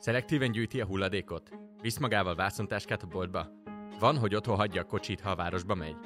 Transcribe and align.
Szelektíven 0.00 0.52
gyűjti 0.52 0.80
a 0.80 0.86
hulladékot? 0.86 1.50
Visz 1.80 1.98
magával 1.98 2.34
vászontáskát 2.34 3.02
a 3.02 3.06
boltba? 3.06 3.48
Van, 3.98 4.18
hogy 4.18 4.34
otthon 4.34 4.56
hagyja 4.56 4.80
a 4.80 4.84
kocsit, 4.84 5.20
ha 5.20 5.30
a 5.30 5.34
városba 5.34 5.74
megy? 5.74 5.96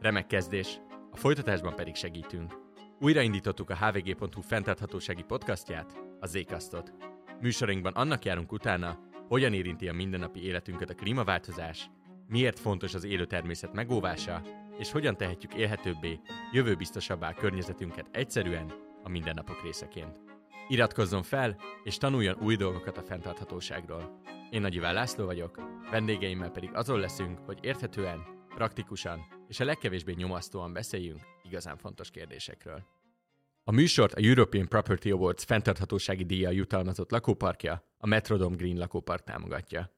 Remek 0.00 0.26
kezdés, 0.26 0.80
a 1.10 1.16
folytatásban 1.16 1.74
pedig 1.74 1.94
segítünk. 1.94 2.54
Újraindítottuk 3.00 3.70
a 3.70 3.76
hvg.hu 3.76 4.40
fenntarthatósági 4.40 5.22
podcastját, 5.22 5.96
a 6.20 6.26
Zékasztot. 6.26 6.92
Műsorunkban 7.40 7.92
annak 7.92 8.24
járunk 8.24 8.52
utána, 8.52 8.98
hogyan 9.28 9.52
érinti 9.52 9.88
a 9.88 9.92
mindennapi 9.92 10.44
életünket 10.44 10.90
a 10.90 10.94
klímaváltozás, 10.94 11.90
miért 12.28 12.58
fontos 12.58 12.94
az 12.94 13.04
élő 13.04 13.24
természet 13.24 13.72
megóvása, 13.72 14.42
és 14.78 14.90
hogyan 14.90 15.16
tehetjük 15.16 15.54
élhetőbbé, 15.54 16.20
jövőbiztosabbá 16.52 17.32
környezetünket 17.32 18.08
egyszerűen 18.10 18.72
a 19.02 19.08
mindennapok 19.08 19.62
részeként. 19.62 20.23
Iratkozzon 20.68 21.22
fel, 21.22 21.56
és 21.82 21.96
tanuljon 21.96 22.40
új 22.40 22.56
dolgokat 22.56 22.96
a 22.96 23.02
fenntarthatóságról. 23.02 24.20
Én 24.50 24.60
Nagy 24.60 24.74
Iván 24.74 24.94
László 24.94 25.24
vagyok, 25.24 25.60
vendégeimmel 25.90 26.50
pedig 26.50 26.70
azon 26.72 27.00
leszünk, 27.00 27.38
hogy 27.38 27.58
érthetően, 27.62 28.22
praktikusan 28.54 29.20
és 29.48 29.60
a 29.60 29.64
legkevésbé 29.64 30.12
nyomasztóan 30.12 30.72
beszéljünk 30.72 31.20
igazán 31.42 31.76
fontos 31.76 32.10
kérdésekről. 32.10 32.84
A 33.64 33.72
műsort 33.72 34.12
a 34.12 34.20
European 34.20 34.68
Property 34.68 35.10
Awards 35.10 35.44
fenntarthatósági 35.44 36.24
díja 36.24 36.50
jutalmazott 36.50 37.10
lakóparkja, 37.10 37.84
a 37.98 38.06
Metrodome 38.06 38.56
Green 38.56 38.78
lakópark 38.78 39.22
támogatja. 39.22 39.90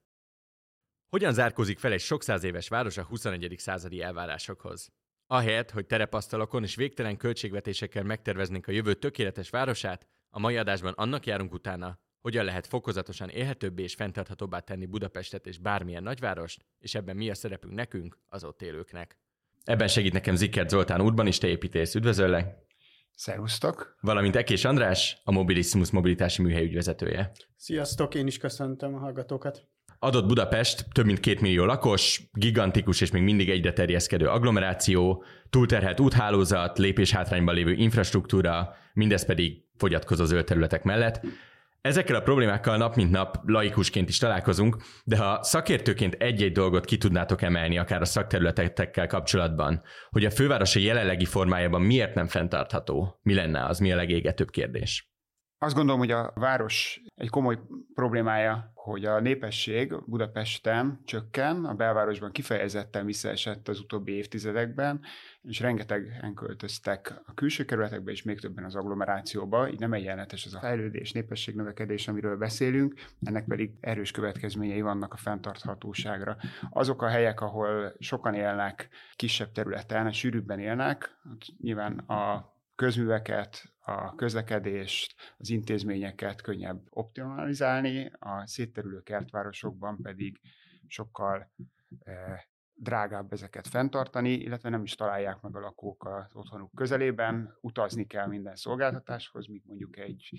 Hogyan 1.09 1.33
zárkózik 1.33 1.79
fel 1.79 1.93
egy 1.93 2.01
sok 2.01 2.23
száz 2.23 2.45
éves 2.45 2.69
város 2.69 2.97
a 2.97 3.03
21. 3.03 3.55
századi 3.59 4.03
elvárásokhoz? 4.03 4.93
Ahelyett, 5.27 5.71
hogy 5.71 5.87
terepasztalokon 5.87 6.63
és 6.63 6.75
végtelen 6.75 7.17
költségvetésekkel 7.17 8.03
megterveznénk 8.03 8.67
a 8.67 8.73
jövő 8.73 8.95
tökéletes 8.95 9.51
városát, 9.51 10.07
a 10.37 10.39
mai 10.39 10.57
adásban 10.57 10.93
annak 10.97 11.27
járunk 11.27 11.53
utána, 11.53 11.99
hogyan 12.21 12.45
lehet 12.45 12.67
fokozatosan 12.67 13.29
élhetőbbé 13.29 13.83
és 13.83 13.95
fenntarthatóbbá 13.95 14.59
tenni 14.59 14.87
Budapestet 14.87 15.47
és 15.47 15.59
bármilyen 15.59 16.03
nagyvárost, 16.03 16.65
és 16.79 16.95
ebben 16.95 17.17
mi 17.17 17.31
a 17.31 17.35
szerepünk 17.35 17.75
nekünk, 17.75 18.19
az 18.29 18.45
ott 18.45 18.63
élőknek. 18.63 19.19
Ebben 19.65 19.89
segít 19.89 20.13
nekem 20.13 20.35
Zikkert 20.35 20.69
Zoltán 20.69 21.01
urbanista 21.01 21.47
építész, 21.47 21.95
üdvözöllek! 21.95 22.55
Szerusztok! 23.15 23.97
Valamint 24.01 24.37
Ekés 24.37 24.65
András, 24.65 25.21
a 25.25 25.31
Mobilissimus 25.31 25.91
mobilitási 25.91 26.43
műhely 26.43 26.65
ügyvezetője. 26.65 27.33
Sziasztok, 27.57 28.15
én 28.15 28.27
is 28.27 28.39
köszöntöm 28.39 28.95
a 28.95 28.99
hallgatókat! 28.99 29.69
Adott 29.99 30.27
Budapest 30.27 30.87
több 30.93 31.07
mint 31.07 31.21
két 31.21 31.41
millió 31.41 31.65
lakos, 31.65 32.29
gigantikus 32.33 33.01
és 33.01 33.11
még 33.11 33.23
mindig 33.23 33.51
egyre 33.51 33.73
terjeszkedő 33.73 34.29
agglomeráció, 34.29 35.25
túlterhelt 35.51 36.01
úthálózat, 36.01 36.79
lépéshátrányban 36.79 37.55
lévő 37.55 37.73
infrastruktúra, 37.73 38.75
mindez 38.93 39.25
pedig 39.25 39.66
fogyatkozó 39.79 40.25
zöld 40.25 40.45
területek 40.45 40.83
mellett. 40.83 41.21
Ezekkel 41.81 42.17
a 42.17 42.21
problémákkal 42.21 42.77
nap 42.77 42.95
mint 42.95 43.11
nap 43.11 43.39
laikusként 43.45 44.09
is 44.09 44.19
találkozunk, 44.19 44.77
de 45.05 45.17
ha 45.17 45.43
szakértőként 45.43 46.15
egy-egy 46.15 46.53
dolgot 46.53 46.85
ki 46.85 46.99
tudnátok 46.99 47.43
emelni, 47.43 47.79
akár 47.79 48.01
a 48.01 48.05
szakterületekkel 48.05 49.07
kapcsolatban, 49.07 49.83
hogy 50.11 50.25
a 50.25 50.31
fővárosa 50.31 50.79
jelenlegi 50.79 51.25
formájában 51.25 51.83
miért 51.83 52.15
nem 52.15 52.27
fenntartható, 52.27 53.21
mi 53.23 53.35
lenne 53.35 53.65
az, 53.65 53.79
mi 53.79 53.93
a 53.93 53.97
legégetőbb 53.97 54.51
kérdés? 54.51 55.11
Azt 55.59 55.75
gondolom, 55.75 56.01
hogy 56.01 56.11
a 56.11 56.33
város 56.35 57.01
egy 57.15 57.29
komoly 57.29 57.59
problémája, 57.95 58.73
hogy 58.75 59.05
a 59.05 59.21
népesség 59.21 59.95
Budapesten 60.07 61.01
csökken, 61.05 61.65
a 61.65 61.75
belvárosban 61.75 62.33
kifejezetten 62.33 63.07
visszaesett 63.07 63.69
az 63.69 63.81
utóbbi 63.81 64.13
évtizedekben, 64.13 65.01
és 65.43 65.61
rengetegen 65.61 66.35
költöztek 66.35 67.23
a 67.27 67.35
külső 67.35 67.65
kerületekbe, 67.65 68.11
és 68.11 68.23
még 68.23 68.41
többen 68.41 68.65
az 68.65 68.75
agglomerációba, 68.75 69.69
így 69.69 69.79
nem 69.79 69.93
egyenletes 69.93 70.47
az 70.47 70.55
a 70.55 70.59
fejlődés, 70.59 71.13
népességnövekedés, 71.13 72.09
amiről 72.09 72.37
beszélünk, 72.37 72.95
ennek 73.23 73.45
pedig 73.45 73.71
erős 73.81 74.11
következményei 74.11 74.81
vannak 74.81 75.13
a 75.13 75.17
fenntarthatóságra. 75.17 76.37
Azok 76.71 77.03
a 77.03 77.09
helyek, 77.09 77.41
ahol 77.41 77.93
sokan 77.99 78.35
élnek, 78.35 78.89
kisebb 79.15 79.53
területen, 79.53 80.13
sűrűbben 80.13 80.59
élnek, 80.59 81.17
nyilván 81.61 81.99
a 81.99 82.55
közműveket, 82.75 83.76
a 83.87 84.15
közlekedést, 84.15 85.15
az 85.39 85.51
intézményeket 85.51 86.41
könnyebb 86.41 86.87
optimalizálni, 86.91 88.13
a 88.19 88.47
szétterülő 88.47 89.03
kertvárosokban 89.03 89.99
pedig 90.03 90.41
sokkal 90.87 91.51
eh, 92.05 92.41
drágább 92.75 93.33
ezeket 93.33 93.67
fenntartani, 93.67 94.33
illetve 94.33 94.69
nem 94.69 94.83
is 94.83 94.95
találják 94.95 95.41
meg 95.41 95.57
a 95.57 95.61
lakók 95.61 96.05
az 96.05 96.35
otthonuk 96.35 96.75
közelében, 96.75 97.57
utazni 97.61 98.07
kell 98.07 98.27
minden 98.27 98.57
szolgáltatáshoz, 98.57 99.47
míg 99.47 99.63
mondjuk 99.67 99.99
egy, 99.99 100.31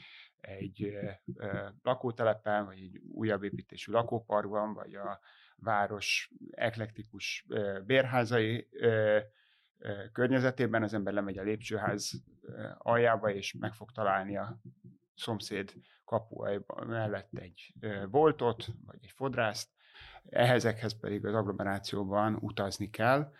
egy 0.41 0.83
e, 0.83 1.21
e, 1.37 1.73
lakótelepen, 1.83 2.65
vagy 2.65 2.77
egy 2.77 3.01
újabb 3.11 3.43
építésű 3.43 3.91
lakóparkban, 3.91 4.73
vagy 4.73 4.95
a 4.95 5.19
város 5.55 6.31
eklektikus 6.51 7.45
e, 7.49 7.79
bérházai 7.79 8.67
e, 8.81 9.25
környezetében. 10.11 10.83
Az 10.83 10.93
ember 10.93 11.13
lemegy 11.13 11.37
a 11.37 11.43
lépcsőház 11.43 12.23
aljába, 12.77 13.29
és 13.29 13.53
meg 13.59 13.73
fog 13.73 13.91
találni 13.91 14.37
a 14.37 14.59
szomszéd 15.15 15.73
kapu 16.05 16.43
mellett 16.87 17.37
egy 17.37 17.73
boltot, 18.09 18.65
vagy 18.85 18.99
egy 19.01 19.11
fodrászt, 19.11 19.69
ehhezekhez 20.29 20.99
pedig 20.99 21.25
az 21.25 21.33
agglomerációban 21.33 22.37
utazni 22.41 22.89
kell, 22.89 23.31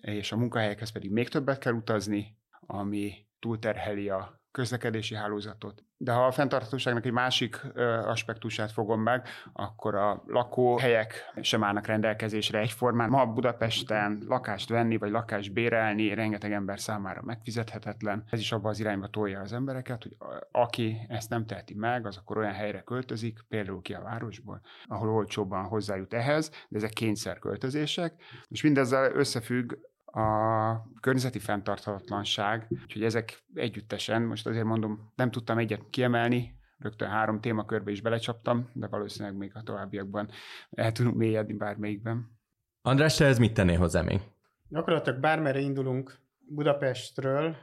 és 0.00 0.32
a 0.32 0.36
munkahelyekhez 0.36 0.90
pedig 0.90 1.10
még 1.10 1.28
többet 1.28 1.58
kell 1.58 1.72
utazni, 1.72 2.38
ami 2.60 3.26
túlterheli 3.38 4.08
a 4.08 4.40
közlekedési 4.58 5.14
hálózatot. 5.14 5.84
De 5.96 6.12
ha 6.12 6.26
a 6.26 6.30
fenntarthatóságnak 6.30 7.06
egy 7.06 7.12
másik 7.12 7.60
aspektusát 8.04 8.72
fogom 8.72 9.00
meg, 9.00 9.26
akkor 9.52 9.94
a 9.94 10.22
lakóhelyek 10.26 11.32
sem 11.40 11.64
állnak 11.64 11.86
rendelkezésre 11.86 12.58
egyformán. 12.58 13.08
Ma 13.08 13.26
Budapesten 13.26 14.22
lakást 14.26 14.68
venni 14.68 14.96
vagy 14.96 15.10
lakást 15.10 15.52
bérelni 15.52 16.14
rengeteg 16.14 16.52
ember 16.52 16.80
számára 16.80 17.22
megfizethetetlen. 17.22 18.24
Ez 18.30 18.38
is 18.38 18.52
abban 18.52 18.70
az 18.70 18.80
irányba 18.80 19.06
tolja 19.06 19.40
az 19.40 19.52
embereket, 19.52 20.02
hogy 20.02 20.16
aki 20.52 20.96
ezt 21.08 21.30
nem 21.30 21.46
teheti 21.46 21.74
meg, 21.74 22.06
az 22.06 22.16
akkor 22.16 22.38
olyan 22.38 22.52
helyre 22.52 22.80
költözik, 22.80 23.44
például 23.48 23.82
ki 23.82 23.94
a 23.94 24.02
városból, 24.02 24.60
ahol 24.86 25.08
olcsóbban 25.08 25.64
hozzájut 25.64 26.14
ehhez, 26.14 26.50
de 26.68 26.76
ezek 26.76 26.90
kényszer 26.90 27.38
költözések. 27.38 28.14
És 28.48 28.62
mindezzel 28.62 29.12
összefügg 29.12 29.72
a 30.18 31.00
környezeti 31.00 31.38
fenntarthatatlanság, 31.38 32.66
úgyhogy 32.82 33.04
ezek 33.04 33.44
együttesen, 33.54 34.22
most 34.22 34.46
azért 34.46 34.64
mondom, 34.64 35.12
nem 35.14 35.30
tudtam 35.30 35.58
egyet 35.58 35.82
kiemelni, 35.90 36.58
rögtön 36.78 37.08
három 37.08 37.40
témakörbe 37.40 37.90
is 37.90 38.00
belecsaptam, 38.00 38.70
de 38.72 38.86
valószínűleg 38.86 39.36
még 39.36 39.50
a 39.54 39.62
továbbiakban 39.62 40.30
el 40.70 40.92
tudunk 40.92 41.16
mélyedni 41.16 41.52
bármelyikben. 41.52 42.38
András, 42.82 43.16
te 43.16 43.26
ez 43.26 43.38
mit 43.38 43.54
tennél 43.54 43.78
hozzá 43.78 44.02
még? 44.02 44.20
Gyakorlatilag 44.68 45.20
bármerre 45.20 45.58
indulunk 45.58 46.18
Budapestről 46.48 47.56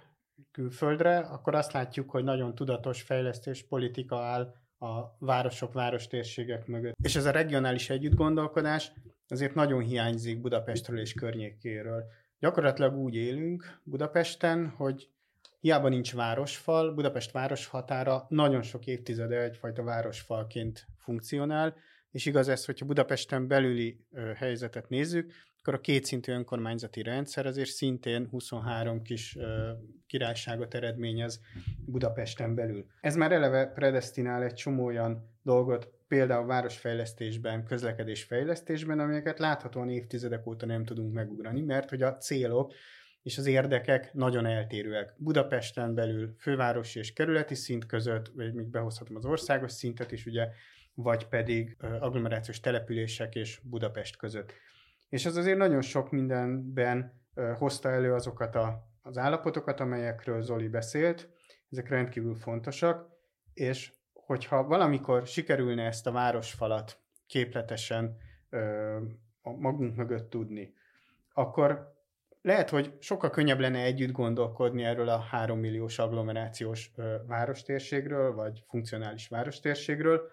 külföldre, 0.51 1.17
akkor 1.17 1.55
azt 1.55 1.73
látjuk, 1.73 2.09
hogy 2.09 2.23
nagyon 2.23 2.55
tudatos 2.55 3.01
fejlesztés 3.01 3.67
politika 3.67 4.19
áll 4.19 4.53
a 4.79 5.16
városok, 5.19 5.73
várostérségek 5.73 6.67
mögött. 6.67 6.95
És 7.03 7.16
ez 7.16 7.25
a 7.25 7.31
regionális 7.31 7.89
együttgondolkodás 7.89 8.91
azért 9.27 9.55
nagyon 9.55 9.81
hiányzik 9.81 10.41
Budapestről 10.41 10.99
és 10.99 11.13
környékéről. 11.13 12.03
Gyakorlatilag 12.40 12.96
úgy 12.96 13.16
élünk 13.16 13.79
Budapesten, 13.84 14.69
hogy 14.69 15.09
hiába 15.59 15.90
nincs 15.90 16.13
városfal, 16.13 16.94
Budapest 16.94 17.31
városhatára 17.31 18.25
nagyon 18.29 18.62
sok 18.62 18.85
évtizede 18.85 19.41
egyfajta 19.41 19.84
városfalként 19.84 20.85
funkcionál, 20.97 21.75
és 22.12 22.25
igaz 22.25 22.47
ez, 22.47 22.66
hogyha 22.66 22.85
Budapesten 22.85 23.47
belüli 23.47 24.06
helyzetet 24.35 24.90
nézzük, 24.90 25.34
akkor 25.65 25.77
a 25.77 25.81
kétszintű 25.81 26.31
önkormányzati 26.31 27.01
rendszer 27.01 27.45
azért 27.45 27.69
szintén 27.69 28.27
23 28.29 29.01
kis 29.01 29.35
ö, 29.35 29.71
királyságot 30.07 30.73
eredményez 30.73 31.41
Budapesten 31.85 32.55
belül. 32.55 32.85
Ez 33.01 33.16
már 33.16 33.31
eleve 33.31 33.66
predestinál 33.66 34.43
egy 34.43 34.53
csomó 34.53 34.85
olyan 34.85 35.37
dolgot, 35.41 35.90
például 36.07 36.45
városfejlesztésben, 36.45 37.63
közlekedésfejlesztésben, 37.63 38.99
amelyeket 38.99 39.40
láthatóan 39.40 39.90
évtizedek 39.90 40.47
óta 40.47 40.66
nem 40.66 40.84
tudunk 40.85 41.13
megugrani, 41.13 41.61
mert 41.61 41.90
hogy 41.90 42.01
a 42.01 42.17
célok 42.17 42.73
és 43.22 43.37
az 43.37 43.45
érdekek 43.45 44.13
nagyon 44.13 44.45
eltérőek. 44.45 45.13
Budapesten 45.17 45.93
belül 45.93 46.35
fővárosi 46.40 46.99
és 46.99 47.13
kerületi 47.13 47.55
szint 47.55 47.85
között, 47.85 48.31
vagy 48.35 48.53
még 48.53 48.67
behozhatom 48.67 49.16
az 49.16 49.25
országos 49.25 49.72
szintet 49.72 50.11
is, 50.11 50.25
ugye, 50.25 50.47
vagy 50.93 51.28
pedig 51.28 51.78
agglomerációs 51.99 52.59
települések 52.59 53.35
és 53.35 53.59
Budapest 53.63 54.17
között. 54.17 54.53
És 55.16 55.26
ez 55.26 55.35
azért 55.35 55.58
nagyon 55.58 55.82
sok 55.82 56.12
mindenben 56.12 57.22
hozta 57.58 57.90
elő 57.90 58.14
azokat 58.14 58.56
a, 58.56 58.88
az 59.02 59.17
állapotokat, 59.17 59.79
amelyekről 59.79 60.41
Zoli 60.41 60.67
beszélt, 60.67 61.29
ezek 61.72 61.90
rendkívül 61.90 62.35
fontosak, 62.35 63.09
és 63.53 63.91
hogyha 64.14 64.64
valamikor 64.64 65.28
sikerülne 65.28 65.84
ezt 65.84 66.08
a 66.08 66.12
városfalat 66.12 67.00
képletesen 67.28 68.17
ö, 68.50 68.97
magunk 69.41 69.96
mögött 69.96 70.29
tudni, 70.29 70.73
akkor 71.34 71.94
lehet, 72.41 72.70
hogy 72.70 72.97
sokkal 73.00 73.29
könnyebb 73.29 73.59
lenne 73.59 73.84
együtt 73.84 74.12
gondolkodni 74.12 74.84
erről 74.84 75.09
a 75.09 75.20
három 75.20 75.59
milliós 75.59 76.00
agglomerációs 76.00 76.91
ö, 76.96 77.16
várostérségről, 77.28 78.34
vagy 78.34 78.64
funkcionális 78.67 79.28
várostérségről, 79.28 80.29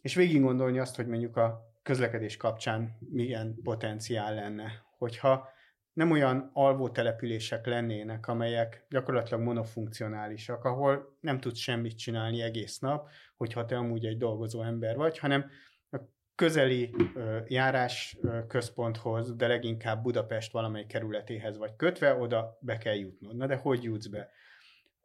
és 0.00 0.14
végig 0.14 0.40
gondolni 0.40 0.78
azt, 0.78 0.96
hogy 0.96 1.06
mondjuk 1.06 1.36
a 1.36 1.69
közlekedés 1.82 2.36
kapcsán 2.36 2.96
milyen 3.10 3.58
potenciál 3.62 4.34
lenne. 4.34 4.72
Hogyha 4.98 5.48
nem 5.92 6.10
olyan 6.10 6.50
alvó 6.52 6.88
települések 6.88 7.66
lennének, 7.66 8.28
amelyek 8.28 8.86
gyakorlatilag 8.88 9.42
monofunkcionálisak, 9.42 10.64
ahol 10.64 11.16
nem 11.20 11.40
tudsz 11.40 11.58
semmit 11.58 11.98
csinálni 11.98 12.42
egész 12.42 12.78
nap, 12.78 13.08
hogyha 13.36 13.64
te 13.64 13.76
amúgy 13.76 14.04
egy 14.04 14.18
dolgozó 14.18 14.62
ember 14.62 14.96
vagy, 14.96 15.18
hanem 15.18 15.50
a 15.90 15.98
közeli 16.34 16.94
járás 17.46 18.18
központhoz, 18.48 19.36
de 19.36 19.46
leginkább 19.46 20.02
Budapest 20.02 20.52
valamely 20.52 20.86
kerületéhez 20.86 21.58
vagy 21.58 21.76
kötve, 21.76 22.14
oda 22.14 22.58
be 22.60 22.78
kell 22.78 22.96
jutnod. 22.96 23.36
Na 23.36 23.46
de 23.46 23.56
hogy 23.56 23.82
jutsz 23.82 24.06
be? 24.06 24.30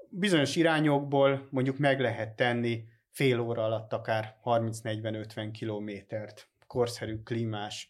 Bizonyos 0.10 0.56
irányokból 0.56 1.48
mondjuk 1.50 1.78
meg 1.78 2.00
lehet 2.00 2.36
tenni 2.36 2.84
fél 3.12 3.40
óra 3.40 3.64
alatt 3.64 3.94
akár 3.94 4.36
30-40-50 4.44 5.50
kilométert 5.54 6.50
korszerű, 6.76 7.22
klímás, 7.24 7.90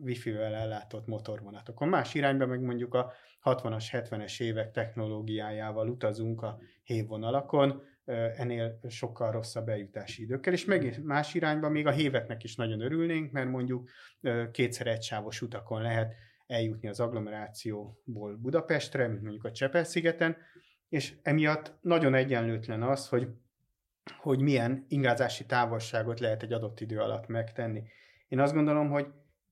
wifi-vel 0.00 0.54
ellátott 0.54 1.06
motorvonatokon. 1.06 1.88
Más 1.88 2.14
irányba 2.14 2.46
meg 2.46 2.60
mondjuk 2.60 2.94
a 2.94 3.12
60-as, 3.44 3.84
70-es 3.90 4.40
évek 4.40 4.70
technológiájával 4.70 5.88
utazunk 5.88 6.42
a 6.42 6.58
hévvonalakon, 6.82 7.82
ennél 8.36 8.80
sokkal 8.88 9.30
rosszabb 9.30 9.68
eljutási 9.68 10.22
időkkel, 10.22 10.52
és 10.52 10.64
meg 10.64 11.02
más 11.04 11.34
irányba 11.34 11.68
még 11.68 11.86
a 11.86 11.90
héveknek 11.90 12.44
is 12.44 12.56
nagyon 12.56 12.80
örülnénk, 12.80 13.32
mert 13.32 13.48
mondjuk 13.48 13.88
kétszer 14.50 14.86
egysávos 14.86 15.42
utakon 15.42 15.82
lehet 15.82 16.14
eljutni 16.46 16.88
az 16.88 17.00
agglomerációból 17.00 18.36
Budapestre, 18.36 19.08
mint 19.08 19.22
mondjuk 19.22 19.44
a 19.44 19.52
Csepel-szigeten, 19.52 20.36
és 20.88 21.14
emiatt 21.22 21.74
nagyon 21.80 22.14
egyenlőtlen 22.14 22.82
az, 22.82 23.08
hogy, 23.08 23.28
hogy 24.16 24.40
milyen 24.40 24.84
ingázási 24.88 25.46
távolságot 25.46 26.20
lehet 26.20 26.42
egy 26.42 26.52
adott 26.52 26.80
idő 26.80 26.98
alatt 26.98 27.26
megtenni. 27.26 27.82
Én 28.28 28.40
azt 28.40 28.54
gondolom, 28.54 28.90
hogy 28.90 29.06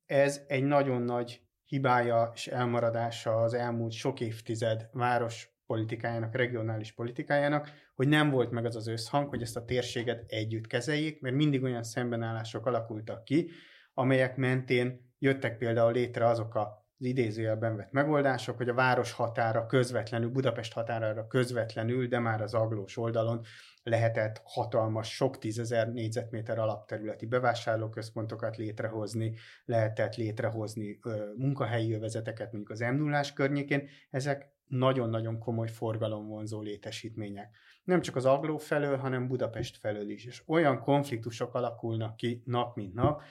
ez 0.07 0.45
egy 0.49 0.65
nagyon 0.65 1.03
nagy 1.03 1.41
hibája 1.65 2.31
és 2.35 2.47
elmaradása 2.47 3.37
az 3.37 3.55
elmúlt 3.55 3.93
sok 3.93 4.21
évtized 4.21 4.89
város 4.93 5.51
politikájának, 5.67 6.35
regionális 6.35 6.93
politikájának, 6.93 7.71
hogy 7.95 8.09
nem 8.09 8.31
volt 8.31 8.51
meg 8.51 8.65
az 8.65 8.77
az 8.77 8.87
összhang, 8.87 9.29
hogy 9.29 9.43
ezt 9.43 9.57
a 9.57 9.65
térséget 9.65 10.25
együtt 10.27 10.67
kezeljék, 10.67 11.21
mert 11.21 11.35
mindig 11.35 11.63
olyan 11.63 11.83
szembenállások 11.83 12.67
alakultak 12.67 13.25
ki, 13.25 13.51
amelyek 13.95 14.37
mentén 14.37 15.15
jöttek 15.19 15.59
például 15.59 15.93
létre 15.93 16.27
azok 16.27 16.55
a 16.55 16.82
az 17.03 17.09
idézőjelben 17.09 17.77
vett 17.77 17.93
megoldások, 17.93 18.57
hogy 18.57 18.69
a 18.69 18.75
város 18.75 19.13
határa 19.13 19.67
közvetlenül, 19.67 20.31
Budapest 20.31 20.73
határára 20.73 21.27
közvetlenül, 21.27 22.07
de 22.07 22.19
már 22.19 22.41
az 22.41 22.55
aglós 22.55 22.97
oldalon 22.97 23.45
lehetett 23.83 24.41
hatalmas, 24.45 25.15
sok 25.15 25.39
tízezer 25.39 25.93
négyzetméter 25.93 26.59
alapterületi 26.59 27.27
bevásárlóközpontokat 27.27 28.57
létrehozni, 28.57 29.35
lehetett 29.65 30.17
létrehozni 30.17 30.99
ö, 31.03 31.25
munkahelyi 31.37 31.89
jövezeteket, 31.89 32.53
mondjuk 32.53 32.71
az 32.71 32.81
m 32.81 32.97
0 32.97 33.23
környékén, 33.35 33.89
ezek 34.11 34.51
nagyon-nagyon 34.67 35.39
komoly 35.39 35.69
forgalomvonzó 35.69 36.61
létesítmények. 36.61 37.57
Nem 37.85 38.01
csak 38.01 38.17
az 38.17 38.25
Agló 38.25 38.57
felől, 38.57 38.97
hanem 38.97 39.29
Budapest 39.29 39.79
felől 39.79 40.11
is. 40.11 40.25
És 40.25 40.43
olyan 40.47 40.81
konfliktusok 40.81 41.55
alakulnak 41.55 42.17
ki 42.17 42.43
nap 42.45 42.77
mint 42.77 42.95
nap, 42.95 43.23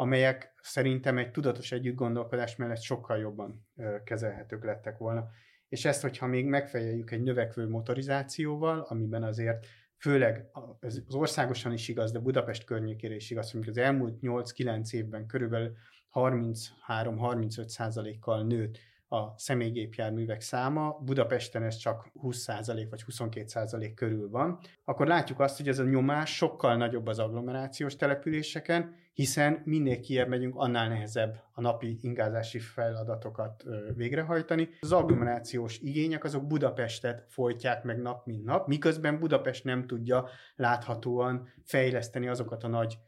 amelyek 0.00 0.54
szerintem 0.62 1.18
egy 1.18 1.30
tudatos 1.30 1.72
együttgondolkodás 1.72 2.56
mellett 2.56 2.80
sokkal 2.80 3.18
jobban 3.18 3.66
kezelhetők 4.04 4.64
lettek 4.64 4.98
volna. 4.98 5.28
És 5.68 5.84
ezt, 5.84 6.02
hogyha 6.02 6.26
még 6.26 6.46
megfejeljük 6.46 7.10
egy 7.10 7.22
növekvő 7.22 7.68
motorizációval, 7.68 8.80
amiben 8.80 9.22
azért 9.22 9.66
főleg 9.96 10.46
az 10.80 11.14
országosan 11.14 11.72
is 11.72 11.88
igaz, 11.88 12.12
de 12.12 12.18
Budapest 12.18 12.64
környékére 12.64 13.14
is 13.14 13.30
igaz, 13.30 13.50
hogy 13.50 13.68
az 13.68 13.78
elmúlt 13.78 14.18
8-9 14.22 14.92
évben 14.92 15.26
körülbelül 15.26 15.72
33-35 16.12 17.66
százalékkal 17.66 18.42
nőtt 18.42 18.78
a 19.12 19.34
személygépjárművek 19.36 20.40
száma, 20.40 20.98
Budapesten 21.04 21.62
ez 21.62 21.76
csak 21.76 22.10
20% 22.22 22.86
vagy 22.90 23.04
22% 23.12 23.92
körül 23.94 24.30
van, 24.30 24.58
akkor 24.84 25.06
látjuk 25.06 25.40
azt, 25.40 25.56
hogy 25.56 25.68
ez 25.68 25.78
a 25.78 25.84
nyomás 25.84 26.36
sokkal 26.36 26.76
nagyobb 26.76 27.06
az 27.06 27.18
agglomerációs 27.18 27.96
településeken, 27.96 28.94
hiszen 29.12 29.62
minél 29.64 30.00
kiebb 30.00 30.28
megyünk, 30.28 30.54
annál 30.56 30.88
nehezebb 30.88 31.42
a 31.52 31.60
napi 31.60 31.98
ingázási 32.00 32.58
feladatokat 32.58 33.64
végrehajtani. 33.94 34.68
Az 34.80 34.92
agglomerációs 34.92 35.78
igények 35.78 36.24
azok 36.24 36.46
Budapestet 36.46 37.24
folytják 37.28 37.84
meg 37.84 37.98
nap 37.98 38.26
mint 38.26 38.44
nap, 38.44 38.66
miközben 38.66 39.18
Budapest 39.18 39.64
nem 39.64 39.86
tudja 39.86 40.28
láthatóan 40.56 41.48
fejleszteni 41.64 42.28
azokat 42.28 42.64
a 42.64 42.68
nagy 42.68 42.98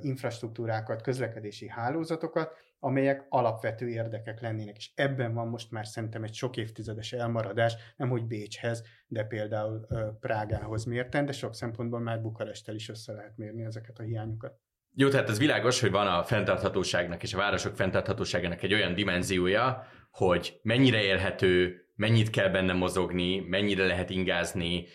infrastruktúrákat, 0.00 1.02
közlekedési 1.02 1.68
hálózatokat, 1.68 2.52
amelyek 2.84 3.26
alapvető 3.28 3.88
érdekek 3.88 4.40
lennének, 4.40 4.76
és 4.76 4.90
ebben 4.94 5.34
van 5.34 5.48
most 5.48 5.70
már 5.70 5.86
szerintem 5.86 6.22
egy 6.24 6.34
sok 6.34 6.56
évtizedes 6.56 7.12
elmaradás, 7.12 7.74
nem 7.96 8.08
hogy 8.08 8.24
Bécshez, 8.24 8.82
de 9.06 9.24
például 9.24 9.86
Prágához 10.20 10.84
mérten, 10.84 11.24
de 11.24 11.32
sok 11.32 11.54
szempontból 11.54 12.00
már 12.00 12.20
Bukaresttel 12.20 12.74
is 12.74 12.88
össze 12.88 13.12
lehet 13.12 13.36
mérni 13.36 13.64
ezeket 13.64 13.98
a 13.98 14.02
hiányokat. 14.02 14.58
Jó, 14.94 15.08
tehát 15.08 15.28
ez 15.28 15.38
világos, 15.38 15.80
hogy 15.80 15.90
van 15.90 16.06
a 16.06 16.22
fenntarthatóságnak 16.22 17.22
és 17.22 17.34
a 17.34 17.38
városok 17.38 17.76
fenntarthatóságának 17.76 18.62
egy 18.62 18.74
olyan 18.74 18.94
dimenziója, 18.94 19.86
hogy 20.10 20.60
mennyire 20.62 21.02
élhető, 21.02 21.84
mennyit 21.94 22.30
kell 22.30 22.48
benne 22.48 22.72
mozogni, 22.72 23.40
mennyire 23.40 23.86
lehet 23.86 24.10
ingázni, 24.10 24.86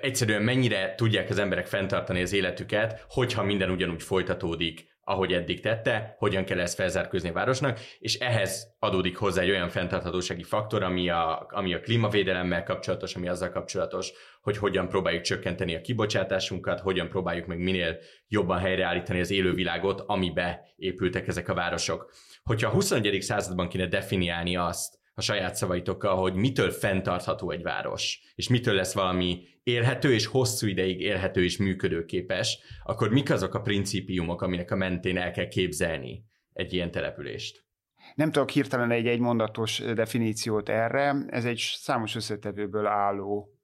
egyszerűen 0.00 0.42
mennyire 0.42 0.94
tudják 0.94 1.30
az 1.30 1.38
emberek 1.38 1.66
fenntartani 1.66 2.22
az 2.22 2.32
életüket, 2.32 3.04
hogyha 3.08 3.42
minden 3.42 3.70
ugyanúgy 3.70 4.02
folytatódik, 4.02 4.96
ahogy 5.08 5.32
eddig 5.32 5.60
tette, 5.60 6.14
hogyan 6.18 6.44
kell 6.44 6.60
ezt 6.60 6.74
felzárkózni 6.74 7.28
a 7.28 7.32
városnak, 7.32 7.80
és 7.98 8.18
ehhez 8.18 8.76
adódik 8.78 9.16
hozzá 9.16 9.42
egy 9.42 9.50
olyan 9.50 9.68
fenntarthatósági 9.68 10.42
faktor, 10.42 10.82
ami 10.82 11.08
a, 11.08 11.46
ami 11.50 11.74
a 11.74 11.80
klímavédelemmel 11.80 12.62
kapcsolatos, 12.62 13.14
ami 13.14 13.28
azzal 13.28 13.50
kapcsolatos, 13.50 14.12
hogy 14.42 14.56
hogyan 14.56 14.88
próbáljuk 14.88 15.22
csökkenteni 15.22 15.74
a 15.74 15.80
kibocsátásunkat, 15.80 16.80
hogyan 16.80 17.08
próbáljuk 17.08 17.46
meg 17.46 17.58
minél 17.58 17.98
jobban 18.26 18.58
helyreállítani 18.58 19.20
az 19.20 19.30
élővilágot, 19.30 20.02
amibe 20.06 20.72
épültek 20.76 21.28
ezek 21.28 21.48
a 21.48 21.54
városok. 21.54 22.12
Hogyha 22.42 22.68
a 22.68 22.72
21. 22.72 23.22
században 23.22 23.68
kéne 23.68 23.86
definiálni 23.86 24.56
azt, 24.56 24.97
a 25.18 25.20
saját 25.20 25.54
szavaitokkal, 25.54 26.16
hogy 26.16 26.34
mitől 26.34 26.70
fenntartható 26.70 27.50
egy 27.50 27.62
város, 27.62 28.20
és 28.34 28.48
mitől 28.48 28.74
lesz 28.74 28.94
valami 28.94 29.42
élhető 29.62 30.12
és 30.12 30.26
hosszú 30.26 30.66
ideig 30.66 31.00
élhető 31.00 31.44
és 31.44 31.56
működőképes, 31.56 32.58
akkor 32.84 33.10
mik 33.10 33.30
azok 33.30 33.54
a 33.54 33.60
principiumok, 33.60 34.42
aminek 34.42 34.70
a 34.70 34.76
mentén 34.76 35.18
el 35.18 35.30
kell 35.30 35.48
képzelni 35.48 36.24
egy 36.52 36.72
ilyen 36.72 36.90
települést? 36.90 37.66
Nem 38.14 38.32
tudok 38.32 38.50
hirtelen 38.50 38.90
egy 38.90 39.06
egymondatos 39.06 39.78
definíciót 39.94 40.68
erre, 40.68 41.14
ez 41.26 41.44
egy 41.44 41.58
számos 41.58 42.14
összetevőből 42.14 42.86
álló 42.86 43.57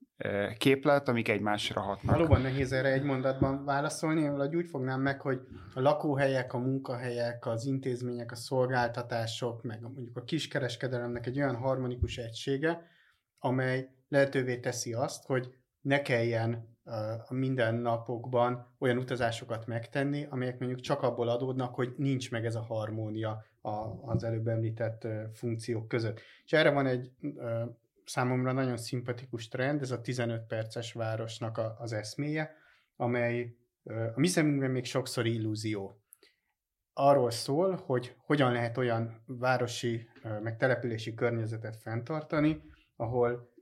képlet, 0.59 1.09
amik 1.09 1.29
egymásra 1.29 1.81
hatnak. 1.81 2.17
Valóban 2.17 2.41
nehéz 2.41 2.73
erre 2.73 2.93
egy 2.93 3.03
mondatban 3.03 3.65
válaszolni, 3.65 4.29
vagy 4.29 4.57
úgy 4.57 4.69
fognám 4.69 5.01
meg, 5.01 5.21
hogy 5.21 5.41
a 5.75 5.81
lakóhelyek, 5.81 6.53
a 6.53 6.59
munkahelyek, 6.59 7.47
az 7.47 7.67
intézmények, 7.67 8.33
a 8.33 8.37
szolgáltatások, 8.37 9.63
meg 9.63 9.81
mondjuk 9.81 10.17
a 10.17 10.25
kiskereskedelemnek 10.25 11.27
egy 11.27 11.39
olyan 11.39 11.57
harmonikus 11.57 12.19
egysége, 12.19 12.83
amely 13.39 13.89
lehetővé 14.09 14.59
teszi 14.59 14.93
azt, 14.93 15.25
hogy 15.27 15.55
ne 15.81 16.03
kelljen 16.03 16.73
a 17.29 17.35
mindennapokban 17.35 18.75
olyan 18.79 18.99
utazásokat 18.99 19.67
megtenni, 19.67 20.27
amelyek 20.31 20.59
mondjuk 20.59 20.81
csak 20.81 21.03
abból 21.03 21.29
adódnak, 21.29 21.75
hogy 21.75 21.95
nincs 21.97 22.31
meg 22.31 22.45
ez 22.45 22.55
a 22.55 22.63
harmónia 22.63 23.45
az 24.05 24.25
előbb 24.25 24.47
említett 24.47 25.07
funkciók 25.33 25.89
között. 25.89 26.21
És 26.45 26.53
erre 26.53 26.71
van 26.71 26.87
egy 26.87 27.11
számomra 28.05 28.53
nagyon 28.53 28.77
szimpatikus 28.77 29.49
trend, 29.49 29.83
ez 29.83 29.91
a 29.91 30.01
15 30.01 30.47
perces 30.47 30.93
városnak 30.93 31.59
a, 31.59 31.77
az 31.79 31.93
eszméje, 31.93 32.57
amely 32.97 33.57
a 34.15 34.21
mi 34.21 34.27
szemünkben 34.27 34.71
még 34.71 34.85
sokszor 34.85 35.27
illúzió. 35.27 35.99
Arról 36.93 37.31
szól, 37.31 37.83
hogy 37.87 38.15
hogyan 38.19 38.53
lehet 38.53 38.77
olyan 38.77 39.23
városi, 39.27 40.09
meg 40.43 40.57
települési 40.57 41.15
környezetet 41.15 41.77
fenntartani, 41.77 42.63
ahol 42.97 43.53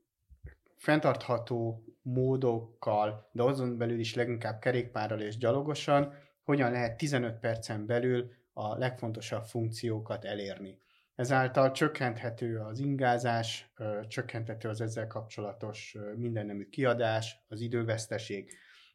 fenntartható 0.77 1.85
módokkal, 2.03 3.29
de 3.33 3.43
azon 3.43 3.77
belül 3.77 3.99
is 3.99 4.15
leginkább 4.15 4.61
kerékpárral 4.61 5.21
és 5.21 5.37
gyalogosan, 5.37 6.15
hogyan 6.43 6.71
lehet 6.71 6.97
15 6.97 7.39
percen 7.39 7.87
belül 7.87 8.31
a 8.53 8.77
legfontosabb 8.77 9.45
funkciókat 9.45 10.25
elérni. 10.25 10.82
Ezáltal 11.15 11.71
csökkenthető 11.71 12.59
az 12.59 12.79
ingázás, 12.79 13.73
csökkenthető 14.09 14.69
az 14.69 14.81
ezzel 14.81 15.07
kapcsolatos 15.07 15.97
mindennemű 16.17 16.69
kiadás, 16.69 17.45
az 17.49 17.61
időveszteség. 17.61 18.53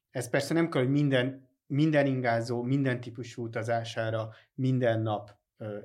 Ez 0.10 0.30
persze 0.30 0.54
nem 0.54 0.70
kell, 0.70 0.82
hogy 0.82 0.92
minden, 0.92 1.50
minden 1.66 2.06
ingázó, 2.06 2.62
minden 2.62 3.00
típusú 3.00 3.44
utazására 3.44 4.30
minden 4.54 5.02
nap 5.02 5.36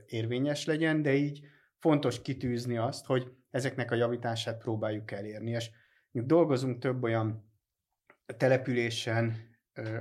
érvényes 0.06 0.64
legyen, 0.64 1.02
de 1.02 1.14
így 1.14 1.46
fontos 1.78 2.22
kitűzni 2.22 2.76
azt, 2.76 3.06
hogy 3.06 3.32
ezeknek 3.50 3.90
a 3.90 3.94
javítását 3.94 4.58
próbáljuk 4.58 5.10
elérni. 5.10 5.50
És 5.50 5.70
dolgozunk 6.12 6.78
több 6.78 7.02
olyan 7.02 7.50
településen, 8.36 9.36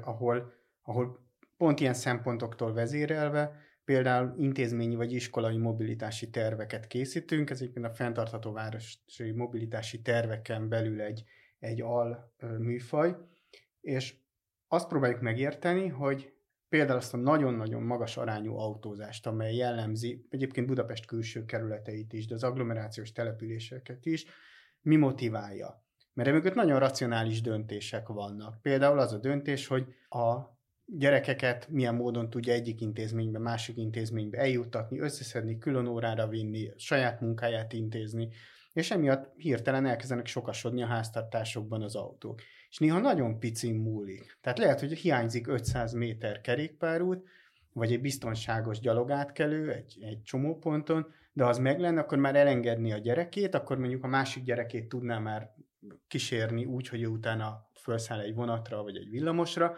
ahol, 0.02 0.54
ahol 0.82 1.30
pont 1.58 1.80
ilyen 1.80 1.94
szempontoktól 1.94 2.74
vezérelve, 2.74 3.56
például 3.92 4.34
intézményi 4.38 4.96
vagy 4.96 5.14
iskolai 5.14 5.58
mobilitási 5.58 6.30
terveket 6.30 6.88
készítünk, 6.88 7.50
ez 7.50 7.62
egyébként 7.62 7.86
a 7.86 7.94
fenntartható 7.94 8.52
városi 8.52 9.32
mobilitási 9.36 10.02
terveken 10.02 10.70
belül 10.70 11.02
egy, 11.02 11.24
egy 11.60 11.82
al 11.82 12.34
műfaj, 12.58 13.16
és 13.82 14.16
azt 14.68 14.88
próbáljuk 14.88 15.22
megérteni, 15.22 15.88
hogy 15.88 16.34
például 16.70 16.98
azt 16.98 17.14
a 17.14 17.18
nagyon-nagyon 17.18 17.82
magas 17.82 18.18
arányú 18.18 18.56
autózást, 18.56 19.28
amely 19.28 19.56
jellemzi 19.56 20.26
egyébként 20.30 20.68
Budapest 20.68 21.06
külső 21.06 21.46
kerületeit 21.46 22.14
is, 22.14 22.28
de 22.28 22.34
az 22.34 22.44
agglomerációs 22.44 23.12
településeket 23.12 24.06
is, 24.06 24.26
mi 24.82 24.96
motiválja. 24.96 25.86
Mert 26.14 26.30
emögött 26.30 26.56
nagyon 26.56 26.80
racionális 26.80 27.42
döntések 27.42 28.08
vannak. 28.08 28.62
Például 28.62 29.00
az 29.00 29.14
a 29.14 29.18
döntés, 29.18 29.68
hogy 29.68 29.96
a 30.10 30.60
gyerekeket 30.98 31.68
milyen 31.70 31.96
módon 31.96 32.30
tudja 32.30 32.54
egyik 32.54 32.82
intézménybe, 32.82 33.40
másik 33.40 33.78
intézménybe 33.78 34.38
eljuttatni, 34.38 35.00
összeszedni, 35.00 35.58
külön 35.58 35.88
órára 35.88 36.28
vinni, 36.28 36.72
saját 36.76 37.22
munkáját 37.22 37.74
intézni, 37.74 38.30
és 38.74 38.92
emiatt 38.92 39.34
hirtelen 39.36 39.86
elkezdenek 39.86 40.26
sokasodni 40.26 40.84
a 40.84 40.88
háztartásokban 40.88 41.82
az 41.82 41.96
autók. 41.96 42.42
És 42.70 42.78
néha 42.78 43.00
nagyon 43.00 43.40
picin 43.40 43.76
múlik. 43.76 44.38
Tehát 44.42 44.58
lehet, 44.58 44.80
hogy 44.80 44.94
hiányzik 44.94 45.48
500 45.48 45.94
méter 45.94 46.42
kerékpárút, 46.42 47.28
vagy 47.74 47.92
egy 47.92 48.02
biztonságos 48.02 48.80
gyalogátkelő 48.80 49.72
egy, 49.72 49.98
egy 50.02 50.24
csomó 50.24 50.58
ponton, 50.58 51.14
de 51.34 51.46
az 51.46 51.58
meg 51.58 51.80
lenne, 51.80 52.00
akkor 52.00 52.18
már 52.18 52.36
elengedni 52.36 52.92
a 52.92 52.98
gyerekét, 52.98 53.56
akkor 53.56 53.78
mondjuk 53.78 54.04
a 54.04 54.08
másik 54.08 54.44
gyerekét 54.44 54.90
tudná 54.90 55.20
már 55.20 55.54
kísérni 56.08 56.66
úgy, 56.66 56.88
hogy 56.88 57.02
ő 57.02 57.08
utána 57.08 57.70
felszáll 57.74 58.20
egy 58.20 58.34
vonatra 58.34 58.84
vagy 58.84 58.96
egy 58.96 59.10
villamosra, 59.10 59.78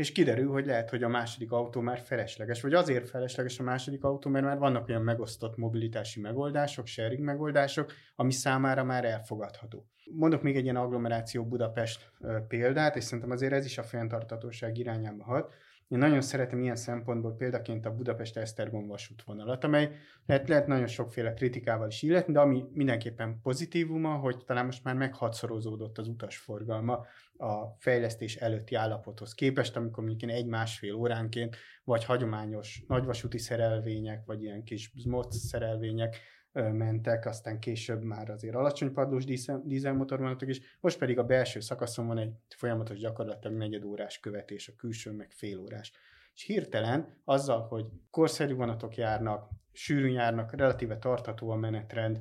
és 0.00 0.12
kiderül, 0.12 0.50
hogy 0.50 0.66
lehet, 0.66 0.90
hogy 0.90 1.02
a 1.02 1.08
második 1.08 1.52
autó 1.52 1.80
már 1.80 1.98
felesleges, 1.98 2.62
vagy 2.62 2.74
azért 2.74 3.08
felesleges 3.08 3.58
a 3.58 3.62
második 3.62 4.04
autó, 4.04 4.30
mert 4.30 4.44
már 4.44 4.58
vannak 4.58 4.88
olyan 4.88 5.02
megosztott 5.02 5.56
mobilitási 5.56 6.20
megoldások, 6.20 6.86
sharing 6.86 7.22
megoldások, 7.22 7.92
ami 8.16 8.32
számára 8.32 8.84
már 8.84 9.04
elfogadható. 9.04 9.86
Mondok 10.12 10.42
még 10.42 10.56
egy 10.56 10.62
ilyen 10.62 10.76
agglomeráció 10.76 11.44
Budapest 11.46 12.10
példát, 12.48 12.96
és 12.96 13.04
szerintem 13.04 13.30
azért 13.30 13.52
ez 13.52 13.64
is 13.64 13.78
a 13.78 13.82
fenntartatóság 13.82 14.78
irányába 14.78 15.24
hat. 15.24 15.54
Én 15.90 15.98
nagyon 15.98 16.20
szeretem 16.20 16.62
ilyen 16.62 16.76
szempontból 16.76 17.36
példaként 17.36 17.86
a 17.86 17.94
Budapest-Esztergom 17.94 18.86
vasútvonalat, 18.86 19.64
amely 19.64 19.90
lehet, 20.26 20.48
lehet 20.48 20.66
nagyon 20.66 20.86
sokféle 20.86 21.34
kritikával 21.34 21.88
is 21.88 22.02
illetni, 22.02 22.32
de 22.32 22.40
ami 22.40 22.64
mindenképpen 22.72 23.40
pozitívuma, 23.42 24.14
hogy 24.14 24.44
talán 24.46 24.64
most 24.64 24.84
már 24.84 24.94
meghatszorozódott 24.94 25.98
az 25.98 26.08
utasforgalma 26.08 27.06
a 27.36 27.76
fejlesztés 27.78 28.36
előtti 28.36 28.74
állapothoz 28.74 29.34
képest, 29.34 29.76
amikor 29.76 30.04
mondjuk 30.04 30.30
egy-másfél 30.30 30.94
óránként, 30.94 31.56
vagy 31.84 32.04
hagyományos 32.04 32.82
nagyvasúti 32.88 33.38
szerelvények, 33.38 34.24
vagy 34.26 34.42
ilyen 34.42 34.64
kis 34.64 34.92
zmoc 34.96 35.36
szerelvények 35.36 36.16
mentek, 36.52 37.26
aztán 37.26 37.58
később 37.58 38.02
már 38.02 38.30
azért 38.30 38.54
alacsony 38.54 38.92
padlós 38.92 39.24
dízelmotorvonatok 39.64 40.48
is, 40.48 40.60
most 40.80 40.98
pedig 40.98 41.18
a 41.18 41.24
belső 41.24 41.60
szakaszon 41.60 42.06
van 42.06 42.18
egy 42.18 42.32
folyamatos 42.48 42.98
gyakorlatilag 42.98 43.56
negyedórás 43.56 44.20
követés, 44.20 44.68
a 44.68 44.76
külső 44.76 45.12
meg 45.12 45.30
fél 45.30 45.58
órás. 45.58 45.92
És 46.34 46.42
hirtelen 46.42 47.20
azzal, 47.24 47.60
hogy 47.60 47.86
korszerű 48.10 48.54
vonatok 48.54 48.96
járnak, 48.96 49.50
sűrűn 49.72 50.12
járnak, 50.12 50.56
relatíve 50.56 50.98
tartható 50.98 51.50
a 51.50 51.56
menetrend, 51.56 52.20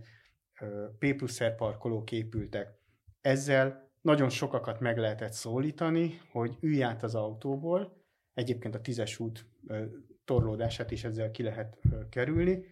P 1.00 1.16
plusz 1.16 1.42
parkolók 1.58 2.12
épültek, 2.12 2.78
ezzel 3.22 3.92
nagyon 4.02 4.30
sokakat 4.30 4.80
meg 4.80 4.98
lehetett 4.98 5.32
szólítani, 5.32 6.20
hogy 6.32 6.58
ülj 6.60 6.84
át 6.84 7.04
az 7.04 7.16
autóból, 7.16 8.04
egyébként 8.34 8.76
a 8.76 8.82
tízes 8.82 9.20
út 9.20 9.46
torlódását 10.26 10.92
is 10.92 11.04
ezzel 11.04 11.32
ki 11.32 11.44
lehet 11.44 11.80
kerülni, 12.10 12.66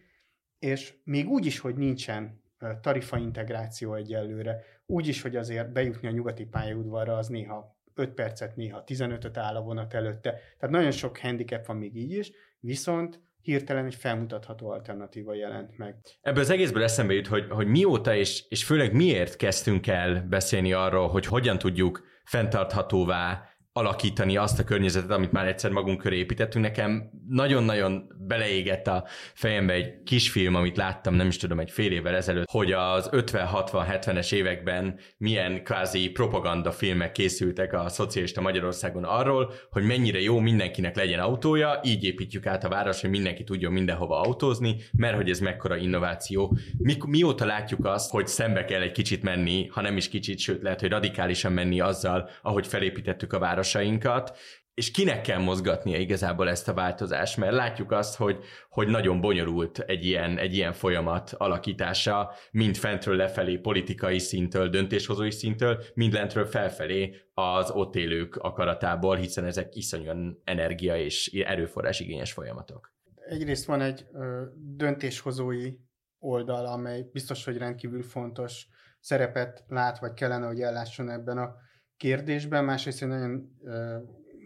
és 0.60 0.94
még 1.04 1.30
úgy 1.30 1.46
is, 1.46 1.60
hogy 1.60 1.76
nincsen 1.76 2.42
tarifa 2.82 3.18
integráció 3.18 3.94
egyelőre, 3.94 4.64
úgy 4.86 5.08
is, 5.08 5.22
hogy 5.22 5.36
azért 5.36 5.72
bejutni 5.72 6.08
a 6.08 6.12
nyugati 6.12 6.46
pályaudvarra 6.46 7.18
az 7.18 7.28
néha 7.28 7.76
5 7.94 8.10
percet, 8.10 8.56
néha 8.56 8.84
15-öt 8.88 9.38
áll 9.38 9.56
a 9.56 9.62
vonat 9.62 9.94
előtte. 9.94 10.32
Tehát 10.32 10.76
nagyon 10.76 10.92
sok 10.92 11.18
handicap 11.18 11.66
van 11.66 11.78
még 11.78 11.96
így 11.96 12.12
is, 12.12 12.32
viszont 12.60 13.22
hirtelen 13.42 13.86
egy 13.86 13.96
felmutatható 13.96 14.70
alternatíva 14.70 15.34
jelent 15.34 15.78
meg. 15.78 15.96
Ebből 16.22 16.42
az 16.42 16.50
egészből 16.50 16.84
eszembe 16.84 17.14
jut, 17.14 17.28
hogy, 17.28 17.50
hogy 17.50 17.68
mióta 17.68 18.16
és, 18.16 18.46
és 18.50 18.64
főleg 18.64 18.94
miért 18.94 19.36
kezdtünk 19.36 19.88
el 19.88 20.26
beszélni 20.30 20.74
arról, 20.74 21.08
hogy 21.08 21.26
hogyan 21.26 21.58
tudjuk 21.58 22.04
fenntarthatóvá 22.24 23.50
alakítani 23.78 24.38
azt 24.38 24.60
a 24.60 24.64
környezetet, 24.64 25.12
amit 25.12 25.32
már 25.32 25.48
egyszer 25.48 25.72
magunk 25.72 26.02
köré 26.02 26.18
építettünk. 26.18 26.66
Nekem 26.66 27.10
nagyon-nagyon 27.30 28.08
beleégett 28.28 28.88
a 28.88 29.06
fejembe 29.34 29.74
egy 29.74 30.04
kisfilm, 30.04 30.56
amit 30.56 30.78
láttam, 30.78 31.14
nem 31.14 31.28
is 31.28 31.38
tudom, 31.38 31.60
egy 31.60 31.72
fél 31.72 31.92
évvel 31.92 32.16
ezelőtt, 32.16 32.50
hogy 32.50 32.72
az 32.72 33.10
50-60-70-es 33.12 34.34
években 34.34 35.00
milyen 35.18 35.64
kvázi 35.64 36.10
propaganda 36.10 36.72
filmek 36.72 37.12
készültek 37.12 37.74
a 37.74 37.90
szocialista 37.90 38.42
Magyarországon 38.42 39.04
arról, 39.04 39.54
hogy 39.70 39.84
mennyire 39.84 40.22
jó 40.22 40.40
mindenkinek 40.40 40.96
legyen 40.96 41.20
autója, 41.20 41.80
így 41.84 42.04
építjük 42.04 42.46
át 42.46 42.64
a 42.64 42.70
város, 42.70 43.02
hogy 43.02 43.10
mindenki 43.10 43.44
tudjon 43.44 43.74
mindenhova 43.74 44.22
autózni, 44.22 44.76
mert 44.92 45.16
hogy 45.16 45.30
ez 45.30 45.40
mekkora 45.40 45.78
innováció. 45.78 46.58
Mi, 46.78 46.98
mióta 47.06 47.46
látjuk 47.46 47.86
azt, 47.86 48.12
hogy 48.12 48.28
szembe 48.28 48.66
kell 48.66 48.82
egy 48.82 48.92
kicsit 48.92 49.24
menni, 49.24 49.68
ha 49.68 49.82
nem 49.82 49.98
is 49.98 50.10
kicsit, 50.10 50.40
sőt 50.40 50.62
lehet, 50.62 50.80
hogy 50.80 50.90
radikálisan 50.90 51.52
menni 51.52 51.80
azzal, 51.80 52.30
ahogy 52.42 52.68
felépítettük 52.68 53.34
a 53.34 53.40
város 53.40 53.67
városainkat, 53.74 54.38
és 54.74 54.92
kinek 54.92 55.22
kell 55.22 55.40
mozgatnia 55.40 55.98
igazából 55.98 56.50
ezt 56.50 56.68
a 56.68 56.74
változást, 56.74 57.38
mert 57.38 57.54
látjuk 57.54 57.92
azt, 57.92 58.16
hogy, 58.16 58.44
hogy 58.70 58.88
nagyon 58.88 59.22
bonyolult 59.22 59.80
egy 59.80 60.06
ilyen, 60.06 60.38
egy 60.38 60.54
ilyen 60.54 60.74
folyamat 60.74 61.34
alakítása, 61.38 62.32
mind 62.52 62.76
fentről 62.76 63.16
lefelé 63.16 63.58
politikai 63.58 64.20
szintől, 64.20 64.70
döntéshozói 64.70 65.32
szintől, 65.32 65.84
mind 65.94 66.14
lentről 66.14 66.46
felfelé 66.46 67.16
az 67.34 67.72
ott 67.72 67.96
élők 67.96 68.36
akaratából, 68.36 69.16
hiszen 69.16 69.46
ezek 69.46 69.76
iszonyúan 69.76 70.42
energia 70.44 70.98
és 70.98 71.28
erőforrás 71.28 72.00
igényes 72.00 72.32
folyamatok. 72.32 72.94
Egyrészt 73.16 73.66
van 73.66 73.82
egy 73.82 74.06
ö, 74.14 74.44
döntéshozói 74.56 75.74
oldal, 76.20 76.66
amely 76.66 77.10
biztos, 77.12 77.46
hogy 77.46 77.58
rendkívül 77.58 78.04
fontos 78.04 78.68
szerepet 79.00 79.64
lát, 79.68 80.00
vagy 80.00 80.14
kellene, 80.14 80.46
hogy 80.46 80.62
ellásson 80.62 81.10
ebben 81.10 81.38
a 81.38 81.56
kérdésben, 81.98 82.66
másrészt 82.66 83.02
én 83.02 83.08
nagyon, 83.08 83.58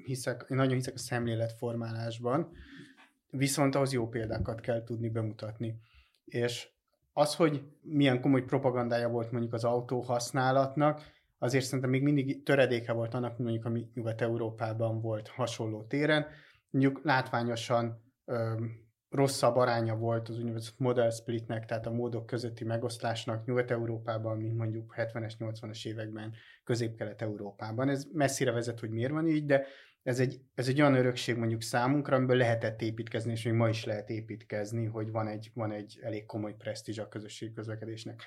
hiszek, 0.05 0.45
én 0.49 0.57
nagyon 0.57 0.73
hiszek 0.73 0.93
a 0.93 0.97
szemléletformálásban, 0.97 2.51
viszont 3.29 3.75
ahhoz 3.75 3.93
jó 3.93 4.07
példákat 4.07 4.59
kell 4.61 4.83
tudni 4.83 5.09
bemutatni. 5.09 5.75
És 6.25 6.69
az, 7.13 7.35
hogy 7.35 7.63
milyen 7.81 8.21
komoly 8.21 8.43
propagandája 8.43 9.09
volt 9.09 9.31
mondjuk 9.31 9.53
az 9.53 9.63
autó 9.63 10.01
használatnak, 10.01 11.01
azért 11.37 11.65
szerintem 11.65 11.89
még 11.89 12.03
mindig 12.03 12.43
töredéke 12.43 12.91
volt 12.91 13.13
annak, 13.13 13.37
mondjuk 13.37 13.65
ami 13.65 13.89
Nyugat-Európában 13.93 15.01
volt 15.01 15.27
hasonló 15.27 15.83
téren. 15.83 16.25
Mondjuk 16.69 17.01
látványosan 17.03 18.03
rosszabb 19.11 19.55
aránya 19.55 19.95
volt 19.95 20.29
az 20.29 20.37
úgynevezett 20.37 20.77
model 20.77 21.09
splitnek, 21.09 21.65
tehát 21.65 21.85
a 21.85 21.91
módok 21.91 22.25
közötti 22.25 22.63
megoszlásnak 22.63 23.45
Nyugat-Európában, 23.45 24.37
mint 24.37 24.57
mondjuk 24.57 24.93
70-es, 24.97 25.33
80-as 25.39 25.85
években 25.85 26.33
Közép-Kelet-Európában. 26.63 27.89
Ez 27.89 28.05
messzire 28.13 28.51
vezet, 28.51 28.79
hogy 28.79 28.89
miért 28.89 29.11
van 29.11 29.27
így, 29.27 29.45
de 29.45 29.65
ez 30.03 30.19
egy, 30.19 30.41
ez 30.55 30.67
egy 30.67 30.81
olyan 30.81 30.95
örökség 30.95 31.35
mondjuk 31.35 31.61
számunkra, 31.61 32.15
amiből 32.15 32.37
lehetett 32.37 32.81
építkezni, 32.81 33.31
és 33.31 33.43
még 33.43 33.53
ma 33.53 33.69
is 33.69 33.85
lehet 33.85 34.09
építkezni, 34.09 34.85
hogy 34.85 35.11
van 35.11 35.27
egy, 35.27 35.51
van 35.53 35.71
egy 35.71 35.99
elég 36.01 36.25
komoly 36.25 36.55
presztízs 36.55 36.97
a 36.97 37.07
közösségi 37.07 37.53
közlekedésnek. 37.53 38.23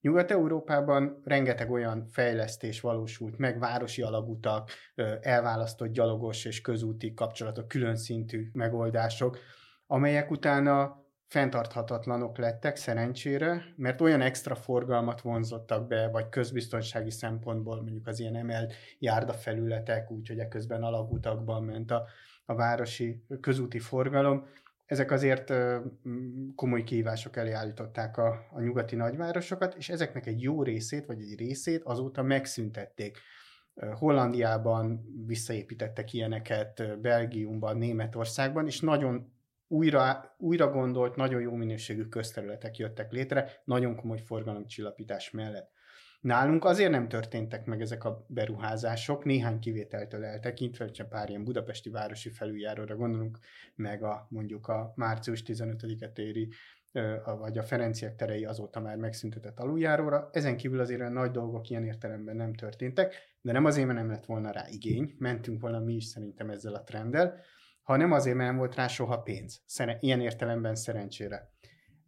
Nyugat-Európában 0.00 1.20
rengeteg 1.24 1.70
olyan 1.70 2.06
fejlesztés 2.06 2.80
valósult 2.80 3.38
meg, 3.38 3.58
városi 3.58 4.02
alagutak, 4.02 4.70
elválasztott 5.20 5.92
gyalogos 5.92 6.44
és 6.44 6.60
közúti 6.60 7.14
kapcsolatok, 7.14 7.68
külön 7.68 7.96
szintű 7.96 8.50
megoldások, 8.52 9.38
amelyek 9.86 10.30
utána 10.30 11.04
fenntarthatatlanok 11.26 12.38
lettek 12.38 12.76
szerencsére, 12.76 13.62
mert 13.76 14.00
olyan 14.00 14.20
extra 14.20 14.54
forgalmat 14.54 15.20
vonzottak 15.20 15.86
be, 15.86 16.08
vagy 16.08 16.28
közbiztonsági 16.28 17.10
szempontból 17.10 17.82
mondjuk 17.82 18.06
az 18.06 18.20
ilyen 18.20 18.36
emelt 18.36 18.74
járdafelületek, 18.98 20.10
úgyhogy 20.10 20.38
eközben 20.38 20.82
alagutakban 20.82 21.64
ment 21.64 21.90
a, 21.90 22.06
a 22.44 22.54
városi 22.54 23.24
közúti 23.40 23.78
forgalom, 23.78 24.46
ezek 24.86 25.10
azért 25.10 25.52
komoly 26.54 26.82
kihívások 26.82 27.36
elé 27.36 27.52
állították 27.52 28.16
a, 28.16 28.46
a 28.50 28.60
nyugati 28.60 28.96
nagyvárosokat, 28.96 29.74
és 29.74 29.88
ezeknek 29.88 30.26
egy 30.26 30.42
jó 30.42 30.62
részét, 30.62 31.06
vagy 31.06 31.20
egy 31.20 31.38
részét 31.38 31.82
azóta 31.84 32.22
megszüntették. 32.22 33.18
Hollandiában 33.94 35.04
visszaépítettek 35.26 36.12
ilyeneket, 36.12 37.00
Belgiumban, 37.00 37.76
Németországban, 37.76 38.66
és 38.66 38.80
nagyon 38.80 39.35
újra, 39.68 40.34
újra 40.38 40.70
gondolt, 40.70 41.16
nagyon 41.16 41.40
jó 41.40 41.54
minőségű 41.54 42.02
közterületek 42.02 42.76
jöttek 42.76 43.12
létre, 43.12 43.60
nagyon 43.64 43.96
komoly 43.96 44.18
forgalomcsillapítás 44.18 45.30
mellett. 45.30 45.74
Nálunk 46.20 46.64
azért 46.64 46.90
nem 46.90 47.08
történtek 47.08 47.64
meg 47.64 47.80
ezek 47.80 48.04
a 48.04 48.24
beruházások, 48.28 49.24
néhány 49.24 49.58
kivételtől 49.58 50.24
eltekintve, 50.24 50.90
csak 50.90 51.08
pár 51.08 51.28
ilyen 51.28 51.44
budapesti 51.44 51.90
városi 51.90 52.30
felüljáróra 52.30 52.96
gondolunk, 52.96 53.38
meg 53.74 54.02
a 54.02 54.26
mondjuk 54.30 54.68
a 54.68 54.92
március 54.96 55.42
15-e 55.46 56.08
téri 56.08 56.48
vagy 57.38 57.58
a 57.58 57.62
Ferenciek 57.62 58.16
terei 58.16 58.44
azóta 58.44 58.80
már 58.80 58.96
megszüntetett 58.96 59.58
aluljáróra. 59.58 60.28
Ezen 60.32 60.56
kívül 60.56 60.80
azért 60.80 61.00
a 61.00 61.08
nagy 61.08 61.30
dolgok 61.30 61.70
ilyen 61.70 61.84
értelemben 61.84 62.36
nem 62.36 62.54
történtek, 62.54 63.14
de 63.40 63.52
nem 63.52 63.64
azért, 63.64 63.86
mert 63.86 63.98
nem 63.98 64.10
lett 64.10 64.24
volna 64.24 64.50
rá 64.50 64.64
igény, 64.70 65.14
mentünk 65.18 65.60
volna 65.60 65.78
mi 65.78 65.94
is 65.94 66.04
szerintem 66.04 66.50
ezzel 66.50 66.74
a 66.74 66.82
trenddel, 66.82 67.40
hanem 67.86 68.12
azért, 68.12 68.36
mert 68.36 68.48
nem 68.48 68.58
volt 68.58 68.74
rá 68.74 68.86
soha 68.86 69.22
pénz. 69.22 69.62
Ilyen 70.00 70.20
értelemben 70.20 70.74
szerencsére. 70.74 71.50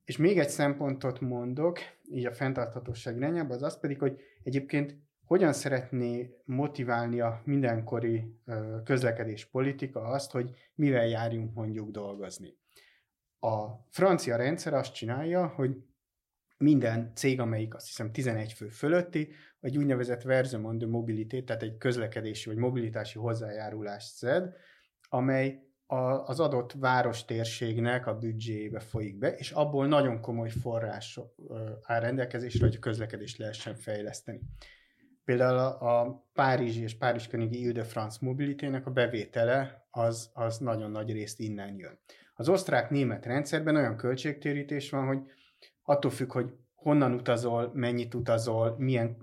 És 0.05 0.17
még 0.17 0.39
egy 0.39 0.49
szempontot 0.49 1.21
mondok, 1.21 1.79
így 2.11 2.27
a 2.27 2.33
fenntarthatóság 2.33 3.17
irányába, 3.17 3.55
az 3.55 3.63
az 3.63 3.81
pedig, 3.81 3.99
hogy 3.99 4.21
egyébként 4.43 4.97
hogyan 5.25 5.53
szeretné 5.53 6.35
motiválni 6.45 7.21
a 7.21 7.43
mindenkori 7.45 8.41
közlekedés 8.85 9.45
politika 9.45 10.01
azt, 10.01 10.31
hogy 10.31 10.51
mivel 10.75 11.07
járjunk 11.07 11.55
mondjuk 11.55 11.91
dolgozni. 11.91 12.57
A 13.39 13.67
francia 13.91 14.37
rendszer 14.37 14.75
azt 14.75 14.95
csinálja, 14.95 15.47
hogy 15.47 15.77
minden 16.57 17.13
cég, 17.15 17.41
amelyik 17.41 17.75
azt 17.75 17.87
hiszem 17.87 18.13
11 18.13 18.53
fő 18.53 18.69
fölötti, 18.69 19.29
egy 19.61 19.79
úgynevezett 19.79 20.23
versement 20.23 20.79
de 20.79 20.87
mobilité, 20.87 21.43
tehát 21.43 21.63
egy 21.63 21.77
közlekedési 21.77 22.49
vagy 22.49 22.59
mobilitási 22.59 23.19
hozzájárulást 23.19 24.15
szed, 24.15 24.55
amely 25.09 25.67
a, 25.91 26.25
az 26.27 26.41
adott 26.41 26.73
várostérségnek 26.73 28.07
a 28.07 28.19
büdzséjébe 28.19 28.81
folyik 28.81 29.19
be, 29.19 29.35
és 29.35 29.51
abból 29.51 29.87
nagyon 29.87 30.21
komoly 30.21 30.51
forrás 30.51 31.21
áll 31.83 32.01
rendelkezésre, 32.01 32.67
hogy 32.67 32.77
a 32.77 32.81
közlekedést 32.81 33.39
lehessen 33.39 33.75
fejleszteni. 33.75 34.41
Például 35.25 35.59
a, 35.59 36.01
a 36.01 36.25
Párizsi 36.33 36.83
és 36.83 36.97
Párizs 36.97 37.27
környéki 37.27 37.61
Ile-de-France 37.61 38.19
mobilitének 38.21 38.87
a 38.87 38.91
bevétele 38.91 39.87
az, 39.91 40.31
az 40.33 40.59
nagyon 40.59 40.91
nagy 40.91 41.13
részt 41.13 41.41
innen 41.41 41.77
jön. 41.77 41.99
Az 42.35 42.49
osztrák-német 42.49 43.27
rendszerben 43.27 43.77
olyan 43.77 43.97
költségtérítés 43.97 44.91
van, 44.91 45.07
hogy 45.07 45.19
attól 45.83 46.11
függ, 46.11 46.33
hogy 46.33 46.55
honnan 46.75 47.13
utazol, 47.13 47.71
mennyit 47.75 48.15
utazol, 48.15 48.75
milyen 48.79 49.17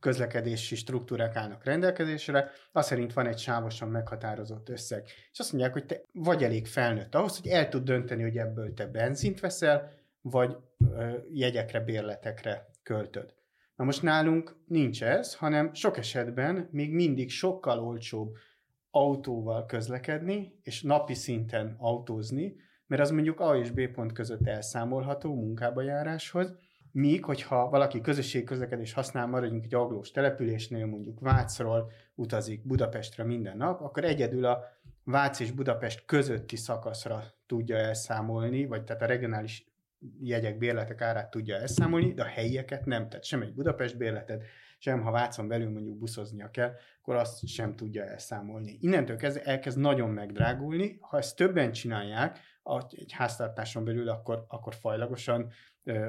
közlekedési 0.00 0.76
struktúrák 0.76 1.36
állnak 1.36 1.64
rendelkezésre, 1.64 2.50
az 2.72 2.86
szerint 2.86 3.12
van 3.12 3.26
egy 3.26 3.38
sávosan 3.38 3.88
meghatározott 3.88 4.68
összeg. 4.68 5.04
És 5.32 5.38
azt 5.38 5.52
mondják, 5.52 5.72
hogy 5.72 5.86
te 5.86 6.02
vagy 6.12 6.44
elég 6.44 6.66
felnőtt 6.66 7.14
ahhoz, 7.14 7.38
hogy 7.40 7.50
el 7.50 7.68
tud 7.68 7.84
dönteni, 7.84 8.22
hogy 8.22 8.36
ebből 8.36 8.74
te 8.74 8.86
benzint 8.86 9.40
veszel, 9.40 9.90
vagy 10.20 10.56
ö, 10.96 11.16
jegyekre, 11.32 11.80
bérletekre 11.80 12.66
költöd. 12.82 13.34
Na 13.76 13.84
most 13.84 14.02
nálunk 14.02 14.56
nincs 14.66 15.02
ez, 15.02 15.34
hanem 15.34 15.74
sok 15.74 15.96
esetben 15.96 16.68
még 16.70 16.92
mindig 16.92 17.30
sokkal 17.30 17.78
olcsóbb 17.78 18.36
autóval 18.90 19.66
közlekedni, 19.66 20.58
és 20.62 20.82
napi 20.82 21.14
szinten 21.14 21.74
autózni, 21.78 22.56
mert 22.86 23.02
az 23.02 23.10
mondjuk 23.10 23.40
A 23.40 23.56
és 23.56 23.70
B 23.70 23.88
pont 23.88 24.12
között 24.12 24.46
elszámolható 24.46 25.34
munkába 25.34 25.82
járáshoz, 25.82 26.54
míg, 26.98 27.24
hogyha 27.24 27.68
valaki 27.68 28.00
közösségi 28.00 28.44
közlekedés 28.44 28.92
használ, 28.92 29.26
maradjunk 29.26 29.64
egy 29.64 29.74
aglós 29.74 30.10
településnél, 30.10 30.86
mondjuk 30.86 31.20
Vácról 31.20 31.90
utazik 32.14 32.66
Budapestre 32.66 33.24
minden 33.24 33.56
nap, 33.56 33.80
akkor 33.80 34.04
egyedül 34.04 34.44
a 34.44 34.64
Vác 35.04 35.40
és 35.40 35.50
Budapest 35.50 36.04
közötti 36.04 36.56
szakaszra 36.56 37.22
tudja 37.46 37.76
elszámolni, 37.76 38.66
vagy 38.66 38.84
tehát 38.84 39.02
a 39.02 39.06
regionális 39.06 39.66
jegyek, 40.20 40.58
bérletek 40.58 41.00
árát 41.00 41.30
tudja 41.30 41.56
elszámolni, 41.56 42.12
de 42.12 42.22
a 42.22 42.26
helyieket 42.26 42.84
nem, 42.84 43.08
tehát 43.08 43.24
sem 43.24 43.42
egy 43.42 43.54
Budapest 43.54 43.96
bérletet, 43.96 44.44
sem 44.78 45.00
ha 45.00 45.10
Vácon 45.10 45.48
belül 45.48 45.70
mondjuk 45.70 45.98
buszoznia 45.98 46.50
kell, 46.50 46.72
akkor 47.00 47.16
azt 47.16 47.46
sem 47.46 47.76
tudja 47.76 48.04
elszámolni. 48.04 48.78
Innentől 48.80 49.16
kezdve 49.16 49.42
elkezd 49.42 49.78
nagyon 49.78 50.10
megdrágulni, 50.10 50.98
ha 51.00 51.18
ezt 51.18 51.36
többen 51.36 51.72
csinálják, 51.72 52.38
egy 52.90 53.12
háztartáson 53.12 53.84
belül, 53.84 54.08
akkor, 54.08 54.44
akkor 54.48 54.74
fajlagosan 54.74 55.52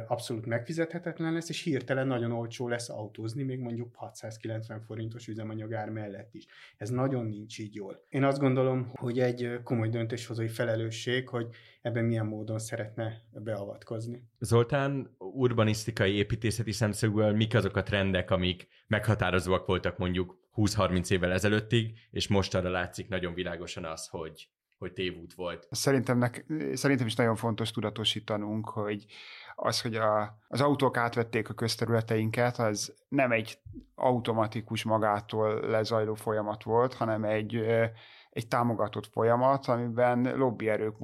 abszolút 0.08 0.45
megfizethetetlen 0.45 1.34
lesz, 1.34 1.49
és 1.49 1.63
hirtelen 1.63 2.08
nagyon 2.08 2.32
olcsó 2.32 2.67
lesz 2.67 2.89
autózni, 2.89 3.43
még 3.43 3.60
mondjuk 3.60 3.95
690 3.95 4.82
forintos 4.82 5.27
üzemanyagár 5.27 5.89
mellett 5.89 6.34
is. 6.34 6.45
Ez 6.77 6.89
nagyon 6.89 7.25
nincs 7.25 7.60
így 7.60 7.75
jól. 7.75 8.05
Én 8.10 8.23
azt 8.23 8.39
gondolom, 8.39 8.91
hogy 8.93 9.19
egy 9.19 9.60
komoly 9.63 9.89
döntéshozói 9.89 10.47
felelősség, 10.47 11.29
hogy 11.29 11.47
ebben 11.82 12.05
milyen 12.05 12.25
módon 12.25 12.60
szeretne 12.60 13.21
beavatkozni. 13.32 14.23
Zoltán, 14.39 15.15
urbanisztikai 15.17 16.13
építészeti 16.13 16.71
szemszögből 16.71 17.32
mik 17.32 17.55
azok 17.55 17.75
a 17.75 17.84
trendek, 17.84 18.32
amik 18.32 18.67
meghatározóak 18.88 19.65
voltak 19.65 19.97
mondjuk 19.97 20.38
20-30 20.55 21.12
évvel 21.12 21.32
ezelőttig, 21.32 21.99
és 22.12 22.27
most 22.27 22.55
arra 22.55 22.69
látszik 22.69 23.08
nagyon 23.08 23.34
világosan 23.34 23.86
az, 23.86 24.08
hogy 24.08 24.49
hogy 24.79 24.93
tévút 24.93 25.33
volt. 25.33 25.67
Szerintem, 25.71 26.17
nek, 26.17 26.45
szerintem 26.73 27.07
is 27.07 27.15
nagyon 27.15 27.35
fontos 27.35 27.71
tudatosítanunk, 27.71 28.69
hogy 28.69 29.05
az, 29.55 29.81
hogy 29.81 29.95
a, 29.95 30.39
az 30.47 30.61
autók 30.61 30.97
átvették 30.97 31.49
a 31.49 31.53
közterületeinket, 31.53 32.57
az 32.57 32.93
nem 33.07 33.31
egy 33.31 33.59
automatikus 33.95 34.83
magától 34.83 35.59
lezajló 35.59 36.13
folyamat 36.13 36.63
volt, 36.63 36.93
hanem 36.93 37.23
egy, 37.23 37.55
egy 38.29 38.47
támogatott 38.47 39.07
folyamat, 39.07 39.65
amiben 39.65 40.37
lobbyerők 40.37 40.99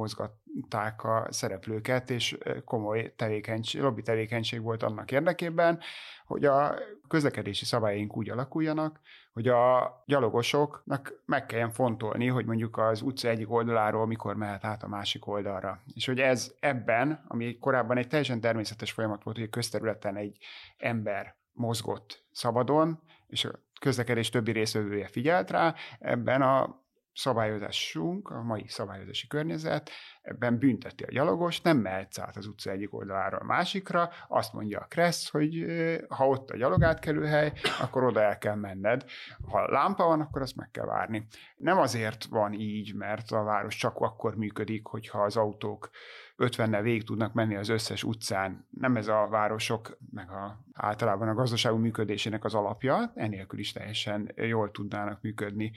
mozgatták 0.56 1.04
a 1.04 1.28
szereplőket, 1.30 2.10
és 2.10 2.38
komoly 2.66 3.14
tevékenység, 3.16 3.82
lobby 3.82 4.02
tevékenység 4.02 4.62
volt 4.62 4.84
annak 4.84 5.12
érdekében, 5.12 5.80
hogy 6.26 6.46
a 6.46 6.76
közlekedési 7.08 7.66
szabályaink 7.66 8.18
úgy 8.18 8.30
alakuljanak, 8.30 9.00
hogy 9.34 9.48
a 9.48 9.92
gyalogosoknak 10.06 11.22
meg 11.26 11.46
kelljen 11.46 11.72
fontolni, 11.72 12.28
hogy 12.28 12.46
mondjuk 12.46 12.78
az 12.78 13.02
utca 13.02 13.28
egyik 13.28 13.52
oldaláról 13.52 14.08
mikor 14.08 14.36
mehet 14.36 14.66
át 14.66 14.84
a 14.84 14.88
másik 14.88 15.28
oldalra. 15.28 15.84
És 15.94 16.06
hogy 16.06 16.20
ez 16.20 16.54
ebben, 16.60 17.26
ami 17.28 17.58
korábban 17.58 17.98
egy 17.98 18.08
teljesen 18.08 18.42
természetes 18.42 18.92
folyamat 18.92 19.24
volt, 19.24 19.38
hogy 19.38 19.46
a 19.46 19.50
közterületen 19.50 20.16
egy 20.16 20.38
ember 20.78 21.36
mozgott 21.52 22.24
szabadon, 22.32 23.00
és 23.28 23.46
a 23.46 23.52
közlekedés 23.80 24.30
többi 24.30 24.52
részvevője 24.52 25.08
figyelt 25.08 25.52
rá, 25.52 25.76
ebben 26.00 26.42
a 26.42 26.85
szabályozásunk, 27.16 28.30
a 28.30 28.42
mai 28.42 28.68
szabályozási 28.68 29.28
környezet 29.28 29.90
ebben 30.22 30.58
bünteti 30.58 31.04
a 31.04 31.12
gyalogos, 31.12 31.62
nem 31.62 31.78
mehetsz 31.78 32.20
át 32.20 32.36
az 32.38 32.48
utca 32.48 32.72
egyik 32.72 32.94
oldaláról 32.94 33.40
a 33.40 33.46
másikra, 33.46 34.10
azt 34.28 34.54
mondja 34.54 34.80
a 34.80 34.86
Kressz, 34.86 35.30
hogy 35.30 35.66
ha 36.10 36.28
ott 36.28 36.50
a 36.50 36.58
gyalogátkelőhely, 36.58 37.54
akkor 37.82 38.04
oda 38.04 38.22
el 38.22 38.38
kell 38.38 38.56
menned. 38.56 39.06
Ha 39.52 39.72
lámpa 39.72 40.06
van, 40.06 40.22
akkor 40.22 40.42
azt 40.42 40.56
meg 40.56 40.70
kell 40.72 40.86
várni. 40.86 41.28
Nem 41.58 41.78
azért 41.78 42.26
van 42.26 42.54
így, 42.54 42.94
mert 42.96 43.32
a 43.32 43.44
város 43.44 43.76
csak 43.76 43.96
akkor 43.96 44.36
működik, 44.36 44.86
hogyha 44.86 45.24
az 45.24 45.38
autók 45.38 45.90
50-nel 46.38 46.80
végig 46.84 47.04
tudnak 47.04 47.34
menni 47.34 47.56
az 47.56 47.70
összes 47.70 48.04
utcán. 48.04 48.68
Nem 48.70 48.96
ez 48.96 49.08
a 49.08 49.28
városok, 49.30 49.98
meg 50.12 50.30
a, 50.30 50.66
általában 50.74 51.28
a 51.28 51.34
gazdaságú 51.34 51.78
működésének 51.78 52.44
az 52.44 52.54
alapja, 52.54 53.12
enélkül 53.16 53.60
is 53.60 53.72
teljesen 53.72 54.32
jól 54.36 54.72
tudnának 54.72 55.22
működni 55.22 55.72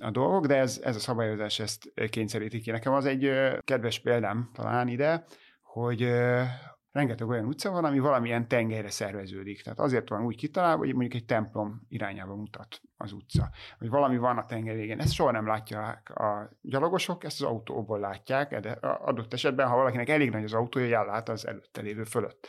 a 0.00 0.10
dolgok, 0.10 0.46
de 0.46 0.56
ez, 0.56 0.80
ez 0.84 0.96
a 0.96 1.00
szabályozás 1.00 1.58
ezt 1.58 1.92
kényszeríti 2.10 2.60
ki. 2.60 2.70
Nekem 2.70 2.92
az 2.92 3.04
egy 3.04 3.30
kedves 3.60 4.00
példám 4.00 4.50
talán 4.52 4.88
ide, 4.88 5.24
hogy 5.62 6.08
rengeteg 6.92 7.28
olyan 7.28 7.44
utca 7.44 7.70
van, 7.70 7.84
ami 7.84 7.98
valamilyen 7.98 8.48
tengelyre 8.48 8.90
szerveződik. 8.90 9.62
Tehát 9.62 9.78
azért 9.78 10.08
van 10.08 10.24
úgy 10.24 10.36
kitalálva, 10.36 10.78
hogy 10.78 10.92
mondjuk 10.94 11.14
egy 11.14 11.24
templom 11.24 11.86
irányába 11.88 12.34
mutat 12.34 12.80
az 13.02 13.12
utca. 13.12 13.50
Hogy 13.78 13.88
valami 13.88 14.16
van 14.16 14.38
a 14.38 14.46
tenger 14.46 14.74
végén. 14.74 15.00
Ezt 15.00 15.12
soha 15.12 15.30
nem 15.30 15.46
látják 15.46 16.10
a 16.10 16.50
gyalogosok, 16.60 17.24
ezt 17.24 17.42
az 17.42 17.46
autóból 17.48 18.00
látják, 18.00 18.60
de 18.60 18.70
adott 18.80 19.32
esetben, 19.32 19.68
ha 19.68 19.76
valakinek 19.76 20.08
elég 20.08 20.30
nagy 20.30 20.44
az 20.44 20.52
autója, 20.52 20.98
ellát 20.98 21.28
az 21.28 21.46
előtte 21.46 21.80
lévő 21.80 22.04
fölött. 22.04 22.46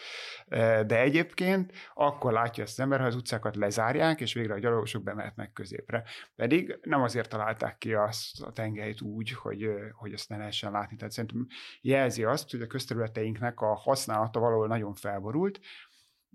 De 0.86 1.00
egyébként 1.00 1.72
akkor 1.94 2.32
látja 2.32 2.64
ezt 2.64 2.74
az 2.74 2.80
ember, 2.80 3.00
ha 3.00 3.06
az 3.06 3.16
utcákat 3.16 3.56
lezárják, 3.56 4.22
és 4.22 4.34
végre 4.34 4.54
a 4.54 4.60
gyalogosok 4.60 5.04
bemehetnek 5.04 5.52
középre. 5.54 6.04
Pedig 6.36 6.80
nem 6.82 7.02
azért 7.02 7.30
találták 7.30 7.78
ki 7.78 7.94
azt 7.94 8.42
a 8.42 8.52
tengelyt 8.52 9.02
úgy, 9.02 9.32
hogy, 9.32 9.70
hogy 9.92 10.14
ezt 10.14 10.30
ne 10.30 10.38
lehessen 10.38 10.72
látni. 10.72 10.96
Tehát 10.96 11.14
szerintem 11.14 11.48
jelzi 11.82 12.24
azt, 12.24 12.52
hogy 12.52 12.62
a 12.62 12.68
közterületeinknek 12.68 13.60
a 13.62 13.76
használata 13.76 14.40
valahol 14.40 14.68
nagyon 14.68 14.94
felborult, 14.94 15.60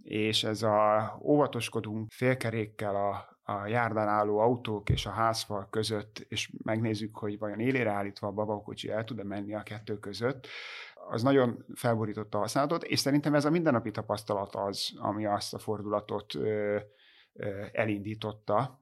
és 0.02 0.44
ez 0.44 0.62
a 0.62 1.18
óvatoskodunk 1.22 2.10
félkerékkel 2.10 2.96
a 2.96 3.37
a 3.48 3.66
járdán 3.66 4.08
álló 4.08 4.38
autók 4.38 4.90
és 4.90 5.06
a 5.06 5.10
házfal 5.10 5.68
között, 5.70 6.26
és 6.28 6.52
megnézzük, 6.64 7.16
hogy 7.16 7.38
vajon 7.38 7.60
élére 7.60 7.90
állítva 7.90 8.26
a 8.26 8.32
babakocsi 8.32 8.90
el 8.90 9.04
tud-e 9.04 9.24
menni 9.24 9.54
a 9.54 9.62
kettő 9.62 9.98
között, 9.98 10.46
az 11.10 11.22
nagyon 11.22 11.64
felborította 11.74 12.38
a 12.38 12.40
használatot, 12.40 12.84
és 12.84 12.98
szerintem 12.98 13.34
ez 13.34 13.44
a 13.44 13.50
mindennapi 13.50 13.90
tapasztalat 13.90 14.54
az, 14.54 14.92
ami 14.96 15.26
azt 15.26 15.54
a 15.54 15.58
fordulatot 15.58 16.34
ö, 16.34 16.78
ö, 17.32 17.64
elindította 17.72 18.80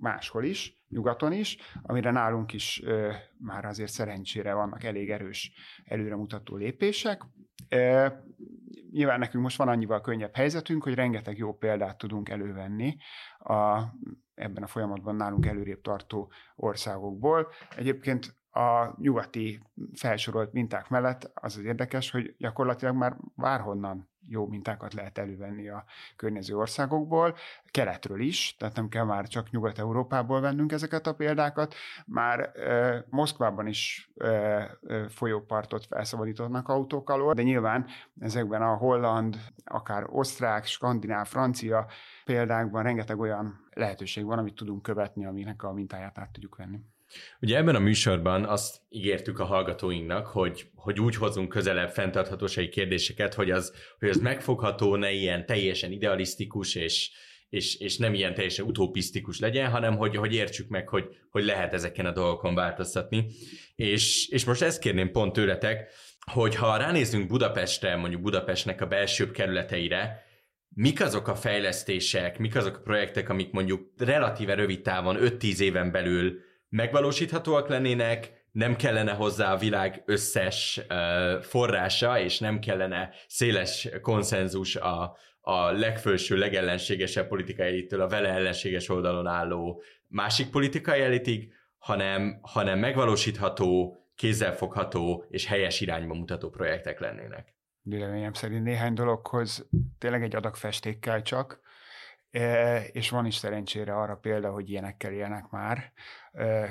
máshol 0.00 0.44
is, 0.44 0.84
nyugaton 0.88 1.32
is, 1.32 1.56
amire 1.82 2.10
nálunk 2.10 2.52
is 2.52 2.82
ö, 2.84 3.12
már 3.38 3.64
azért 3.64 3.92
szerencsére 3.92 4.54
vannak 4.54 4.84
elég 4.84 5.10
erős 5.10 5.52
előremutató 5.84 6.56
lépések. 6.56 7.22
Nyilván 8.90 9.18
nekünk 9.18 9.42
most 9.42 9.56
van 9.56 9.68
annyival 9.68 10.00
könnyebb 10.00 10.34
helyzetünk, 10.34 10.82
hogy 10.82 10.94
rengeteg 10.94 11.36
jó 11.36 11.54
példát 11.54 11.98
tudunk 11.98 12.28
elővenni 12.28 12.96
a, 13.38 13.82
ebben 14.34 14.62
a 14.62 14.66
folyamatban 14.66 15.16
nálunk 15.16 15.46
előrébb 15.46 15.80
tartó 15.80 16.32
országokból. 16.56 17.48
Egyébként 17.76 18.36
a 18.50 18.94
nyugati 19.00 19.60
felsorolt 19.94 20.52
minták 20.52 20.88
mellett 20.88 21.30
az 21.34 21.56
az 21.56 21.64
érdekes, 21.64 22.10
hogy 22.10 22.34
gyakorlatilag 22.38 22.96
már 22.96 23.16
várhonnan 23.34 24.12
jó 24.28 24.46
mintákat 24.46 24.94
lehet 24.94 25.18
elővenni 25.18 25.68
a 25.68 25.84
környező 26.16 26.56
országokból, 26.56 27.36
keletről 27.70 28.20
is, 28.20 28.56
tehát 28.58 28.76
nem 28.76 28.88
kell 28.88 29.04
már 29.04 29.28
csak 29.28 29.50
Nyugat-Európából 29.50 30.40
vennünk 30.40 30.72
ezeket 30.72 31.06
a 31.06 31.14
példákat, 31.14 31.74
már 32.06 32.40
e, 32.40 33.04
Moszkvában 33.10 33.66
is 33.66 34.10
e, 34.16 34.26
e, 34.26 35.08
folyópartot 35.08 35.86
felszabadítanak 35.86 36.68
autók 36.68 37.10
alól, 37.10 37.34
de 37.34 37.42
nyilván 37.42 37.86
ezekben 38.20 38.62
a 38.62 38.74
holland, 38.76 39.36
akár 39.64 40.04
osztrák, 40.08 40.64
skandináv, 40.64 41.26
francia 41.26 41.86
példákban 42.24 42.82
rengeteg 42.82 43.18
olyan 43.18 43.68
lehetőség 43.70 44.24
van, 44.24 44.38
amit 44.38 44.54
tudunk 44.54 44.82
követni, 44.82 45.26
aminek 45.26 45.62
a 45.62 45.72
mintáját 45.72 46.18
át 46.18 46.32
tudjuk 46.32 46.56
venni. 46.56 46.80
Ugye 47.40 47.56
ebben 47.56 47.74
a 47.74 47.78
műsorban 47.78 48.44
azt 48.44 48.80
ígértük 48.88 49.38
a 49.38 49.44
hallgatóinknak, 49.44 50.26
hogy, 50.26 50.66
hogy 50.74 51.00
úgy 51.00 51.16
hozunk 51.16 51.48
közelebb 51.48 51.90
fenntarthatósági 51.90 52.68
kérdéseket, 52.68 53.34
hogy 53.34 53.50
az, 53.50 53.72
hogy 53.98 54.08
az 54.08 54.16
megfogható, 54.16 54.96
ne 54.96 55.12
ilyen 55.12 55.46
teljesen 55.46 55.92
idealisztikus 55.92 56.74
és, 56.74 57.10
és, 57.48 57.76
és 57.76 57.96
nem 57.96 58.14
ilyen 58.14 58.34
teljesen 58.34 58.66
utopisztikus 58.66 59.38
legyen, 59.38 59.70
hanem 59.70 59.96
hogy, 59.96 60.16
hogy 60.16 60.34
értsük 60.34 60.68
meg, 60.68 60.88
hogy, 60.88 61.04
hogy 61.30 61.44
lehet 61.44 61.72
ezeken 61.72 62.06
a 62.06 62.12
dolgokon 62.12 62.54
változtatni. 62.54 63.26
És, 63.76 64.28
és 64.28 64.44
most 64.44 64.62
ezt 64.62 64.80
kérném 64.80 65.10
pont 65.10 65.32
tőletek, 65.32 65.90
hogy 66.32 66.54
ha 66.54 66.76
ránézzünk 66.76 67.26
Budapestre, 67.26 67.96
mondjuk 67.96 68.22
Budapestnek 68.22 68.80
a 68.80 68.86
belsőbb 68.86 69.30
kerületeire, 69.30 70.22
mik 70.74 71.00
azok 71.00 71.28
a 71.28 71.34
fejlesztések, 71.34 72.38
mik 72.38 72.56
azok 72.56 72.76
a 72.76 72.80
projektek, 72.80 73.28
amik 73.28 73.50
mondjuk 73.50 73.92
relatíve 73.96 74.54
rövid 74.54 74.82
távon, 74.82 75.16
5-10 75.20 75.58
éven 75.58 75.90
belül 75.90 76.40
megvalósíthatóak 76.74 77.68
lennének, 77.68 78.44
nem 78.52 78.76
kellene 78.76 79.12
hozzá 79.12 79.52
a 79.52 79.56
világ 79.56 80.02
összes 80.06 80.80
forrása, 81.40 82.18
és 82.18 82.38
nem 82.38 82.58
kellene 82.58 83.10
széles 83.26 83.88
konszenzus 84.02 84.76
a, 84.76 85.16
a 85.40 85.70
legfőső, 85.70 86.36
legellenségesebb 86.36 87.28
politikai 87.28 87.86
a 87.90 88.08
vele 88.08 88.28
ellenséges 88.28 88.88
oldalon 88.88 89.26
álló 89.26 89.82
másik 90.08 90.50
politikai 90.50 91.00
elitig, 91.00 91.52
hanem, 91.78 92.38
hanem 92.42 92.78
megvalósítható, 92.78 93.98
kézzelfogható 94.14 95.24
és 95.28 95.46
helyes 95.46 95.80
irányba 95.80 96.14
mutató 96.14 96.50
projektek 96.50 97.00
lennének. 97.00 97.54
Véleményem 97.82 98.32
szerint 98.32 98.64
néhány 98.64 98.94
dologhoz 98.94 99.68
tényleg 99.98 100.22
egy 100.22 100.36
adag 100.36 100.56
festék 100.56 100.98
kell 100.98 101.22
csak, 101.22 101.60
és 102.92 103.10
van 103.10 103.26
is 103.26 103.34
szerencsére 103.34 103.94
arra 103.94 104.16
példa, 104.16 104.50
hogy 104.50 104.70
ilyenekkel 104.70 105.12
élnek 105.12 105.50
már 105.50 105.92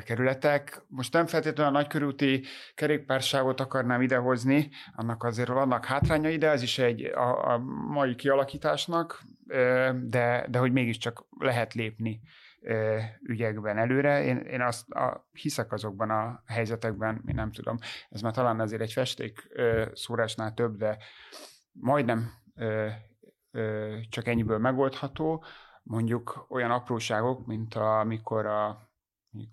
kerületek. 0.06 0.82
Most 0.88 1.14
nem 1.14 1.26
feltétlenül 1.26 1.76
a 1.76 1.80
nagykörúti 1.80 2.44
kerékpárságot 2.76 3.60
akarnám 3.60 4.02
idehozni, 4.02 4.70
annak 4.96 5.24
azért 5.24 5.48
vannak 5.48 5.86
hátrányai, 5.86 6.38
de 6.38 6.50
ez 6.50 6.62
is 6.62 6.80
egy 6.80 7.04
a, 7.04 7.54
a 7.54 7.58
mai 7.88 8.16
kialakításnak, 8.16 9.24
de, 10.02 10.46
de 10.50 10.58
hogy 10.60 10.72
mégiscsak 10.72 11.26
lehet 11.40 11.74
lépni 11.74 12.22
ügyekben 13.22 13.78
előre. 13.78 14.24
Én, 14.24 14.38
én 14.38 14.62
azt 14.62 14.90
a, 14.90 15.28
hiszek 15.32 15.72
azokban 15.72 16.10
a 16.10 16.44
helyzetekben, 16.46 17.24
én 17.28 17.36
nem 17.36 17.52
tudom, 17.52 17.78
ez 18.10 18.22
már 18.22 18.34
talán 18.34 18.60
azért 18.60 18.82
egy 18.82 18.94
festék 18.94 19.48
szórásnál 19.94 20.54
több, 20.54 20.78
de 20.78 20.98
majdnem 21.72 22.32
csak 24.10 24.28
ennyiből 24.28 24.58
megoldható, 24.58 25.44
mondjuk 25.84 26.46
olyan 26.50 26.72
apróságok, 26.72 27.46
mint 27.46 27.76
amikor 27.76 28.46
a 28.46 28.92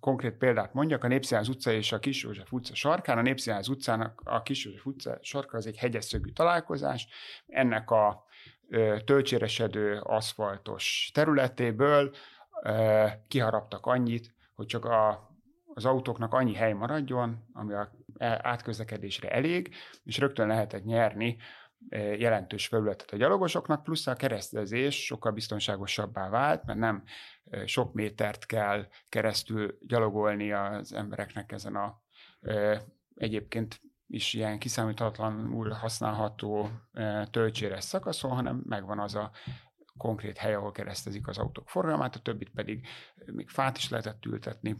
konkrét 0.01 0.37
példát 0.37 0.75
mondjak, 0.75 1.05
a 1.05 1.09
Népszínház 1.09 1.49
utca 1.49 1.73
és 1.73 1.93
a 1.93 1.99
Kis 1.99 2.23
József 2.23 2.53
utca 2.53 2.75
sarkán. 2.75 3.19
A 3.19 3.23
Népszínház 3.23 3.69
utcának 3.69 4.21
a 4.25 4.43
Kis 4.43 4.65
József 4.65 4.87
utca 4.87 5.19
sarka 5.21 5.57
az 5.57 5.67
egy 5.67 5.77
hegyesszögű 5.77 6.31
találkozás. 6.31 7.09
Ennek 7.47 7.91
a 7.91 8.25
töltséresedő 9.05 10.01
aszfaltos 10.01 11.11
területéből 11.15 12.15
kiharaptak 13.29 13.87
annyit, 13.87 14.35
hogy 14.55 14.67
csak 14.67 14.85
a, 14.85 15.31
az 15.75 15.85
autóknak 15.85 16.33
annyi 16.33 16.55
hely 16.55 16.73
maradjon, 16.73 17.49
ami 17.53 17.73
a 17.73 17.91
átközlekedésre 18.19 19.31
elég, 19.31 19.75
és 20.05 20.19
rögtön 20.19 20.47
lehetett 20.47 20.85
nyerni 20.85 21.37
jelentős 22.19 22.67
felületet 22.67 23.11
a 23.11 23.17
gyalogosoknak, 23.17 23.83
plusz 23.83 24.07
a 24.07 24.15
keresztezés 24.15 25.05
sokkal 25.05 25.33
biztonságosabbá 25.33 26.29
vált, 26.29 26.65
mert 26.65 26.79
nem 26.79 27.03
sok 27.65 27.93
métert 27.93 28.47
kell 28.47 28.87
keresztül 29.09 29.79
gyalogolni 29.87 30.53
az 30.53 30.93
embereknek 30.93 31.53
ezen 31.53 31.77
a 31.77 32.03
egyébként 33.15 33.81
is 34.07 34.35
ilyen 34.35 34.59
kiszámíthatatlanul 34.59 35.71
használható 35.71 36.71
töltséres 37.31 37.85
szakaszon, 37.85 38.31
hanem 38.31 38.63
megvan 38.67 38.99
az 38.99 39.15
a 39.15 39.31
konkrét 39.97 40.39
hely, 40.39 40.55
ahol 40.55 40.73
keresztezik 40.73 41.29
az 41.29 41.39
autók 41.39 41.69
forgalmát, 41.69 42.17
a 42.17 42.21
többit 42.21 42.51
pedig 42.51 42.87
még 43.27 43.49
fát 43.49 43.77
is 43.77 43.89
lehetett 43.89 44.25
ültetni, 44.25 44.77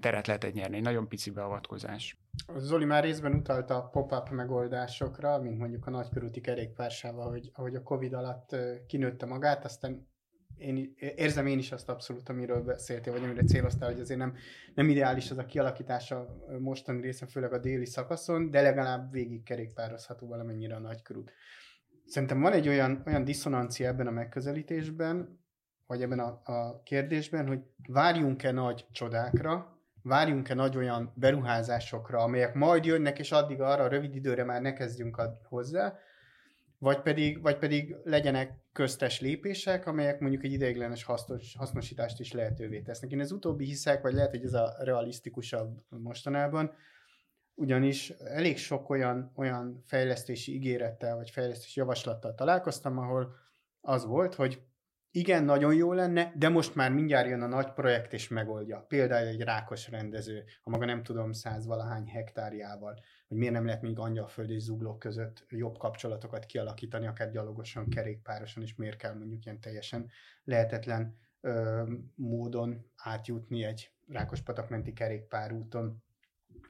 teret 0.00 0.26
lehetett 0.26 0.52
nyerni, 0.52 0.76
egy 0.76 0.82
nagyon 0.82 1.08
pici 1.08 1.30
beavatkozás. 1.30 2.18
Zoli 2.56 2.84
már 2.84 3.02
részben 3.02 3.34
utalta 3.34 3.76
a 3.76 3.88
pop-up 3.88 4.30
megoldásokra, 4.30 5.38
mint 5.38 5.58
mondjuk 5.58 5.86
a 5.86 5.90
nagykörúti 5.90 6.40
kerékpársával, 6.40 7.30
hogy 7.30 7.50
ahogy 7.54 7.74
a 7.74 7.82
Covid 7.82 8.12
alatt 8.12 8.56
kinőtte 8.86 9.26
magát, 9.26 9.64
aztán 9.64 10.08
én 10.56 10.94
érzem 10.96 11.46
én 11.46 11.58
is 11.58 11.72
azt 11.72 11.88
abszolút, 11.88 12.28
amiről 12.28 12.62
beszéltél, 12.62 13.12
vagy 13.12 13.22
amire 13.22 13.42
céloztál, 13.42 13.90
hogy 13.92 14.00
azért 14.00 14.18
nem, 14.18 14.34
nem 14.74 14.88
ideális 14.88 15.30
az 15.30 15.38
a 15.38 15.46
kialakítása 15.46 16.26
mostani 16.58 17.00
részen, 17.00 17.28
főleg 17.28 17.52
a 17.52 17.58
déli 17.58 17.86
szakaszon, 17.86 18.50
de 18.50 18.62
legalább 18.62 19.12
végig 19.12 19.42
kerékpározható 19.42 20.26
valamennyire 20.26 20.74
a 20.74 20.78
nagykörút. 20.78 21.32
Szerintem 22.06 22.40
van 22.40 22.52
egy 22.52 22.68
olyan, 22.68 23.02
olyan 23.06 23.24
diszonancia 23.24 23.88
ebben 23.88 24.06
a 24.06 24.10
megközelítésben, 24.10 25.44
vagy 25.86 26.02
ebben 26.02 26.18
a, 26.18 26.40
a 26.44 26.82
kérdésben, 26.82 27.46
hogy 27.46 27.60
várjunk-e 27.88 28.50
nagy 28.50 28.86
csodákra, 28.92 29.80
várjunk-e 30.02 30.54
nagy 30.54 30.76
olyan 30.76 31.12
beruházásokra, 31.14 32.18
amelyek 32.18 32.54
majd 32.54 32.84
jönnek, 32.84 33.18
és 33.18 33.32
addig 33.32 33.60
arra 33.60 33.82
a 33.82 33.88
rövid 33.88 34.14
időre 34.14 34.44
már 34.44 34.62
ne 34.62 34.72
kezdjünk 34.72 35.22
hozzá, 35.48 35.98
vagy 36.78 37.02
pedig, 37.02 37.42
vagy 37.42 37.58
pedig 37.58 37.96
legyenek 38.04 38.64
köztes 38.72 39.20
lépések, 39.20 39.86
amelyek 39.86 40.20
mondjuk 40.20 40.44
egy 40.44 40.52
ideiglenes 40.52 41.04
hasznos, 41.04 41.56
hasznosítást 41.58 42.20
is 42.20 42.32
lehetővé 42.32 42.80
tesznek. 42.80 43.10
Én 43.10 43.20
ez 43.20 43.32
utóbbi 43.32 43.64
hiszek, 43.64 44.02
vagy 44.02 44.14
lehet, 44.14 44.30
hogy 44.30 44.44
ez 44.44 44.52
a 44.52 44.76
realisztikusabb 44.78 45.84
mostanában, 45.88 46.72
ugyanis 47.54 48.10
elég 48.10 48.58
sok 48.58 48.90
olyan, 48.90 49.32
olyan 49.34 49.82
fejlesztési 49.86 50.54
ígérettel, 50.54 51.16
vagy 51.16 51.30
fejlesztési 51.30 51.80
javaslattal 51.80 52.34
találkoztam, 52.34 52.98
ahol 52.98 53.34
az 53.80 54.04
volt, 54.04 54.34
hogy 54.34 54.62
igen, 55.16 55.44
nagyon 55.44 55.74
jó 55.74 55.92
lenne, 55.92 56.32
de 56.34 56.48
most 56.48 56.74
már 56.74 56.92
mindjárt 56.92 57.28
jön 57.28 57.42
a 57.42 57.46
nagy 57.46 57.72
projekt 57.72 58.12
és 58.12 58.28
megoldja. 58.28 58.84
Például 58.88 59.26
egy 59.26 59.40
rákos 59.40 59.88
rendező, 59.88 60.44
a 60.62 60.70
maga 60.70 60.84
nem 60.84 61.02
tudom 61.02 61.32
százvalahány 61.32 62.06
hektárjával, 62.06 62.98
hogy 63.28 63.36
miért 63.36 63.52
nem 63.52 63.64
lehet 63.64 63.82
még 63.82 63.98
angyalföld 63.98 64.50
és 64.50 64.62
zuglók 64.62 64.98
között 64.98 65.44
jobb 65.48 65.78
kapcsolatokat 65.78 66.44
kialakítani, 66.44 67.06
akár 67.06 67.30
gyalogosan, 67.30 67.88
kerékpárosan, 67.88 68.62
és 68.62 68.74
miért 68.74 68.96
kell 68.96 69.14
mondjuk 69.14 69.44
ilyen 69.44 69.60
teljesen 69.60 70.10
lehetetlen 70.44 71.16
ö, 71.40 71.82
módon 72.14 72.90
átjutni 72.96 73.64
egy 73.64 73.90
Rákospatakmenti 74.08 74.92
kerékpárúton, 74.92 76.02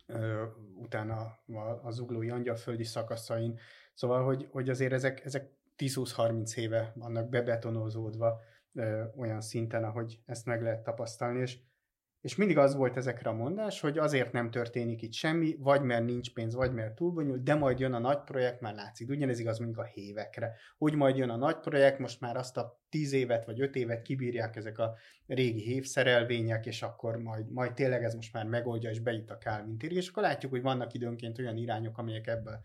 ö, 0.07 0.45
utána 0.75 1.39
a, 1.47 1.81
a 1.83 1.91
zuglói 1.91 2.31
angyalföldi 2.31 2.85
szakaszain. 2.85 3.59
Szóval, 3.95 4.25
hogy, 4.25 4.49
hogy 4.51 4.69
azért 4.69 4.93
ezek, 4.93 5.25
ezek 5.25 5.55
10-20-30 5.79 6.57
éve 6.57 6.93
vannak 6.95 7.29
bebetonozódva 7.29 8.41
ö, 8.73 9.03
olyan 9.17 9.41
szinten, 9.41 9.85
ahogy 9.85 10.19
ezt 10.27 10.47
meg 10.47 10.63
lehet 10.63 10.83
tapasztalni, 10.83 11.41
és, 11.41 11.59
és 12.21 12.37
mindig 12.37 12.59
az 12.59 12.75
volt 12.75 12.97
ezekre 12.97 13.31
a 13.31 13.33
mondás, 13.33 13.81
hogy 13.81 13.99
azért 13.99 14.33
nem 14.33 14.51
történik 14.51 15.03
itt 15.03 15.13
semmi, 15.13 15.57
vagy 15.59 15.83
mert 15.83 16.05
nincs 16.05 16.33
pénz, 16.33 16.55
vagy 16.55 16.73
mert 16.73 16.95
túl 16.95 17.11
bonyolult, 17.11 17.43
de 17.43 17.55
majd 17.55 17.79
jön 17.79 17.93
a 17.93 17.99
nagy 17.99 18.23
projekt, 18.25 18.61
már 18.61 18.75
látszik. 18.75 19.09
Ugyanez 19.09 19.39
igaz 19.39 19.59
mondjuk 19.59 19.79
a 19.79 19.85
hévekre. 19.85 20.57
Hogy 20.79 20.95
majd 20.95 21.17
jön 21.17 21.31
a 21.31 21.37
nagy 21.37 21.59
projekt, 21.59 21.99
most 21.99 22.21
már 22.21 22.37
azt 22.37 22.57
a 22.57 22.81
10 22.89 23.13
évet 23.13 23.45
vagy 23.45 23.61
5 23.61 23.75
évet 23.77 24.03
kibírják 24.03 24.57
ezek 24.57 24.79
a 24.79 24.95
régi 25.27 25.63
hévszerelvények, 25.63 26.67
és 26.67 26.83
akkor 26.83 27.17
majd, 27.17 27.53
majd 27.53 27.75
tényleg 27.75 28.03
ez 28.05 28.15
most 28.15 28.33
már 28.33 28.47
megoldja, 28.47 28.91
és 28.91 29.01
bejut 29.01 29.31
a 29.31 29.39
Calvin 29.39 29.77
és 29.79 30.09
akkor 30.09 30.23
látjuk, 30.23 30.53
hogy 30.53 30.63
vannak 30.63 30.95
időnként 30.95 31.39
olyan 31.39 31.57
irányok, 31.57 31.99
amelyek 31.99 32.27
ebben 32.27 32.65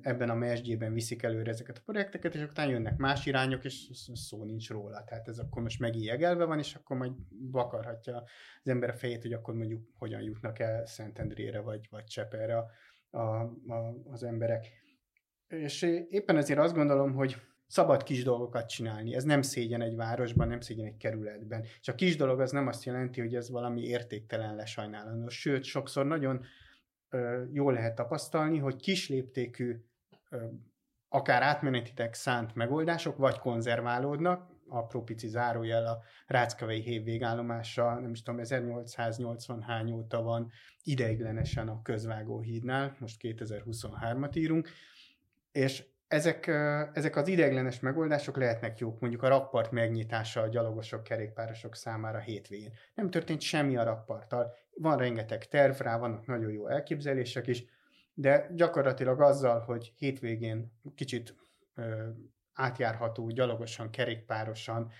ebben 0.00 0.30
a 0.30 0.34
mesdjében 0.34 0.92
viszik 0.92 1.22
előre 1.22 1.50
ezeket 1.50 1.76
a 1.78 1.82
projekteket, 1.84 2.34
és 2.34 2.40
akkor 2.40 2.68
jönnek 2.68 2.96
más 2.96 3.26
irányok, 3.26 3.64
és 3.64 3.88
szó 4.14 4.44
nincs 4.44 4.70
róla. 4.70 5.04
Tehát 5.04 5.28
ez 5.28 5.38
akkor 5.38 5.62
most 5.62 5.80
megélgelve 5.80 6.44
van, 6.44 6.58
és 6.58 6.74
akkor 6.74 6.96
majd 6.96 7.12
vakarhatja 7.50 8.16
az 8.62 8.70
ember 8.70 8.88
a 8.88 8.94
fejét, 8.94 9.22
hogy 9.22 9.32
akkor 9.32 9.54
mondjuk 9.54 9.88
hogyan 9.98 10.22
jutnak 10.22 10.58
el 10.58 10.86
Szentendrére, 10.86 11.60
vagy, 11.60 11.86
vagy 11.90 12.04
Cseperre 12.04 12.56
a, 12.56 12.70
a, 13.10 13.40
a, 13.66 13.94
az 14.10 14.22
emberek. 14.22 14.66
És 15.48 15.82
éppen 16.08 16.36
ezért 16.36 16.58
azt 16.58 16.74
gondolom, 16.74 17.12
hogy 17.12 17.36
szabad 17.66 18.02
kis 18.02 18.24
dolgokat 18.24 18.68
csinálni. 18.68 19.14
Ez 19.14 19.24
nem 19.24 19.42
szégyen 19.42 19.82
egy 19.82 19.96
városban, 19.96 20.48
nem 20.48 20.60
szégyen 20.60 20.86
egy 20.86 20.96
kerületben. 20.96 21.64
És 21.80 21.88
a 21.88 21.94
kis 21.94 22.16
dolog 22.16 22.40
az 22.40 22.50
nem 22.50 22.66
azt 22.66 22.84
jelenti, 22.84 23.20
hogy 23.20 23.34
ez 23.34 23.50
valami 23.50 23.82
értéktelen 23.82 24.54
lesajnálandó. 24.54 25.28
Sőt, 25.28 25.64
sokszor 25.64 26.06
nagyon 26.06 26.44
jól 27.52 27.72
lehet 27.72 27.94
tapasztalni, 27.94 28.58
hogy 28.58 28.76
kis 28.76 29.08
léptékű, 29.08 29.84
ö, 30.28 30.44
akár 31.08 31.42
átmenetitek 31.42 32.14
szánt 32.14 32.54
megoldások 32.54 33.16
vagy 33.16 33.38
konzerválódnak, 33.38 34.48
apró 34.68 35.02
pici 35.02 35.28
zárójel 35.28 35.86
a 35.86 36.02
Ráckavei 36.26 36.80
hév 36.80 37.04
végállomása, 37.04 37.94
nem 37.94 38.10
is 38.10 38.22
tudom, 38.22 38.40
1880 38.40 39.62
hány 39.62 39.92
óta 39.92 40.22
van 40.22 40.50
ideiglenesen 40.82 41.68
a 41.68 41.82
közvágóhídnál, 41.82 42.96
most 42.98 43.16
2023-at 43.22 44.36
írunk, 44.36 44.68
és 45.52 45.84
ezek, 46.08 46.46
ezek 46.92 47.16
az 47.16 47.28
ideiglenes 47.28 47.80
megoldások 47.80 48.36
lehetnek 48.36 48.78
jók, 48.78 49.00
mondjuk 49.00 49.22
a 49.22 49.28
rakpart 49.28 49.70
megnyitása 49.70 50.40
a 50.40 50.48
gyalogosok, 50.48 51.02
kerékpárosok 51.02 51.76
számára 51.76 52.18
hétvégén. 52.18 52.72
Nem 52.94 53.10
történt 53.10 53.40
semmi 53.40 53.76
a 53.76 53.82
rakparttal, 53.82 54.54
van 54.80 54.96
rengeteg 54.96 55.48
terv 55.48 55.80
rá, 55.80 55.98
vannak 55.98 56.26
nagyon 56.26 56.52
jó 56.52 56.68
elképzelések 56.68 57.46
is, 57.46 57.64
de 58.14 58.50
gyakorlatilag 58.54 59.20
azzal, 59.20 59.60
hogy 59.60 59.92
hétvégén 59.96 60.72
kicsit 60.94 61.34
ö, 61.74 62.08
átjárható 62.52 63.28
gyalogosan, 63.28 63.90
kerékpárosan, 63.90 64.90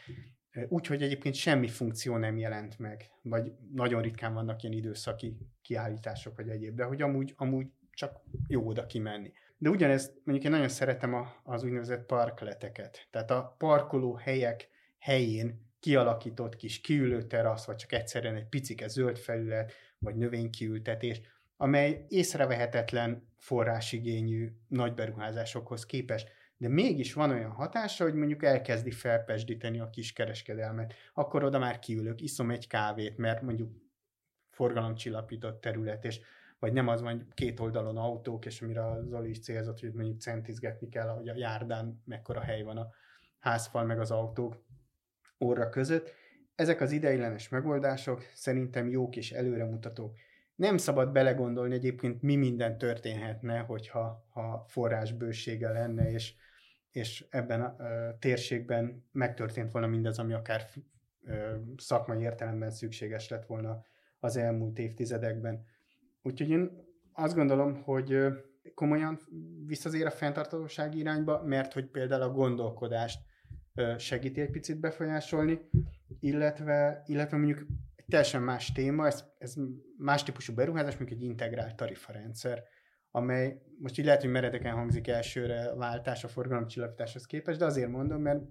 úgyhogy 0.69 1.03
egyébként 1.03 1.35
semmi 1.35 1.69
funkció 1.69 2.17
nem 2.17 2.39
jelent 2.39 2.79
meg, 2.79 3.11
vagy 3.23 3.53
nagyon 3.73 4.03
ritkán 4.03 4.35
vannak 4.35 4.63
ilyen 4.63 4.77
időszaki 4.77 5.37
kiállítások, 5.63 6.37
vagy 6.37 6.49
egyéb, 6.49 6.75
de 6.75 6.85
hogy 6.85 7.03
amúgy, 7.03 7.35
amúgy 7.37 7.67
csak 7.93 8.21
jó 8.47 8.67
oda 8.67 8.87
kimenni. 8.87 9.33
De 9.59 9.71
ugyanezt 9.71 10.21
mondjuk 10.25 10.47
én 10.47 10.53
nagyon 10.53 10.69
szeretem 10.69 11.15
a, 11.15 11.41
az 11.43 11.65
úgynevezett 11.65 12.07
parkleteket. 12.07 13.07
Tehát 13.11 13.31
a 13.31 13.55
parkoló 13.59 14.15
helyek 14.15 14.69
helyén 14.99 15.70
kialakított 15.81 16.57
kis 16.57 16.81
kiülő 16.81 17.23
terasz, 17.23 17.67
vagy 17.67 17.77
csak 17.77 17.93
egyszerűen 17.93 18.37
egy 18.37 18.49
picike 18.49 18.89
zöld 18.89 19.19
felület, 19.19 19.73
vagy 19.99 20.17
növénykiültetés, 20.17 21.21
amely 21.57 22.05
észrevehetetlen 22.09 23.29
forrásigényű 23.37 24.53
nagy 24.69 24.95
beruházásokhoz 24.95 25.87
képest, 25.87 26.29
de 26.57 26.69
mégis 26.69 27.13
van 27.13 27.31
olyan 27.31 27.51
hatása, 27.51 28.05
hogy 28.05 28.15
mondjuk 28.15 28.43
elkezdi 28.43 28.91
felpesdíteni 28.91 29.81
a 29.81 29.91
kiskereskedelmet. 29.91 30.95
Akkor 31.15 31.45
oda 31.45 31.59
már 31.59 31.79
kiülök, 31.79 32.21
iszom 32.21 32.51
egy 32.51 32.67
kávét, 32.67 33.17
mert 33.17 33.43
mondjuk 33.43 33.71
forgalomcsillapított 34.49 35.61
terület, 35.61 36.05
és 36.05 36.21
vagy 36.59 36.73
nem 36.73 36.89
az, 36.89 37.01
hogy 37.01 37.25
két 37.35 37.61
oldalon 37.61 37.97
autók, 37.97 38.47
és 38.47 38.63
amire 38.63 38.87
az 38.87 39.07
Zoli 39.07 39.31
is 39.31 39.41
célzott, 39.41 39.81
hogy 39.81 39.93
mondjuk 39.93 40.21
centizgetni 40.21 40.89
kell, 40.89 41.09
hogy 41.09 41.29
a 41.29 41.37
járdán 41.37 42.03
mekkora 42.05 42.41
hely 42.41 42.63
van 42.63 42.77
a 42.77 42.91
házfal 43.39 43.85
meg 43.85 44.01
az 44.01 44.11
autók 44.11 44.65
óra 45.45 45.69
között. 45.69 46.13
Ezek 46.55 46.81
az 46.81 46.93
ideiglenes 46.93 47.49
megoldások 47.49 48.23
szerintem 48.35 48.89
jók 48.89 49.17
és 49.17 49.33
előremutatók. 49.33 50.17
Nem 50.55 50.77
szabad 50.77 51.13
belegondolni 51.13 51.75
egyébként, 51.75 52.23
mi 52.23 52.37
minden 52.37 52.79
történhetne, 52.79 53.59
hogyha 53.59 54.27
ha 54.29 54.65
forrásbősége 54.69 55.71
lenne, 55.71 56.11
és, 56.11 56.35
és 56.91 57.27
ebben 57.31 57.61
a 57.61 57.77
ö, 57.79 58.09
térségben 58.19 59.05
megtörtént 59.13 59.73
volna 59.73 59.87
mindez, 59.87 60.19
ami 60.19 60.33
akár 60.33 60.69
ö, 61.25 61.57
szakmai 61.77 62.23
értelemben 62.23 62.71
szükséges 62.71 63.29
lett 63.29 63.47
volna 63.47 63.85
az 64.19 64.37
elmúlt 64.37 64.79
évtizedekben. 64.79 65.65
Úgyhogy 66.23 66.51
én 66.51 66.71
azt 67.13 67.35
gondolom, 67.35 67.83
hogy 67.83 68.19
komolyan 68.75 69.19
visszazér 69.67 70.07
a 70.07 70.11
fenntartatóság 70.11 70.95
irányba, 70.95 71.43
mert 71.45 71.73
hogy 71.73 71.87
például 71.87 72.23
a 72.23 72.31
gondolkodást 72.31 73.21
segíti 73.99 74.41
egy 74.41 74.51
picit 74.51 74.81
befolyásolni, 74.81 75.61
illetve, 76.21 77.03
illetve 77.07 77.37
mondjuk 77.37 77.67
egy 77.97 78.05
teljesen 78.09 78.43
más 78.43 78.73
téma, 78.73 79.07
ez, 79.07 79.25
ez 79.39 79.55
más 79.97 80.23
típusú 80.23 80.55
beruházás, 80.55 80.97
mondjuk 80.97 81.21
egy 81.21 81.27
integrált 81.27 81.77
tarifarendszer, 81.77 82.63
amely 83.11 83.63
most 83.79 83.99
így 83.99 84.05
lehet, 84.05 84.21
hogy 84.21 84.31
meredeken 84.31 84.75
hangzik 84.75 85.09
elsőre 85.09 85.75
váltás 85.75 86.25
a 86.25 86.29
forgalomcsillapításhoz 86.29 87.27
képest, 87.27 87.59
de 87.59 87.65
azért 87.65 87.91
mondom, 87.91 88.23
mert 88.23 88.43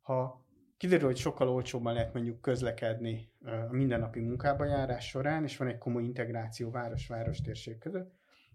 ha 0.00 0.46
kiderül, 0.76 1.06
hogy 1.06 1.16
sokkal 1.16 1.48
olcsóbban 1.48 1.92
lehet 1.92 2.14
mondjuk 2.14 2.40
közlekedni 2.40 3.32
a 3.44 3.72
mindennapi 3.72 4.20
munkába 4.20 4.64
járás 4.64 5.08
során, 5.08 5.44
és 5.44 5.56
van 5.56 5.68
egy 5.68 5.78
komoly 5.78 6.02
integráció 6.02 6.70
város-város 6.70 7.40
térség 7.40 7.78
között, 7.78 8.12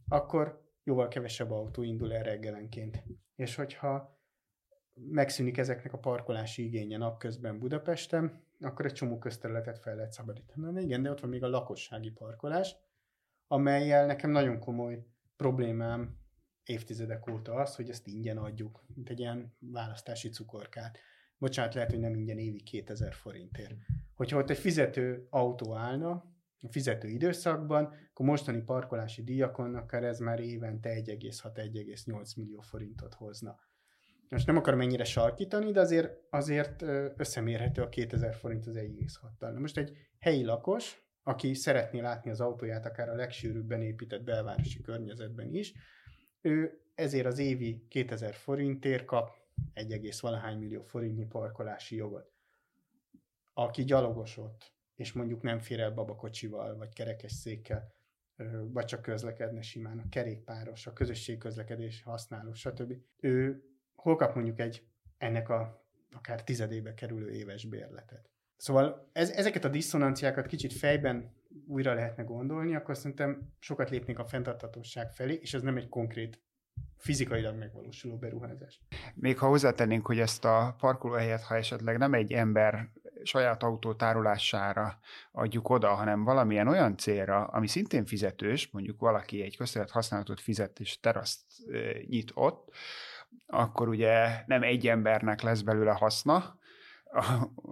akkor 0.08 0.62
jóval 0.84 1.08
kevesebb 1.08 1.52
autó 1.52 1.84
indul 1.84 2.14
el 2.14 2.24
reggelenként. 2.24 3.04
És 3.36 3.56
hogyha 3.56 4.19
megszűnik 5.08 5.58
ezeknek 5.58 5.94
a 5.94 5.98
parkolási 5.98 6.64
igénye 6.64 6.98
napközben 6.98 7.60
Budapesten, 7.60 8.44
akkor 8.60 8.86
egy 8.86 8.94
csomó 8.94 9.18
közterületet 9.18 9.80
fel 9.80 9.96
lehet 9.96 10.12
szabadítani. 10.12 10.72
Na 10.72 10.80
igen, 10.80 11.04
de 11.04 11.10
ott 11.12 11.20
van 11.20 11.30
még 11.30 11.44
a 11.44 11.50
lakossági 11.50 12.12
parkolás, 12.12 12.76
amelyel 13.48 14.06
nekem 14.06 14.32
nagyon 14.32 14.60
komoly 14.60 15.06
problémám 15.36 16.18
évtizedek 16.64 17.28
óta 17.32 17.54
az, 17.54 17.76
hogy 17.76 17.90
ezt 17.90 18.08
ingyen 18.08 18.38
adjuk, 18.38 18.84
mint 18.96 19.10
egy 19.10 19.20
ilyen 19.20 19.56
választási 19.60 20.30
cukorkát 20.30 20.98
bocsánat, 21.40 21.74
lehet, 21.74 21.90
hogy 21.90 22.00
nem 22.00 22.16
ingyen 22.16 22.38
évi 22.38 22.64
2000 22.64 23.14
forintért. 23.14 23.76
Hogyha 24.14 24.38
ott 24.38 24.50
egy 24.50 24.58
fizető 24.58 25.28
autó 25.30 25.76
állna, 25.76 26.12
a 26.62 26.68
fizető 26.72 27.08
időszakban, 27.08 27.84
akkor 27.84 28.26
mostani 28.26 28.62
parkolási 28.62 29.24
díjakon 29.24 29.76
akár 29.76 30.04
ez 30.04 30.20
már 30.20 30.40
évente 30.40 30.90
1,6-1,8 30.90 32.36
millió 32.36 32.62
forintot 32.62 33.14
hozna. 33.14 33.60
Most 34.30 34.46
nem 34.46 34.58
akarom 34.58 34.80
mennyire 34.80 35.04
sarkítani, 35.04 35.72
de 35.72 35.80
azért, 35.80 36.18
azért 36.30 36.82
összemérhető 37.18 37.82
a 37.82 37.90
2000 37.90 38.36
forint 38.36 38.68
az 38.68 38.76
1,6-tal. 38.76 39.60
Most 39.60 39.78
egy 39.78 39.98
helyi 40.20 40.44
lakos, 40.44 41.04
aki 41.24 41.54
szeretné 41.54 42.00
látni 42.00 42.30
az 42.30 42.42
autóját 42.42 42.86
akár 42.86 43.10
a 43.10 43.16
legsűrűbben 43.16 43.82
épített 43.82 44.24
belvárosi 44.24 44.82
környezetben 44.82 45.54
is, 45.54 45.74
ő 46.42 46.82
ezért 46.96 47.26
az 47.26 47.40
évi 47.40 47.86
2000 47.88 48.34
forintért 48.34 49.06
kap 49.06 49.38
1, 49.74 50.16
valahány 50.20 50.58
millió 50.58 50.82
forintnyi 50.82 51.26
parkolási 51.26 51.96
jogot. 51.96 52.32
Aki 53.54 53.84
gyalogosott, 53.84 54.72
és 54.96 55.14
mondjuk 55.14 55.42
nem 55.42 55.60
fér 55.60 55.80
el 55.80 55.92
babakocsival, 55.92 56.78
vagy 56.78 56.94
kerekes 56.94 57.32
székkel, 57.32 57.94
vagy 58.64 58.86
csak 58.86 59.02
közlekedne 59.02 59.62
simán, 59.62 60.00
a 60.00 60.10
kerékpáros, 60.10 60.88
a 60.88 60.94
közösségközlekedés 60.94 62.04
használó, 62.04 62.54
stb. 62.54 62.94
Ő 63.20 63.64
hol 64.02 64.16
kap 64.16 64.36
mondjuk 64.36 64.60
egy 64.60 64.84
ennek 65.18 65.50
a 65.50 65.88
akár 66.12 66.44
tizedébe 66.44 66.94
kerülő 66.94 67.32
éves 67.32 67.66
bérletet. 67.66 68.30
Szóval 68.58 69.10
ez, 69.14 69.30
ezeket 69.30 69.64
a 69.64 69.70
diszonanciákat 69.70 70.46
kicsit 70.46 70.74
fejben 70.74 71.34
újra 71.68 71.94
lehetne 71.94 72.24
gondolni, 72.24 72.76
akkor 72.76 72.98
szerintem 72.98 73.54
sokat 73.60 73.90
lépnénk 73.90 74.20
a 74.20 74.26
fenntarthatóság 74.26 75.12
felé, 75.12 75.34
és 75.42 75.54
ez 75.54 75.62
nem 75.62 75.78
egy 75.78 75.90
konkrét 75.90 76.42
fizikailag 76.98 77.58
megvalósuló 77.58 78.18
beruházás. 78.18 78.82
Még 79.16 79.38
ha 79.38 79.48
hozzátennénk, 79.48 80.06
hogy 80.06 80.20
ezt 80.20 80.46
a 80.46 80.76
parkolóhelyet, 80.78 81.44
ha 81.44 81.56
esetleg 81.56 81.98
nem 81.98 82.14
egy 82.14 82.32
ember 82.32 82.90
saját 83.24 83.64
autó 83.64 83.94
tárolására 83.94 85.00
adjuk 85.32 85.70
oda, 85.70 85.94
hanem 85.94 86.24
valamilyen 86.24 86.68
olyan 86.68 86.98
célra, 86.98 87.44
ami 87.44 87.68
szintén 87.68 88.06
fizetős, 88.06 88.70
mondjuk 88.72 89.00
valaki 89.00 89.42
egy 89.42 89.58
közterület 89.58 89.92
használatot 89.92 90.40
fizet 90.40 90.80
és 90.80 91.00
teraszt 91.00 91.44
nyit 92.08 92.32
ott, 92.34 92.74
akkor 93.48 93.88
ugye 93.88 94.44
nem 94.46 94.64
egy 94.64 94.88
embernek 94.88 95.42
lesz 95.42 95.62
belőle 95.62 95.92
haszna, 95.92 96.58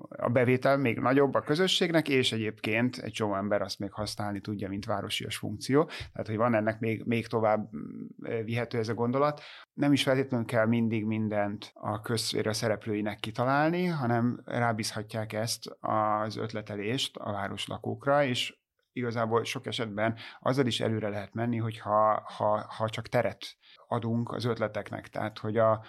a 0.10 0.30
bevétel 0.30 0.78
még 0.78 1.00
nagyobb 1.00 1.34
a 1.34 1.42
közösségnek, 1.42 2.08
és 2.10 2.32
egyébként 2.32 2.98
egy 2.98 3.12
csomó 3.12 3.36
ember 3.36 3.62
azt 3.62 3.80
még 3.80 3.92
használni 3.92 4.42
tudja, 4.42 4.70
mint 4.70 4.86
városias 4.86 5.38
funkció. 5.38 5.84
Tehát, 5.84 6.28
hogy 6.28 6.36
van 6.36 6.56
ennek 6.56 6.80
még, 6.80 7.04
még 7.06 7.28
tovább 7.28 7.70
mm, 7.76 8.44
vihető 8.44 8.78
ez 8.78 8.90
a 8.90 8.94
gondolat. 8.94 9.42
Nem 9.74 9.94
is 9.94 10.04
feltétlenül 10.04 10.46
kell 10.46 10.66
mindig 10.66 11.06
mindent 11.06 11.72
a 11.74 12.02
közszféra 12.02 12.54
szereplőinek 12.54 13.20
kitalálni, 13.20 13.86
hanem 13.86 14.42
rábízhatják 14.46 15.34
ezt 15.34 15.78
az 15.80 16.38
ötletelést 16.38 17.18
a 17.18 17.32
városlakókra, 17.32 18.24
és 18.24 18.58
igazából 18.92 19.44
sok 19.44 19.66
esetben 19.66 20.16
azzal 20.40 20.66
is 20.66 20.80
előre 20.80 21.10
lehet 21.10 21.34
menni, 21.34 21.58
hogyha 21.58 22.24
ha, 22.38 22.74
ha 22.78 22.90
csak 22.90 23.08
teret 23.08 23.58
adunk 23.88 24.32
az 24.32 24.46
ötleteknek. 24.46 25.08
Tehát, 25.08 25.40
hogy 25.40 25.58
a, 25.58 25.84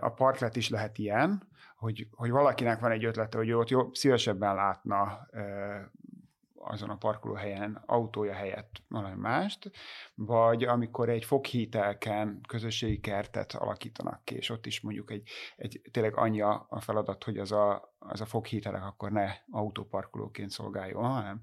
a 0.00 0.08
parklet 0.08 0.56
is 0.56 0.68
lehet 0.68 0.98
ilyen, 0.98 1.48
hogy, 1.76 2.06
hogy 2.10 2.30
valakinek 2.30 2.80
van 2.80 2.90
egy 2.90 3.04
ötlete, 3.04 3.36
hogy 3.38 3.52
ott 3.52 3.68
jó, 3.68 3.94
szívesebben 3.94 4.54
látna 4.54 5.28
azon 6.68 6.90
a 6.90 6.96
parkolóhelyen 6.96 7.82
autója 7.86 8.32
helyett 8.32 8.82
valami 8.88 9.20
mást, 9.20 9.70
vagy 10.14 10.64
amikor 10.64 11.08
egy 11.08 11.24
foghítelken 11.24 12.40
közösségi 12.48 13.00
kertet 13.00 13.52
alakítanak 13.52 14.24
ki, 14.24 14.34
és 14.34 14.50
ott 14.50 14.66
is 14.66 14.80
mondjuk 14.80 15.10
egy, 15.10 15.28
egy 15.56 15.80
tényleg 15.90 16.16
annyi 16.16 16.40
a 16.40 16.80
feladat, 16.80 17.24
hogy 17.24 17.38
az 17.38 17.52
a, 17.52 17.94
az 17.98 18.20
a 18.20 18.26
foghítelek 18.26 18.82
akkor 18.84 19.12
ne 19.12 19.30
autóparkolóként 19.50 20.50
szolgáljon, 20.50 21.04
hanem 21.04 21.42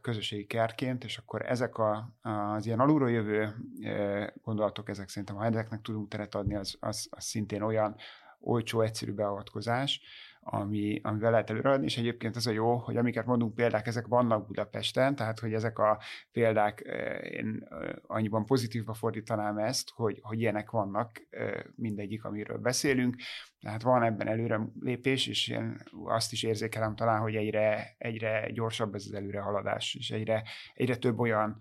közösségi 0.00 0.46
kertként, 0.46 1.04
és 1.04 1.18
akkor 1.18 1.42
ezek 1.46 1.78
a, 1.78 2.12
az 2.22 2.66
ilyen 2.66 2.80
alulról 2.80 3.10
jövő 3.10 3.54
gondolatok, 4.42 4.88
ezek 4.88 5.08
szerintem, 5.08 5.36
ha 5.36 5.44
ezeknek 5.44 5.80
tudunk 5.80 6.08
teret 6.08 6.34
adni, 6.34 6.54
az, 6.54 6.76
az, 6.80 7.06
az 7.10 7.24
szintén 7.24 7.62
olyan 7.62 7.96
olcsó, 8.40 8.80
egyszerű 8.80 9.12
beavatkozás, 9.12 10.00
ami, 10.44 11.00
amivel 11.02 11.30
lehet 11.30 11.50
előadni, 11.50 11.84
és 11.84 11.98
egyébként 11.98 12.36
az 12.36 12.46
a 12.46 12.50
jó, 12.50 12.76
hogy 12.76 12.96
amiket 12.96 13.26
mondunk 13.26 13.54
példák, 13.54 13.86
ezek 13.86 14.06
vannak 14.06 14.46
Budapesten, 14.46 15.14
tehát 15.14 15.38
hogy 15.38 15.52
ezek 15.52 15.78
a 15.78 15.98
példák, 16.32 16.80
én 17.30 17.68
annyiban 18.06 18.44
pozitívba 18.44 18.94
fordítanám 18.94 19.58
ezt, 19.58 19.90
hogy, 19.94 20.18
hogy 20.22 20.40
ilyenek 20.40 20.70
vannak 20.70 21.22
mindegyik, 21.74 22.24
amiről 22.24 22.58
beszélünk, 22.58 23.16
tehát 23.60 23.82
van 23.82 24.02
ebben 24.02 24.28
előre 24.28 24.60
lépés, 24.80 25.26
és 25.26 25.48
én 25.48 25.82
azt 26.04 26.32
is 26.32 26.42
érzékelem 26.42 26.94
talán, 26.94 27.20
hogy 27.20 27.34
egyre, 27.34 27.94
egyre 27.98 28.50
gyorsabb 28.50 28.94
ez 28.94 29.04
az 29.06 29.14
előrehaladás, 29.14 29.94
és 29.94 30.10
egyre, 30.10 30.42
egyre 30.74 30.96
több 30.96 31.18
olyan 31.18 31.58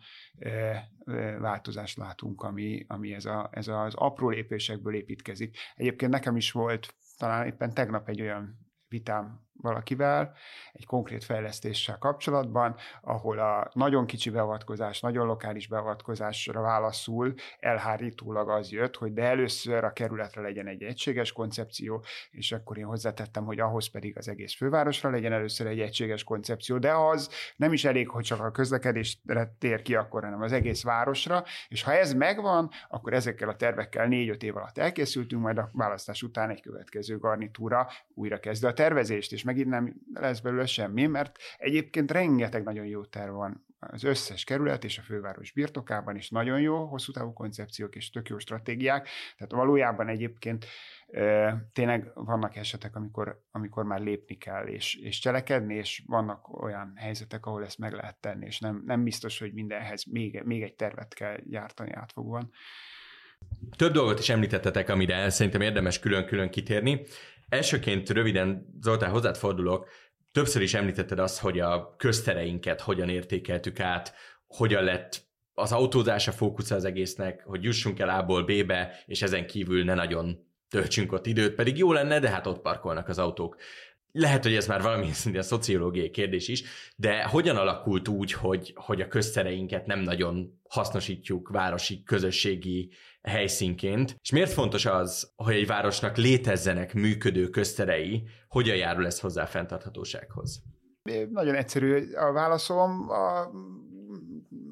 változást 1.40 1.98
látunk, 1.98 2.42
ami, 2.42 2.86
ami 2.88 3.14
ez, 3.14 3.26
a, 3.26 3.50
ez 3.52 3.68
az 3.68 3.94
apró 3.96 4.30
lépésekből 4.30 4.96
építkezik. 4.96 5.58
Egyébként 5.76 6.12
nekem 6.12 6.36
is 6.36 6.52
volt 6.52 6.96
talán 7.18 7.46
éppen 7.46 7.74
tegnap 7.74 8.10
egy 8.10 8.22
olyan 8.22 8.71
Vítam. 8.92 9.40
Valakivel 9.62 10.34
egy 10.74 10.86
konkrét 10.86 11.24
fejlesztéssel 11.24 11.98
kapcsolatban, 11.98 12.76
ahol 13.02 13.40
a 13.40 13.70
nagyon 13.74 14.06
kicsi 14.06 14.30
beavatkozás, 14.30 15.00
nagyon 15.00 15.26
lokális 15.26 15.68
beavatkozásra 15.68 16.62
válaszul 16.62 17.34
elhárítólag 17.60 18.50
az 18.50 18.72
jött, 18.72 18.96
hogy 18.96 19.14
de 19.14 19.24
először 19.24 19.84
a 19.84 19.94
kerületre 19.94 20.42
legyen 20.42 20.68
egy 20.68 20.84
egységes 20.84 21.32
koncepció, 21.32 22.04
és 22.32 22.52
akkor 22.52 22.78
én 22.78 22.86
hozzátettem, 22.86 23.46
hogy 23.46 23.60
ahhoz 23.60 23.90
pedig 23.90 24.18
az 24.18 24.28
egész 24.28 24.56
fővárosra 24.56 25.10
legyen 25.10 25.34
először 25.34 25.68
egy 25.68 25.80
egységes 25.80 26.24
koncepció, 26.24 26.78
de 26.78 26.92
az 26.92 27.30
nem 27.56 27.74
is 27.74 27.86
elég, 27.86 28.10
hogy 28.10 28.24
csak 28.24 28.40
a 28.40 28.52
közlekedésre 28.52 29.56
tér 29.60 29.82
ki 29.82 29.96
akkor, 29.96 30.24
hanem 30.24 30.42
az 30.42 30.52
egész 30.52 30.84
városra, 30.84 31.44
és 31.68 31.84
ha 31.84 31.94
ez 31.94 32.14
megvan, 32.14 32.70
akkor 32.90 33.14
ezekkel 33.14 33.50
a 33.50 33.56
tervekkel 33.56 34.08
négy-öt 34.08 34.44
év 34.44 34.58
alatt 34.58 34.78
elkészültünk, 34.78 35.42
majd 35.42 35.58
a 35.58 35.70
választás 35.74 36.24
után 36.24 36.50
egy 36.50 36.62
következő 36.62 37.18
garnitúra 37.18 37.88
újra 38.14 38.40
kezdve 38.40 38.68
a 38.68 38.74
tervezést, 38.74 39.32
és 39.32 39.44
megint 39.52 39.70
nem 39.70 39.94
lesz 40.14 40.40
belőle 40.40 40.66
semmi, 40.66 41.06
mert 41.06 41.38
egyébként 41.58 42.12
rengeteg 42.12 42.64
nagyon 42.64 42.86
jó 42.86 43.06
terv 43.06 43.34
van 43.34 43.66
az 43.80 44.04
összes 44.04 44.44
kerület 44.44 44.84
és 44.84 44.98
a 44.98 45.02
főváros 45.02 45.52
birtokában 45.52 46.16
is 46.16 46.30
nagyon 46.30 46.62
jó 46.62 46.86
hosszú 46.86 47.12
távú 47.12 47.34
koncepciók 47.34 47.96
és 47.96 48.10
tök 48.10 48.30
jó 48.30 48.38
stratégiák, 48.38 49.08
tehát 49.38 49.52
valójában 49.52 50.08
egyébként 50.08 50.66
e, 51.12 51.56
tényleg 51.74 52.12
vannak 52.14 52.56
esetek, 52.56 52.96
amikor, 52.96 53.42
amikor 53.52 53.84
már 53.84 54.00
lépni 54.00 54.38
kell 54.38 54.66
és, 54.66 54.96
és 54.96 55.20
cselekedni, 55.20 55.76
és 55.76 56.04
vannak 56.08 56.62
olyan 56.64 56.94
helyzetek, 56.96 57.46
ahol 57.46 57.64
ezt 57.64 57.78
meg 57.78 57.94
lehet 57.94 58.16
tenni, 58.16 58.46
és 58.46 58.60
nem, 58.60 58.84
nem 58.86 59.04
biztos, 59.04 59.40
hogy 59.40 59.54
mindenhez 59.54 60.04
még, 60.04 60.42
még 60.46 60.62
egy 60.62 60.76
tervet 60.76 61.14
kell 61.14 61.38
gyártani 61.44 61.92
átfogóan. 61.92 62.52
Több 63.76 63.94
dolgot 63.94 64.20
is 64.20 64.30
említettetek, 64.30 64.90
amire 64.90 65.30
szerintem 65.30 65.62
érdemes 65.62 66.00
külön-külön 66.00 66.50
kitérni. 66.50 67.02
Elsőként 67.52 68.10
röviden, 68.10 68.66
Zoltán, 68.82 69.10
hozzád 69.10 69.38
fordulok. 69.38 69.88
Többször 70.32 70.62
is 70.62 70.74
említetted 70.74 71.20
azt, 71.20 71.40
hogy 71.40 71.60
a 71.60 71.96
köztereinket 71.98 72.82
hogyan 72.82 73.10
értékeltük 73.10 73.80
át, 73.80 74.14
hogyan 74.48 74.84
lett 74.84 75.22
az 75.54 75.72
autózás 75.72 76.28
a 76.28 76.32
fókusz 76.32 76.72
az 76.72 76.86
egésznek, 76.86 77.44
hogy 77.46 77.64
jussunk 77.64 78.00
el 78.00 78.10
A-ból 78.10 78.44
B-be, 78.44 79.04
és 79.06 79.22
ezen 79.22 79.48
kívül 79.48 79.84
ne 79.84 79.94
nagyon 79.94 80.48
töltsünk 80.70 81.12
ott 81.12 81.26
időt, 81.26 81.56
pedig 81.56 81.78
jó 81.78 81.94
lenne, 81.94 82.20
de 82.20 82.30
hát 82.30 82.48
ott 82.48 82.62
parkolnak 82.62 83.08
az 83.08 83.18
autók. 83.18 83.58
Lehet, 84.12 84.44
hogy 84.44 84.56
ez 84.56 84.68
már 84.68 84.82
valami 84.82 85.12
szintén 85.22 85.42
a 85.42 85.44
szociológiai 85.44 86.10
kérdés 86.10 86.48
is, 86.48 86.64
de 86.96 87.24
hogyan 87.24 87.56
alakult 87.56 88.08
úgy, 88.08 88.34
hogy, 88.34 88.74
hogy 88.76 89.02
a 89.02 89.08
köztereinket 89.08 89.86
nem 89.86 90.00
nagyon 90.00 90.60
hasznosítjuk 90.70 91.50
városi 91.50 92.04
közösségi 92.04 92.92
helyszínként, 93.22 94.18
és 94.22 94.32
miért 94.32 94.52
fontos 94.52 94.86
az, 94.86 95.34
hogy 95.36 95.54
egy 95.54 95.68
városnak 95.68 96.18
létezzenek 96.18 96.94
működő 96.94 97.50
közterei, 97.50 98.28
hogyan 98.48 98.76
járul 98.76 99.06
ez 99.06 99.20
hozzá 99.20 99.44
a 99.44 99.48
fenntarthatósághoz? 99.48 100.64
Nagyon 101.30 101.56
egyszerű 101.56 102.14
a 102.14 102.32
válaszom. 102.32 103.10
A 103.10 103.52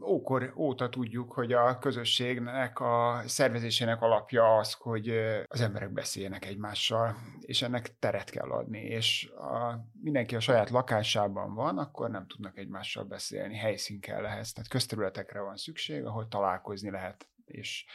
ókor 0.09 0.53
óta 0.55 0.89
tudjuk, 0.89 1.31
hogy 1.31 1.53
a 1.53 1.77
közösségnek 1.77 2.79
a 2.79 3.21
szervezésének 3.25 4.01
alapja 4.01 4.57
az, 4.57 4.73
hogy 4.73 5.09
az 5.47 5.61
emberek 5.61 5.91
beszéljenek 5.91 6.45
egymással, 6.45 7.15
és 7.41 7.61
ennek 7.61 7.99
teret 7.99 8.29
kell 8.29 8.49
adni, 8.49 8.79
és 8.79 9.29
a, 9.35 9.85
mindenki 10.01 10.35
a 10.35 10.39
saját 10.39 10.69
lakásában 10.69 11.53
van, 11.53 11.77
akkor 11.77 12.09
nem 12.09 12.27
tudnak 12.27 12.57
egymással 12.57 13.03
beszélni, 13.03 13.55
helyszín 13.55 13.99
kell 13.99 14.25
ehhez, 14.25 14.51
tehát 14.51 14.69
közterületekre 14.69 15.41
van 15.41 15.57
szükség, 15.57 16.05
ahol 16.05 16.27
találkozni 16.27 16.89
lehet, 16.89 17.27
és 17.45 17.85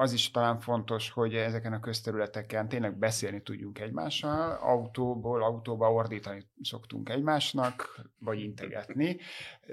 az 0.00 0.12
is 0.12 0.30
talán 0.30 0.58
fontos, 0.58 1.10
hogy 1.10 1.34
ezeken 1.34 1.72
a 1.72 1.80
közterületeken 1.80 2.68
tényleg 2.68 2.98
beszélni 2.98 3.42
tudjunk 3.42 3.78
egymással, 3.78 4.52
autóból 4.52 5.42
autóba 5.42 5.92
ordítani 5.92 6.46
szoktunk 6.62 7.08
egymásnak, 7.08 8.00
vagy 8.18 8.40
integetni, 8.40 9.16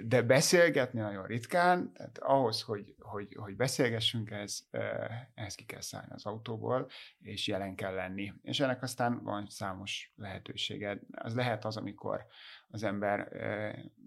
de 0.03 0.21
beszélgetni 0.21 0.99
nagyon 0.99 1.25
ritkán, 1.25 1.93
tehát 1.93 2.17
ahhoz, 2.17 2.61
hogy, 2.61 2.95
hogy, 2.99 3.35
hogy 3.39 3.55
beszélgessünk, 3.55 4.31
ez, 4.31 4.59
ehhez 5.33 5.55
ki 5.55 5.65
kell 5.65 5.81
szállni 5.81 6.11
az 6.13 6.25
autóból, 6.25 6.89
és 7.19 7.47
jelen 7.47 7.75
kell 7.75 7.93
lenni. 7.93 8.33
És 8.41 8.59
ennek 8.59 8.81
aztán 8.81 9.23
van 9.23 9.45
számos 9.49 10.13
lehetősége. 10.15 10.99
Az 11.11 11.35
lehet 11.35 11.65
az, 11.65 11.77
amikor 11.77 12.25
az 12.69 12.83
ember 12.83 13.29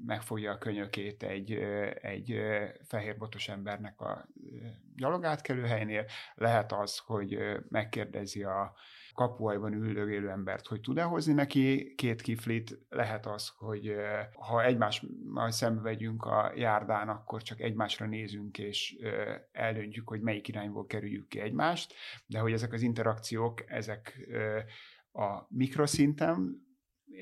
megfogja 0.06 0.52
a 0.52 0.58
könyökét 0.58 1.22
egy, 1.22 1.52
egy 2.02 2.40
fehérbotos 2.84 3.48
embernek 3.48 4.00
a 4.00 4.28
gyalogátkelő 4.96 5.62
helynél, 5.62 6.04
lehet 6.34 6.72
az, 6.72 6.98
hogy 6.98 7.38
megkérdezi 7.68 8.42
a 8.42 8.74
kapuajban 9.14 9.72
üldögélő 9.72 10.30
embert, 10.30 10.66
hogy 10.66 10.80
tud-e 10.80 11.02
hozni 11.02 11.32
neki 11.32 11.94
két 11.96 12.22
kiflit, 12.22 12.78
lehet 12.88 13.26
az, 13.26 13.52
hogy 13.56 13.94
ha 14.34 14.64
egymással 14.64 15.50
szembe 15.50 15.80
vegyünk 15.80 16.24
a 16.24 16.52
járdán, 16.54 17.08
akkor 17.08 17.42
csak 17.42 17.60
egymásra 17.60 18.06
nézünk, 18.06 18.58
és 18.58 18.96
eldöntjük, 19.52 20.08
hogy 20.08 20.20
melyik 20.20 20.48
irányból 20.48 20.86
kerüljük 20.86 21.28
ki 21.28 21.40
egymást, 21.40 21.94
de 22.26 22.38
hogy 22.38 22.52
ezek 22.52 22.72
az 22.72 22.82
interakciók, 22.82 23.70
ezek 23.70 24.28
a 25.12 25.46
mikroszinten 25.48 26.68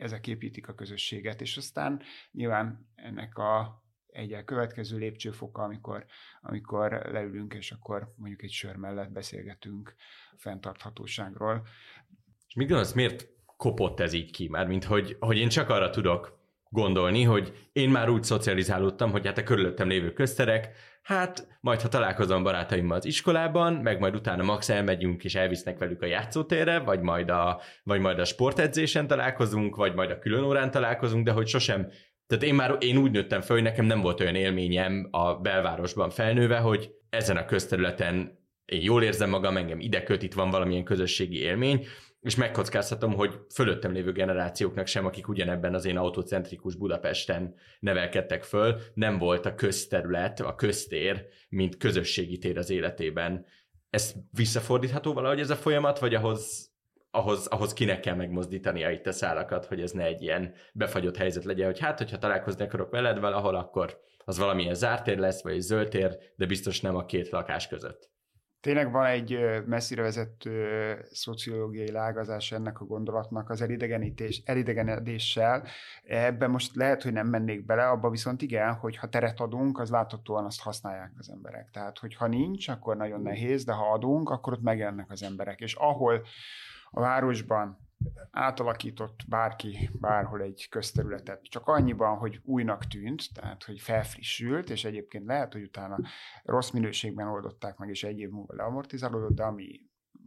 ezek 0.01 0.27
építik 0.27 0.69
a 0.69 0.75
közösséget, 0.75 1.41
és 1.41 1.57
aztán 1.57 2.03
nyilván 2.33 2.89
ennek 2.95 3.39
a 3.39 3.83
egy 4.19 4.45
következő 4.45 4.99
lépcsőfoka, 4.99 5.63
amikor, 5.63 6.05
amikor 6.41 6.93
leülünk, 7.13 7.55
és 7.55 7.71
akkor 7.71 8.13
mondjuk 8.17 8.43
egy 8.43 8.51
sör 8.51 8.77
mellett 8.77 9.11
beszélgetünk 9.11 9.95
fenntarthatóságról. 10.37 11.67
És 12.49 12.55
mit 12.55 12.69
gondolsz, 12.69 12.93
miért 12.93 13.29
kopott 13.57 14.01
ez 14.01 14.13
így 14.13 14.31
ki? 14.31 14.49
Mármint, 14.49 14.85
hogy, 14.85 15.17
hogy 15.21 15.37
én 15.37 15.49
csak 15.49 15.69
arra 15.69 15.91
tudok 15.91 16.39
gondolni, 16.69 17.23
hogy 17.23 17.69
én 17.73 17.91
már 17.91 18.09
úgy 18.09 18.25
szocializálódtam, 18.25 19.11
hogy 19.11 19.27
hát 19.27 19.39
a 19.39 19.43
körülöttem 19.43 19.89
lévő 19.89 20.13
közterek, 20.13 20.77
hát 21.09 21.59
majd 21.61 21.81
ha 21.81 21.89
találkozom 21.89 22.43
barátaimmal 22.43 22.97
az 22.97 23.05
iskolában, 23.05 23.73
meg 23.73 23.99
majd 23.99 24.15
utána 24.15 24.43
max 24.43 24.69
elmegyünk 24.69 25.25
és 25.25 25.35
elvisznek 25.35 25.79
velük 25.79 26.03
a 26.03 26.07
játszótérre, 26.07 26.79
vagy 26.79 27.01
majd 27.01 27.31
a, 27.31 27.61
vagy 27.83 28.01
majd 28.01 28.19
a 28.19 28.25
sportedzésen 28.25 29.07
találkozunk, 29.07 29.77
vagy 29.77 29.95
majd 29.95 30.11
a 30.11 30.19
külön 30.19 30.43
órán 30.43 30.71
találkozunk, 30.71 31.25
de 31.25 31.31
hogy 31.31 31.47
sosem. 31.47 31.89
Tehát 32.27 32.45
én 32.45 32.55
már 32.55 32.77
én 32.81 32.97
úgy 32.97 33.11
nőttem 33.11 33.41
föl, 33.41 33.57
hogy 33.57 33.65
nekem 33.65 33.85
nem 33.85 34.01
volt 34.01 34.21
olyan 34.21 34.35
élményem 34.35 35.09
a 35.11 35.35
belvárosban 35.35 36.11
felnőve, 36.11 36.59
hogy 36.59 36.91
ezen 37.11 37.37
a 37.37 37.45
közterületen 37.45 38.39
én 38.65 38.83
jól 38.83 39.03
érzem 39.03 39.31
magam, 39.31 39.57
engem 39.57 39.81
ide 39.81 40.03
köt, 40.03 40.23
itt 40.23 40.35
van 40.35 40.51
valamilyen 40.51 40.85
közösségi 40.85 41.41
élmény, 41.41 41.87
és 42.21 42.37
megkockáztatom, 42.37 43.15
hogy 43.15 43.41
fölöttem 43.55 43.93
lévő 43.93 44.13
generációknak 44.13 44.87
sem, 44.87 45.07
akik 45.07 45.29
ugyanebben 45.29 45.75
az 45.75 45.85
én 45.85 45.97
autocentrikus 45.97 46.75
Budapesten 46.75 47.55
nevelkedtek 47.81 48.43
föl, 48.43 48.81
nem 48.95 49.19
volt 49.19 49.47
a 49.47 49.55
közterület, 49.55 50.41
a 50.41 50.55
köztér, 50.55 51.27
mint 51.49 51.77
közösségi 51.77 52.39
tér 52.39 52.59
az 52.59 52.71
életében. 52.71 53.47
Ez 53.91 54.15
visszafordítható 54.31 55.13
valahogy 55.13 55.41
ez 55.41 55.51
a 55.51 55.57
folyamat, 55.57 55.99
vagy 55.99 56.15
ahhoz, 56.15 56.73
ahhoz, 57.11 57.47
ahhoz 57.47 57.73
kinek 57.73 58.01
kell 58.01 58.15
megmozdítania 58.15 58.91
itt 58.91 59.07
a 59.07 59.13
szálakat, 59.13 59.67
hogy 59.67 59.81
ez 59.81 59.91
ne 59.91 60.05
egy 60.05 60.23
ilyen 60.23 60.55
befagyott 60.73 61.17
helyzet 61.17 61.45
legyen, 61.45 61.67
hogy 61.67 61.79
hát, 61.79 61.99
hogyha 61.99 62.19
találkozni 62.19 62.65
akarok 62.65 62.91
veled 62.91 63.21
valahol, 63.21 63.55
akkor 63.55 64.01
az 64.25 64.39
valamilyen 64.39 64.75
zárt 64.75 65.05
tér 65.05 65.19
lesz, 65.19 65.43
vagy 65.43 65.53
egy 65.53 65.61
zöld 65.61 65.89
tér, 65.89 66.19
de 66.37 66.47
biztos 66.47 66.81
nem 66.81 66.97
a 66.97 67.05
két 67.05 67.29
lakás 67.29 67.69
között. 67.69 68.11
Tényleg 68.61 68.93
van 68.93 69.07
egy 69.07 69.39
messzire 69.67 70.03
vezető 70.03 70.65
szociológiai 71.11 71.91
lágazás 71.91 72.53
ennek 72.53 72.81
a 72.81 72.85
gondolatnak 72.85 73.51
az 73.51 73.63
elidegenítés, 73.63 74.43
elidegenedéssel. 74.45 75.65
Ebben 76.05 76.51
most 76.51 76.75
lehet, 76.75 77.03
hogy 77.03 77.13
nem 77.13 77.27
mennék 77.27 77.67
bele, 77.67 77.89
abba 77.89 78.11
viszont 78.11 78.43
igen, 78.43 78.75
hogy 78.75 78.97
ha 78.97 79.09
teret 79.09 79.41
adunk, 79.41 79.79
az 79.79 79.91
láthatóan 79.91 80.45
azt 80.45 80.61
használják 80.61 81.13
az 81.19 81.31
emberek. 81.31 81.71
Tehát, 81.71 81.99
hogy 81.99 82.15
ha 82.15 82.27
nincs, 82.27 82.69
akkor 82.69 82.97
nagyon 82.97 83.21
nehéz, 83.21 83.65
de 83.65 83.73
ha 83.73 83.93
adunk, 83.93 84.31
akkor 84.31 84.53
ott 84.53 84.63
megjelennek 84.63 85.11
az 85.11 85.23
emberek. 85.23 85.61
És 85.61 85.75
ahol 85.75 86.27
a 86.91 87.01
városban 87.01 87.88
átalakított 88.31 89.21
bárki 89.29 89.91
bárhol 90.01 90.41
egy 90.41 90.67
közterületet, 90.71 91.43
csak 91.43 91.67
annyiban, 91.67 92.17
hogy 92.17 92.41
újnak 92.45 92.85
tűnt, 92.85 93.23
tehát 93.35 93.65
hogy 93.65 93.81
felfrissült, 93.81 94.71
és 94.71 94.85
egyébként 94.85 95.27
lehet, 95.27 95.53
hogy 95.53 95.63
utána 95.63 95.99
rossz 96.43 96.71
minőségben 96.71 97.29
oldották 97.29 97.77
meg, 97.77 97.89
és 97.89 98.05
egy 98.05 98.19
év 98.19 98.31
múlva 98.31 98.55
leamortizálódott, 98.55 99.35
de 99.35 99.43
ami 99.43 99.81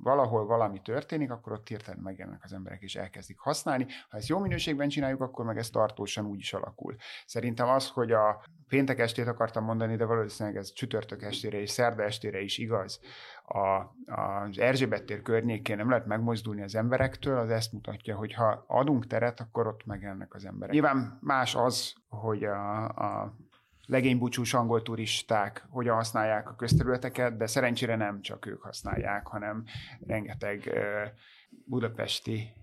valahol 0.04 0.46
valami 0.46 0.82
történik, 0.82 1.32
akkor 1.32 1.52
ott 1.52 1.68
hirtelen 1.68 2.00
megjelennek 2.00 2.44
az 2.44 2.54
emberek, 2.54 2.82
és 2.82 2.96
elkezdik 2.96 3.40
használni. 3.40 3.88
Ha 4.10 4.18
ezt 4.18 4.28
jó 4.28 4.40
minőségben 4.40 4.90
csináljuk, 4.90 5.22
akkor 5.22 5.46
meg 5.46 5.58
ez 5.58 5.70
tartósan 5.70 6.26
úgy 6.26 6.40
is 6.40 6.54
alakul. 6.54 6.96
Szerintem 7.26 7.68
az, 7.68 7.90
hogy 7.90 8.12
a 8.12 8.44
péntek 8.68 9.00
estét 9.00 9.28
akartam 9.28 9.64
mondani, 9.64 9.96
de 9.96 10.06
valószínűleg 10.06 10.58
ez 10.58 10.74
csütörtök 10.74 11.24
estére 11.24 11.60
és 11.60 11.70
szerda 11.70 12.04
estére 12.04 12.42
is 12.42 12.58
igaz, 12.58 13.00
a, 13.44 13.96
az 14.14 14.60
Erzsébet 14.60 15.04
tér 15.04 15.22
környékén 15.22 15.78
nem 15.78 15.90
lehet 15.90 16.06
megmozdulni 16.06 16.62
az 16.62 16.76
emberektől, 16.76 17.38
az 17.38 17.50
ezt 17.50 17.72
mutatja, 17.72 18.16
hogy 18.16 18.34
ha 18.34 18.64
adunk 18.68 19.08
teret, 19.08 19.40
akkor 19.40 19.68
ott 19.68 19.86
megjelennek 19.86 20.34
az 20.34 20.46
emberek. 20.46 20.74
Nyilván 20.74 21.18
más 21.22 21.56
az, 21.56 21.94
hogy 22.10 22.44
a, 22.44 22.86
a 22.86 23.36
legénybúcsús 23.92 24.54
angol 24.54 24.82
turisták 24.82 25.66
hogyan 25.70 25.96
használják 25.96 26.50
a 26.50 26.56
közterületeket, 26.56 27.38
de 27.38 27.48
szerencsére 27.48 27.96
nem 27.96 28.22
csak 28.22 28.46
ők 28.46 28.62
használják, 28.62 29.28
hanem 29.28 29.64
rengeteg 30.00 30.80
budapesti 31.66 32.54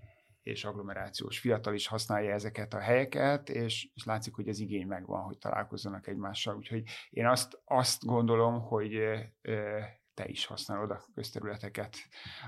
és 0.41 0.65
agglomerációs 0.65 1.39
fiatal 1.39 1.73
is 1.73 1.87
használja 1.87 2.33
ezeket 2.33 2.73
a 2.73 2.79
helyeket, 2.79 3.49
és, 3.49 3.89
és 3.93 4.05
látszik, 4.05 4.33
hogy 4.33 4.47
az 4.47 4.59
igény 4.59 4.87
megvan, 4.87 5.21
hogy 5.21 5.37
találkozzanak 5.37 6.07
egymással. 6.07 6.55
Úgyhogy 6.55 6.83
én 7.09 7.27
azt, 7.27 7.61
azt 7.65 8.05
gondolom, 8.05 8.61
hogy 8.61 8.99
te 10.13 10.27
is 10.27 10.45
használod 10.45 10.91
a 10.91 11.03
közterületeket 11.13 11.97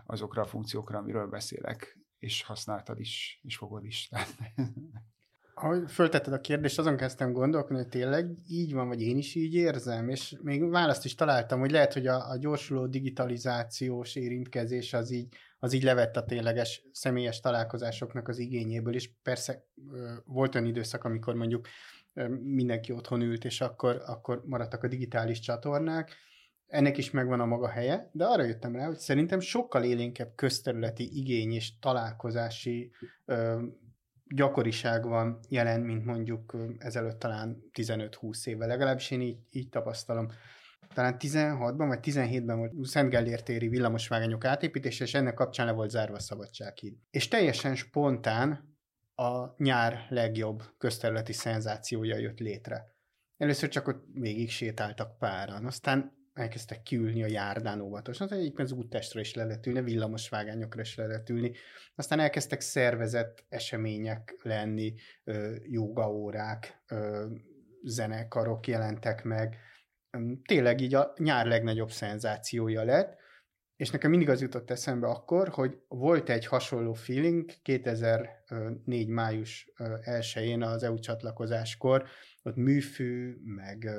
azokra 0.05 0.41
a 0.41 0.47
funkciókra, 0.47 0.97
amiről 0.97 1.27
beszélek, 1.27 1.99
és 2.17 2.43
használtad 2.43 2.99
is, 2.99 3.39
és 3.43 3.57
fogod 3.57 3.85
is. 3.85 4.09
Ahogy 5.53 5.91
föltetted 5.91 6.33
a 6.33 6.41
kérdést, 6.41 6.79
azon 6.79 6.97
kezdtem 6.97 7.31
gondolkodni, 7.31 7.77
hogy 7.77 7.87
tényleg 7.87 8.35
így 8.47 8.73
van, 8.73 8.87
vagy 8.87 9.01
én 9.01 9.17
is 9.17 9.35
így 9.35 9.53
érzem, 9.53 10.09
és 10.09 10.35
még 10.41 10.69
választ 10.69 11.05
is 11.05 11.15
találtam, 11.15 11.59
hogy 11.59 11.71
lehet, 11.71 11.93
hogy 11.93 12.07
a, 12.07 12.29
a 12.29 12.37
gyorsuló 12.37 12.87
digitalizációs 12.87 14.15
érintkezés 14.15 14.93
az 14.93 15.11
így, 15.11 15.35
az 15.59 15.73
így 15.73 15.83
levett 15.83 16.17
a 16.17 16.25
tényleges 16.25 16.83
személyes 16.91 17.39
találkozásoknak 17.39 18.27
az 18.27 18.37
igényéből, 18.37 18.93
és 18.93 19.09
persze 19.23 19.65
volt 20.25 20.55
olyan 20.55 20.67
időszak, 20.67 21.03
amikor 21.03 21.33
mondjuk 21.33 21.67
mindenki 22.41 22.91
otthon 22.91 23.21
ült, 23.21 23.45
és 23.45 23.61
akkor, 23.61 24.01
akkor 24.05 24.43
maradtak 24.45 24.83
a 24.83 24.87
digitális 24.87 25.39
csatornák, 25.39 26.15
ennek 26.67 26.97
is 26.97 27.11
megvan 27.11 27.39
a 27.39 27.45
maga 27.45 27.69
helye, 27.69 28.09
de 28.11 28.25
arra 28.25 28.43
jöttem 28.43 28.75
rá, 28.75 28.85
hogy 28.85 28.97
szerintem 28.97 29.39
sokkal 29.39 29.83
élénkebb 29.83 30.35
közterületi 30.35 31.17
igény 31.17 31.51
és 31.51 31.79
találkozási 31.79 32.91
ö, 33.25 33.61
gyakoriság 34.35 35.03
van 35.07 35.39
jelen, 35.49 35.81
mint 35.81 36.05
mondjuk 36.05 36.57
ezelőtt 36.77 37.19
talán 37.19 37.63
15-20 37.73 38.47
éve, 38.47 38.65
legalábbis 38.65 39.11
én 39.11 39.21
így, 39.21 39.39
így 39.51 39.69
tapasztalom. 39.69 40.27
Talán 40.93 41.15
16-ban 41.19 41.85
vagy 41.87 41.99
17-ben 42.01 42.57
volt 42.57 42.85
Szent 42.85 43.09
Gellért 43.09 43.45
téri 43.45 43.67
villamosvágányok 43.67 44.45
átépítése, 44.45 45.03
és 45.03 45.13
ennek 45.13 45.33
kapcsán 45.33 45.65
le 45.65 45.71
volt 45.71 45.89
zárva 45.89 46.15
a 46.15 46.19
Szabadsághíd. 46.19 46.97
És 47.11 47.27
teljesen 47.27 47.75
spontán 47.75 48.75
a 49.15 49.63
nyár 49.63 50.05
legjobb 50.09 50.63
közterületi 50.77 51.33
szenzációja 51.33 52.17
jött 52.17 52.39
létre. 52.39 52.83
Először 53.37 53.69
csak 53.69 53.87
ott 53.87 54.05
végig 54.13 54.49
sétáltak 54.49 55.17
páran, 55.17 55.65
aztán 55.65 56.20
elkezdtek 56.33 56.81
kiülni 56.81 57.23
a 57.23 57.27
járdán 57.27 57.81
óvatosan, 57.81 58.27
tehát 58.27 58.43
egyébként 58.43 58.71
az 58.71 58.77
úttestre 58.77 59.19
is 59.19 59.33
le 59.33 59.43
lehet 59.43 59.67
ülni, 59.67 59.81
villamosvágányokra 59.81 60.81
is 60.81 60.95
le 60.95 61.05
lehet 61.05 61.29
ülni. 61.29 61.51
Aztán 61.95 62.19
elkezdtek 62.19 62.61
szervezett 62.61 63.45
események 63.49 64.37
lenni, 64.41 64.93
jogaórák, 65.63 66.83
zenekarok 67.83 68.67
jelentek 68.67 69.23
meg. 69.23 69.57
Tényleg 70.45 70.81
így 70.81 70.93
a 70.93 71.13
nyár 71.17 71.45
legnagyobb 71.45 71.91
szenzációja 71.91 72.83
lett, 72.83 73.19
és 73.75 73.89
nekem 73.89 74.09
mindig 74.09 74.29
az 74.29 74.41
jutott 74.41 74.71
eszembe 74.71 75.07
akkor, 75.07 75.49
hogy 75.49 75.81
volt 75.87 76.29
egy 76.29 76.45
hasonló 76.45 76.93
feeling 76.93 77.51
2004. 77.61 79.07
május 79.07 79.71
1-én 79.77 80.63
az 80.63 80.83
EU 80.83 80.99
csatlakozáskor, 80.99 82.07
ott 82.43 82.55
műfű, 82.55 83.37
meg 83.43 83.89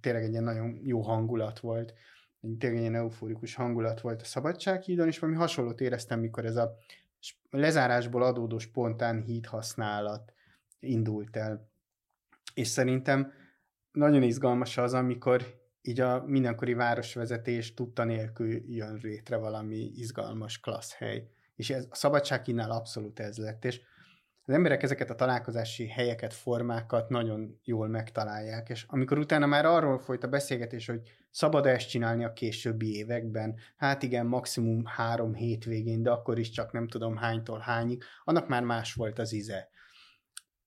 tényleg 0.00 0.22
egy 0.22 0.30
ilyen 0.30 0.44
nagyon 0.44 0.80
jó 0.82 1.00
hangulat 1.00 1.60
volt, 1.60 1.94
tényleg 2.40 2.74
egy 2.74 2.80
ilyen 2.80 2.94
euforikus 2.94 3.54
hangulat 3.54 4.00
volt 4.00 4.22
a 4.22 4.24
Szabadsághídon, 4.24 5.06
és 5.06 5.18
valami 5.18 5.38
hasonlót 5.38 5.80
éreztem, 5.80 6.20
mikor 6.20 6.44
ez 6.44 6.56
a 6.56 6.76
lezárásból 7.50 8.22
adódó 8.22 8.58
spontán 8.58 9.22
híd 9.22 9.46
használat 9.46 10.32
indult 10.80 11.36
el. 11.36 11.70
És 12.54 12.68
szerintem 12.68 13.32
nagyon 13.92 14.22
izgalmas 14.22 14.76
az, 14.76 14.94
amikor 14.94 15.58
így 15.82 16.00
a 16.00 16.24
mindenkori 16.26 16.74
városvezetés 16.74 17.74
tudta 17.74 18.04
nélkül 18.04 18.62
jön 18.66 18.98
létre 19.02 19.36
valami 19.36 19.90
izgalmas 19.94 20.60
klassz 20.60 20.92
hely. 20.92 21.28
És 21.56 21.70
ez, 21.70 21.86
a 21.90 21.94
Szabadsághídnál 21.94 22.70
abszolút 22.70 23.20
ez 23.20 23.36
lett, 23.36 23.64
és 23.64 23.80
az 24.48 24.54
emberek 24.54 24.82
ezeket 24.82 25.10
a 25.10 25.14
találkozási 25.14 25.88
helyeket, 25.88 26.34
formákat 26.34 27.08
nagyon 27.08 27.60
jól 27.64 27.88
megtalálják, 27.88 28.68
és 28.68 28.84
amikor 28.88 29.18
utána 29.18 29.46
már 29.46 29.64
arról 29.66 29.98
folyt 29.98 30.24
a 30.24 30.28
beszélgetés, 30.28 30.86
hogy 30.86 31.00
szabad 31.30 31.66
ezt 31.66 31.88
csinálni 31.88 32.24
a 32.24 32.32
későbbi 32.32 32.96
években, 32.96 33.58
hát 33.76 34.02
igen, 34.02 34.26
maximum 34.26 34.84
három 34.84 35.34
hétvégén, 35.34 36.02
de 36.02 36.10
akkor 36.10 36.38
is 36.38 36.50
csak 36.50 36.72
nem 36.72 36.88
tudom 36.88 37.16
hánytól 37.16 37.58
hányig, 37.58 38.02
annak 38.24 38.48
már 38.48 38.62
más 38.62 38.94
volt 38.94 39.18
az 39.18 39.32
íze. 39.32 39.68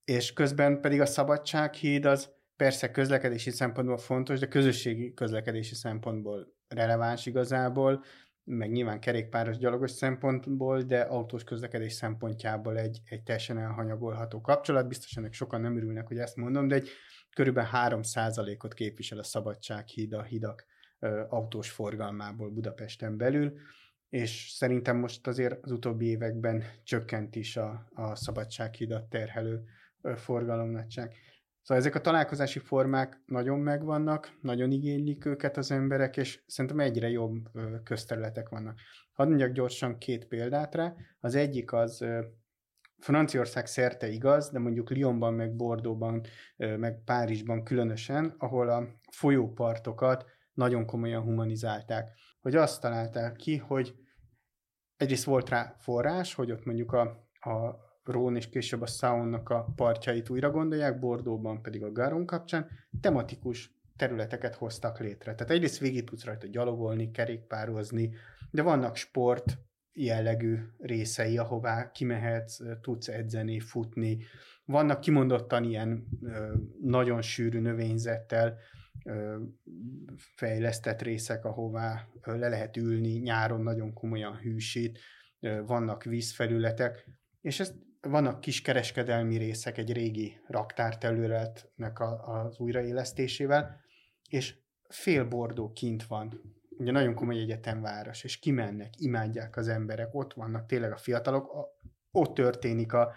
És 0.03 0.33
közben 0.33 0.81
pedig 0.81 1.01
a 1.01 1.05
szabadsághíd 1.05 2.05
az 2.05 2.29
persze 2.55 2.91
közlekedési 2.91 3.49
szempontból 3.49 3.97
fontos, 3.97 4.39
de 4.39 4.47
közösségi 4.47 5.13
közlekedési 5.13 5.75
szempontból 5.75 6.53
releváns 6.67 7.25
igazából, 7.25 8.03
meg 8.43 8.71
nyilván 8.71 8.99
kerékpáros 8.99 9.57
gyalogos 9.57 9.91
szempontból, 9.91 10.81
de 10.81 11.01
autós 11.01 11.43
közlekedés 11.43 11.93
szempontjából 11.93 12.77
egy, 12.77 13.01
egy 13.05 13.23
teljesen 13.23 13.57
elhanyagolható 13.57 14.41
kapcsolat. 14.41 14.87
Biztos 14.87 15.15
ennek 15.15 15.33
sokan 15.33 15.61
nem 15.61 15.77
örülnek, 15.77 16.07
hogy 16.07 16.17
ezt 16.17 16.35
mondom, 16.35 16.67
de 16.67 16.75
egy 16.75 16.89
körülbelül 17.35 17.69
3%-ot 17.73 18.73
képvisel 18.73 19.17
a 19.17 19.23
Szabadsághíd 19.23 20.13
a 20.13 20.23
hidak 20.23 20.65
ö, 20.99 21.23
autós 21.29 21.69
forgalmából 21.69 22.49
Budapesten 22.49 23.17
belül, 23.17 23.53
és 24.09 24.51
szerintem 24.57 24.97
most 24.97 25.27
azért 25.27 25.63
az 25.63 25.71
utóbbi 25.71 26.05
években 26.05 26.63
csökkent 26.83 27.35
is 27.35 27.57
a, 27.57 27.89
a 27.93 28.15
Szabadsághidat 28.15 29.09
terhelő 29.09 29.63
forgalomnagyság. 30.15 31.15
Szóval 31.61 31.83
ezek 31.83 31.95
a 31.95 32.01
találkozási 32.01 32.59
formák 32.59 33.21
nagyon 33.25 33.59
megvannak, 33.59 34.37
nagyon 34.41 34.71
igénylik 34.71 35.25
őket 35.25 35.57
az 35.57 35.71
emberek, 35.71 36.17
és 36.17 36.43
szerintem 36.47 36.79
egyre 36.79 37.09
jobb 37.09 37.49
közterületek 37.83 38.49
vannak. 38.49 38.79
Hadd 39.13 39.27
mondjak 39.27 39.51
gyorsan 39.51 39.97
két 39.97 40.27
példát 40.27 40.75
rá. 40.75 40.95
Az 41.19 41.35
egyik 41.35 41.73
az 41.73 42.05
Franciaország 42.97 43.65
szerte 43.65 44.07
igaz, 44.07 44.49
de 44.49 44.59
mondjuk 44.59 44.89
Lyonban, 44.89 45.33
meg 45.33 45.55
Bordeauxban, 45.55 46.21
meg 46.57 47.03
Párizsban 47.03 47.63
különösen, 47.63 48.35
ahol 48.37 48.69
a 48.69 48.87
folyópartokat 49.11 50.25
nagyon 50.53 50.85
komolyan 50.85 51.21
humanizálták. 51.21 52.09
Hogy 52.41 52.55
azt 52.55 52.81
találták 52.81 53.35
ki, 53.35 53.57
hogy 53.57 53.95
egyrészt 54.97 55.23
volt 55.23 55.49
rá 55.49 55.75
forrás, 55.79 56.33
hogy 56.33 56.51
ott 56.51 56.65
mondjuk 56.65 56.91
a, 56.91 57.01
a 57.39 57.75
Rón 58.03 58.35
és 58.35 58.49
később 58.49 58.81
a 58.81 58.85
Saunnak 58.85 59.49
a 59.49 59.73
partjait 59.75 60.29
újra 60.29 60.51
gondolják, 60.51 60.99
Bordóban 60.99 61.61
pedig 61.61 61.83
a 61.83 61.91
Garon 61.91 62.25
kapcsán 62.25 62.67
tematikus 63.01 63.79
területeket 63.95 64.55
hoztak 64.55 64.99
létre. 64.99 65.35
Tehát 65.35 65.53
egyrészt 65.53 65.79
végig 65.79 66.03
tudsz 66.03 66.23
rajta 66.23 66.47
gyalogolni, 66.47 67.11
kerékpározni, 67.11 68.13
de 68.51 68.61
vannak 68.61 68.95
sport 68.95 69.57
jellegű 69.93 70.57
részei, 70.77 71.37
ahová 71.37 71.91
kimehetsz, 71.91 72.59
tudsz 72.81 73.07
edzeni, 73.07 73.59
futni. 73.59 74.23
Vannak 74.65 74.99
kimondottan 74.99 75.63
ilyen 75.63 76.07
nagyon 76.81 77.21
sűrű 77.21 77.59
növényzettel 77.59 78.57
fejlesztett 80.35 81.01
részek, 81.01 81.45
ahová 81.45 82.07
le 82.23 82.49
lehet 82.49 82.77
ülni, 82.77 83.17
nyáron 83.17 83.61
nagyon 83.61 83.93
komolyan 83.93 84.37
hűsít, 84.37 84.99
vannak 85.65 86.03
vízfelületek, 86.03 87.09
és 87.41 87.59
ezt 87.59 87.75
vannak 88.01 88.41
kiskereskedelmi 88.41 89.37
részek 89.37 89.77
egy 89.77 89.93
régi 89.93 90.39
raktárterületnek 90.47 91.99
a, 91.99 92.39
az 92.43 92.59
újraélesztésével, 92.59 93.79
és 94.29 94.55
fél 94.89 95.25
bordó 95.25 95.71
kint 95.71 96.03
van 96.03 96.41
ugye 96.81 96.91
nagyon 96.91 97.15
komoly 97.15 97.39
egyetemváros, 97.39 98.23
és 98.23 98.39
kimennek, 98.39 98.93
imádják 98.97 99.57
az 99.57 99.67
emberek, 99.67 100.15
ott 100.15 100.33
vannak 100.33 100.65
tényleg 100.65 100.91
a 100.91 100.97
fiatalok, 100.97 101.53
a, 101.53 101.67
ott 102.11 102.33
történik 102.33 102.93
a, 102.93 103.13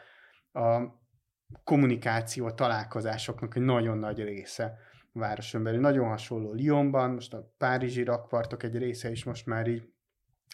a 0.52 0.80
kommunikáció, 1.64 2.46
a 2.46 2.54
találkozásoknak 2.54 3.56
egy 3.56 3.62
nagyon 3.62 3.98
nagy 3.98 4.22
része 4.22 4.78
városon 5.12 5.62
belül. 5.62 5.80
Nagyon 5.80 6.08
hasonló 6.08 6.54
Lyonban, 6.54 7.10
most 7.10 7.34
a 7.34 7.54
párizsi 7.58 8.02
rakpartok 8.02 8.62
egy 8.62 8.76
része 8.76 9.10
is 9.10 9.24
most 9.24 9.46
már 9.46 9.66
így 9.66 9.92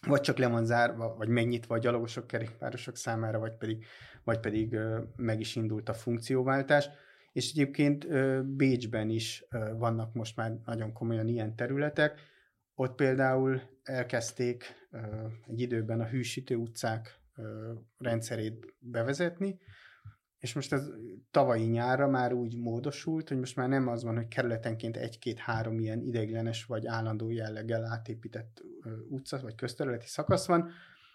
vagy 0.07 0.21
csak 0.21 0.39
le 0.39 0.49
van 0.49 0.65
zárva, 0.65 1.15
vagy 1.17 1.29
megnyitva 1.29 1.75
a 1.75 1.79
gyalogosok, 1.79 2.27
kerékpárosok 2.27 2.97
számára, 2.97 3.39
vagy 3.39 3.53
pedig, 3.53 3.85
vagy 4.25 4.41
pedig 4.41 4.79
meg 5.17 5.41
is 5.41 5.57
indult 5.57 5.89
a 5.89 5.95
funkcióváltás. 5.95 6.89
És 7.33 7.51
egyébként 7.51 8.07
Bécsben 8.47 9.09
is 9.09 9.45
vannak 9.77 10.15
most 10.15 10.37
már 10.37 10.61
nagyon 10.65 10.93
komolyan 10.93 11.29
ilyen 11.29 11.57
területek. 11.57 12.19
Ott 12.75 12.95
például 12.95 13.61
elkezdték 13.83 14.65
egy 15.47 15.61
időben 15.61 16.01
a 16.01 16.07
hűsítő 16.07 16.55
utcák 16.57 17.21
rendszerét 17.99 18.75
bevezetni, 18.79 19.59
és 20.39 20.55
most 20.55 20.73
ez 20.73 20.91
tavalyi 21.31 21.67
nyárra 21.67 22.09
már 22.09 22.33
úgy 22.33 22.59
módosult, 22.59 23.29
hogy 23.29 23.39
most 23.39 23.57
már 23.57 23.69
nem 23.69 23.89
az 23.89 24.05
van, 24.05 24.17
hogy 24.17 24.29
kerületenként 24.29 24.97
egy-két-három 24.97 25.79
ilyen 25.79 26.01
ideiglenes 26.01 26.65
vagy 26.65 26.87
állandó 26.87 27.31
jelleggel 27.31 27.85
átépített 27.85 28.63
utca 29.09 29.41
vagy 29.41 29.55
közterületi 29.55 30.07
szakasz 30.07 30.47
van, 30.47 30.71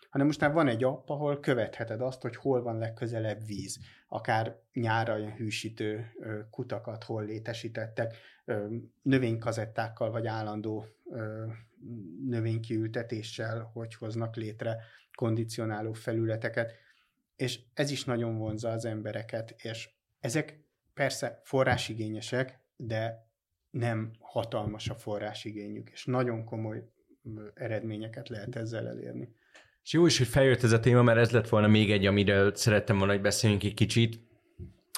hanem 0.09 0.27
most 0.27 0.39
már 0.39 0.51
van 0.53 0.67
egy 0.67 0.83
app, 0.83 1.09
ahol 1.09 1.39
követheted 1.39 2.01
azt, 2.01 2.21
hogy 2.21 2.35
hol 2.35 2.61
van 2.61 2.77
legközelebb 2.77 3.45
víz. 3.45 3.79
Akár 4.07 4.59
nyára 4.73 5.17
ilyen 5.17 5.35
hűsítő 5.35 6.11
kutakat 6.51 7.03
hol 7.03 7.25
létesítettek, 7.25 8.15
növénykazettákkal 9.01 10.11
vagy 10.11 10.27
állandó 10.27 10.85
növénykiültetéssel, 12.25 13.69
hogy 13.73 13.95
hoznak 13.95 14.35
létre 14.35 14.77
kondicionáló 15.15 15.93
felületeket 15.93 16.83
és 17.35 17.59
ez 17.73 17.91
is 17.91 18.03
nagyon 18.03 18.37
vonza 18.37 18.69
az 18.69 18.85
embereket, 18.85 19.55
és 19.57 19.89
ezek 20.19 20.59
persze 20.93 21.39
forrásigényesek, 21.43 22.59
de 22.75 23.29
nem 23.69 24.11
hatalmas 24.19 24.89
a 24.89 24.95
forrásigényük, 24.95 25.89
és 25.89 26.05
nagyon 26.05 26.45
komoly 26.45 26.89
eredményeket 27.53 28.29
lehet 28.29 28.55
ezzel 28.55 28.87
elérni. 28.87 29.29
És 29.83 29.93
jó 29.93 30.05
is, 30.05 30.17
hogy 30.17 30.27
feljött 30.27 30.63
ez 30.63 30.71
a 30.71 30.79
téma, 30.79 31.01
mert 31.01 31.19
ez 31.19 31.31
lett 31.31 31.49
volna 31.49 31.67
még 31.67 31.91
egy, 31.91 32.05
amiről 32.05 32.55
szerettem 32.55 32.97
volna, 32.97 33.13
hogy 33.13 33.21
beszéljünk 33.21 33.63
egy 33.63 33.73
kicsit. 33.73 34.19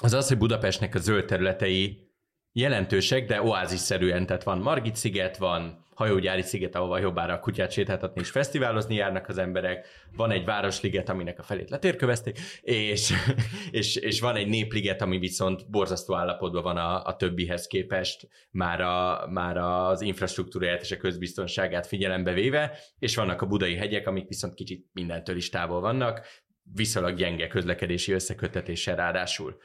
Az 0.02 0.12
az, 0.12 0.28
hogy 0.28 0.38
Budapestnek 0.38 0.94
a 0.94 0.98
zöld 0.98 1.24
területei 1.24 2.08
jelentősek, 2.52 3.26
de 3.26 3.42
oázisszerűen, 3.42 4.26
tehát 4.26 4.42
van 4.42 4.58
Margit 4.58 4.96
sziget, 4.96 5.36
van 5.36 5.86
hajógyári 5.98 6.42
sziget, 6.42 6.74
ahova 6.74 6.98
jobbára 6.98 7.34
a 7.34 7.40
kutyát 7.40 7.70
sétáltatni 7.70 8.20
és 8.20 8.30
fesztiválozni 8.30 8.94
járnak 8.94 9.28
az 9.28 9.38
emberek, 9.38 9.86
van 10.16 10.30
egy 10.30 10.44
városliget, 10.44 11.08
aminek 11.08 11.38
a 11.38 11.42
felét 11.42 11.70
letérkövezték, 11.70 12.38
és, 12.60 13.12
és, 13.70 13.96
és 13.96 14.20
van 14.20 14.36
egy 14.36 14.48
népliget, 14.48 15.02
ami 15.02 15.18
viszont 15.18 15.70
borzasztó 15.70 16.14
állapotban 16.14 16.62
van 16.62 16.76
a, 16.76 17.02
a 17.04 17.16
többihez 17.16 17.66
képest, 17.66 18.28
már, 18.50 18.80
a, 18.80 19.26
már 19.30 19.56
az 19.56 20.00
infrastruktúráját 20.00 20.82
és 20.82 20.90
a 20.90 20.96
közbiztonságát 20.96 21.86
figyelembe 21.86 22.32
véve, 22.32 22.78
és 22.98 23.16
vannak 23.16 23.42
a 23.42 23.46
budai 23.46 23.76
hegyek, 23.76 24.06
amik 24.06 24.28
viszont 24.28 24.54
kicsit 24.54 24.86
mindentől 24.92 25.36
is 25.36 25.48
távol 25.48 25.80
vannak, 25.80 26.26
viszonylag 26.74 27.16
gyenge 27.16 27.46
közlekedési 27.46 28.12
összekötetéssel 28.12 28.96
ráadásul. 28.96 29.56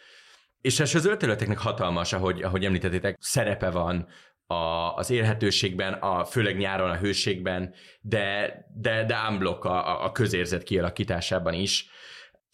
És 0.62 0.80
ez 0.80 0.96
az 0.96 1.06
ölterületeknek 1.06 1.58
hatalmas, 1.58 2.14
ahogy, 2.14 2.44
ahogy 2.44 2.66
említettétek, 2.66 3.16
szerepe 3.20 3.70
van 3.70 4.08
a, 4.48 4.96
az 4.96 5.10
élhetőségben, 5.10 5.94
a, 5.94 6.26
főleg 6.26 6.58
nyáron 6.58 6.90
a 6.90 6.98
hőségben, 6.98 7.74
de, 8.02 8.56
de, 8.76 9.06
de 9.06 9.18
unblock 9.30 9.66
a, 9.66 10.04
a 10.04 10.12
közérzet 10.12 10.64
kialakításában 10.64 11.54
is. 11.54 11.90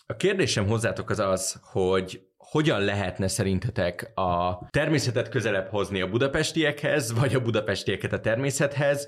A 0.06 0.16
kérdésem 0.16 0.68
hozzátok 0.68 1.10
az 1.10 1.20
az, 1.20 1.62
hogy 1.62 2.22
hogyan 2.38 2.82
lehetne 2.82 3.28
szerintetek 3.28 4.12
a 4.16 4.60
természetet 4.70 5.30
közelebb 5.30 5.68
hozni 5.68 6.02
a 6.02 6.10
budapestiekhez, 6.10 7.14
vagy 7.14 7.36
a 7.36 7.42
budapestieket 7.42 8.14
a 8.14 8.20
természethez, 8.20 9.08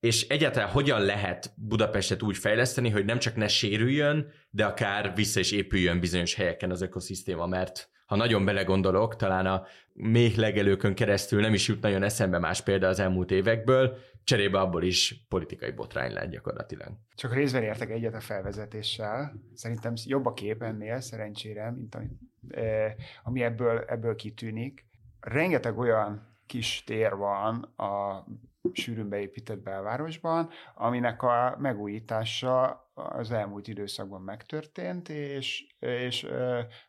és 0.00 0.28
egyáltalán 0.28 0.68
hogyan 0.68 1.00
lehet 1.00 1.52
Budapestet 1.56 2.22
úgy 2.22 2.36
fejleszteni, 2.36 2.88
hogy 2.88 3.04
nem 3.04 3.18
csak 3.18 3.36
ne 3.36 3.48
sérüljön, 3.48 4.32
de 4.50 4.64
akár 4.64 5.12
vissza 5.14 5.40
is 5.40 5.52
épüljön 5.52 6.00
bizonyos 6.00 6.34
helyeken 6.34 6.70
az 6.70 6.82
ökoszisztéma, 6.82 7.46
mert 7.46 7.90
ha 8.08 8.16
nagyon 8.16 8.44
belegondolok, 8.44 9.16
talán 9.16 9.46
a 9.46 9.66
még 9.92 10.36
legelőkön 10.36 10.94
keresztül 10.94 11.40
nem 11.40 11.54
is 11.54 11.68
jut 11.68 11.80
nagyon 11.80 12.02
eszembe 12.02 12.38
más 12.38 12.60
példa 12.60 12.88
az 12.88 12.98
elmúlt 12.98 13.30
évekből, 13.30 13.96
cserébe 14.24 14.60
abból 14.60 14.82
is 14.82 15.24
politikai 15.28 15.70
botrány 15.70 16.12
lett 16.12 16.30
gyakorlatilag. 16.30 16.92
Csak 17.14 17.34
részben 17.34 17.62
értek 17.62 17.90
egyet 17.90 18.14
a 18.14 18.20
felvezetéssel. 18.20 19.32
Szerintem 19.54 19.92
jobb 20.04 20.26
a 20.26 20.32
kép 20.32 20.62
ennél, 20.62 21.00
szerencsére, 21.00 21.70
mint 21.70 21.94
ami, 21.94 22.06
eh, 22.48 22.94
ami 23.22 23.42
ebből, 23.42 23.84
ebből 23.86 24.14
kitűnik. 24.14 24.86
Rengeteg 25.20 25.78
olyan 25.78 26.36
kis 26.46 26.84
tér 26.86 27.14
van 27.14 27.62
a 27.76 28.24
sűrűn 28.76 29.08
beépített 29.08 29.58
belvárosban, 29.58 30.50
aminek 30.74 31.22
a 31.22 31.56
megújítása 31.58 32.86
az 32.94 33.30
elmúlt 33.30 33.68
időszakban 33.68 34.22
megtörtént, 34.22 35.08
és, 35.08 35.66
és 35.78 36.26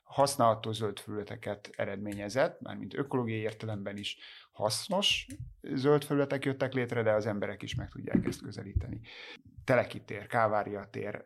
használható 0.04 0.72
zöld 0.72 1.00
felületeket 1.00 1.70
eredményezett, 1.76 2.62
mármint 2.62 2.98
ökológiai 2.98 3.40
értelemben 3.40 3.98
is 3.98 4.18
hasznos 4.52 5.28
zöld 5.62 6.04
felületek 6.04 6.46
jöttek 6.46 6.74
létre, 6.74 7.04
de 7.04 7.12
az 7.12 7.26
emberek 7.26 7.62
is 7.62 7.76
meg 7.76 7.90
tudják 7.90 8.26
ezt 8.26 8.42
közelíteni. 8.42 9.02
Teleki 9.64 10.02
tér, 10.02 10.28
Kávária 10.28 10.88
tér. 10.92 11.26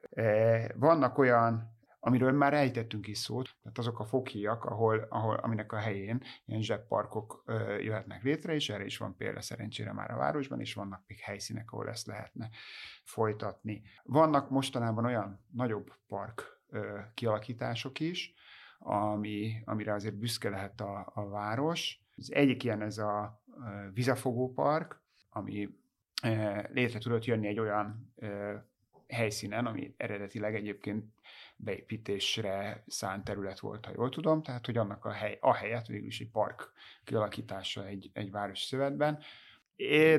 Vannak 0.76 1.18
olyan 1.18 1.73
amiről 2.06 2.32
már 2.32 2.54
ejtettünk 2.54 3.08
is 3.08 3.18
szót, 3.18 3.50
tehát 3.62 3.78
azok 3.78 4.00
a 4.00 4.06
foghíjak, 4.06 4.66
ahol, 4.66 5.08
ahol, 5.10 5.36
aminek 5.36 5.72
a 5.72 5.78
helyén 5.78 6.24
ilyen 6.46 6.62
zsebparkok 6.62 7.44
ö, 7.46 7.78
jöhetnek 7.78 8.24
létre, 8.24 8.54
és 8.54 8.70
erre 8.70 8.86
is 8.86 8.98
van 8.98 9.16
példa 9.16 9.42
szerencsére 9.42 9.94
már 9.94 10.12
a 10.12 10.18
városban, 10.18 10.60
és 10.60 10.74
vannak 10.74 11.04
még 11.08 11.20
helyszínek, 11.20 11.72
ahol 11.72 11.90
ezt 11.90 12.08
lehetne 12.08 12.50
folytatni. 13.04 13.82
Vannak 14.04 14.50
mostanában 14.50 15.06
olyan 15.06 15.46
nagyobb 15.52 15.94
park 16.08 16.62
ö, 16.68 17.00
kialakítások 17.14 18.00
is, 18.00 18.34
ami, 18.80 19.62
amire 19.66 19.94
azért 19.94 20.16
büszke 20.16 20.50
lehet 20.50 20.82
a, 20.82 21.12
a 21.14 21.28
város. 21.28 22.02
Az 22.16 22.34
egyik 22.34 22.64
ilyen 22.64 22.82
ez 22.82 22.98
a 22.98 23.44
vizafogó 23.94 24.54
park, 24.54 25.02
ami 25.30 25.70
létre 26.70 27.00
tudott 27.00 27.26
jönni 27.26 27.48
egy 27.48 27.60
olyan 27.60 28.14
helyszínen, 29.08 29.66
ami 29.66 29.94
eredetileg 29.98 30.56
egyébként 30.56 31.06
beépítésre 31.56 32.84
szánt 32.88 33.24
terület 33.24 33.60
volt, 33.60 33.86
ha 33.86 33.92
jól 33.96 34.10
tudom, 34.10 34.42
tehát 34.42 34.66
hogy 34.66 34.78
annak 34.78 35.06
a, 35.06 35.12
hely, 35.12 35.38
a 35.42 35.54
helyet 35.54 35.88
végül 35.88 36.08
is 36.08 36.20
egy 36.20 36.30
park 36.30 36.72
kialakítása 37.04 37.86
egy, 37.86 38.10
egy 38.14 38.32
város 38.32 38.60
szövetben. 38.60 39.20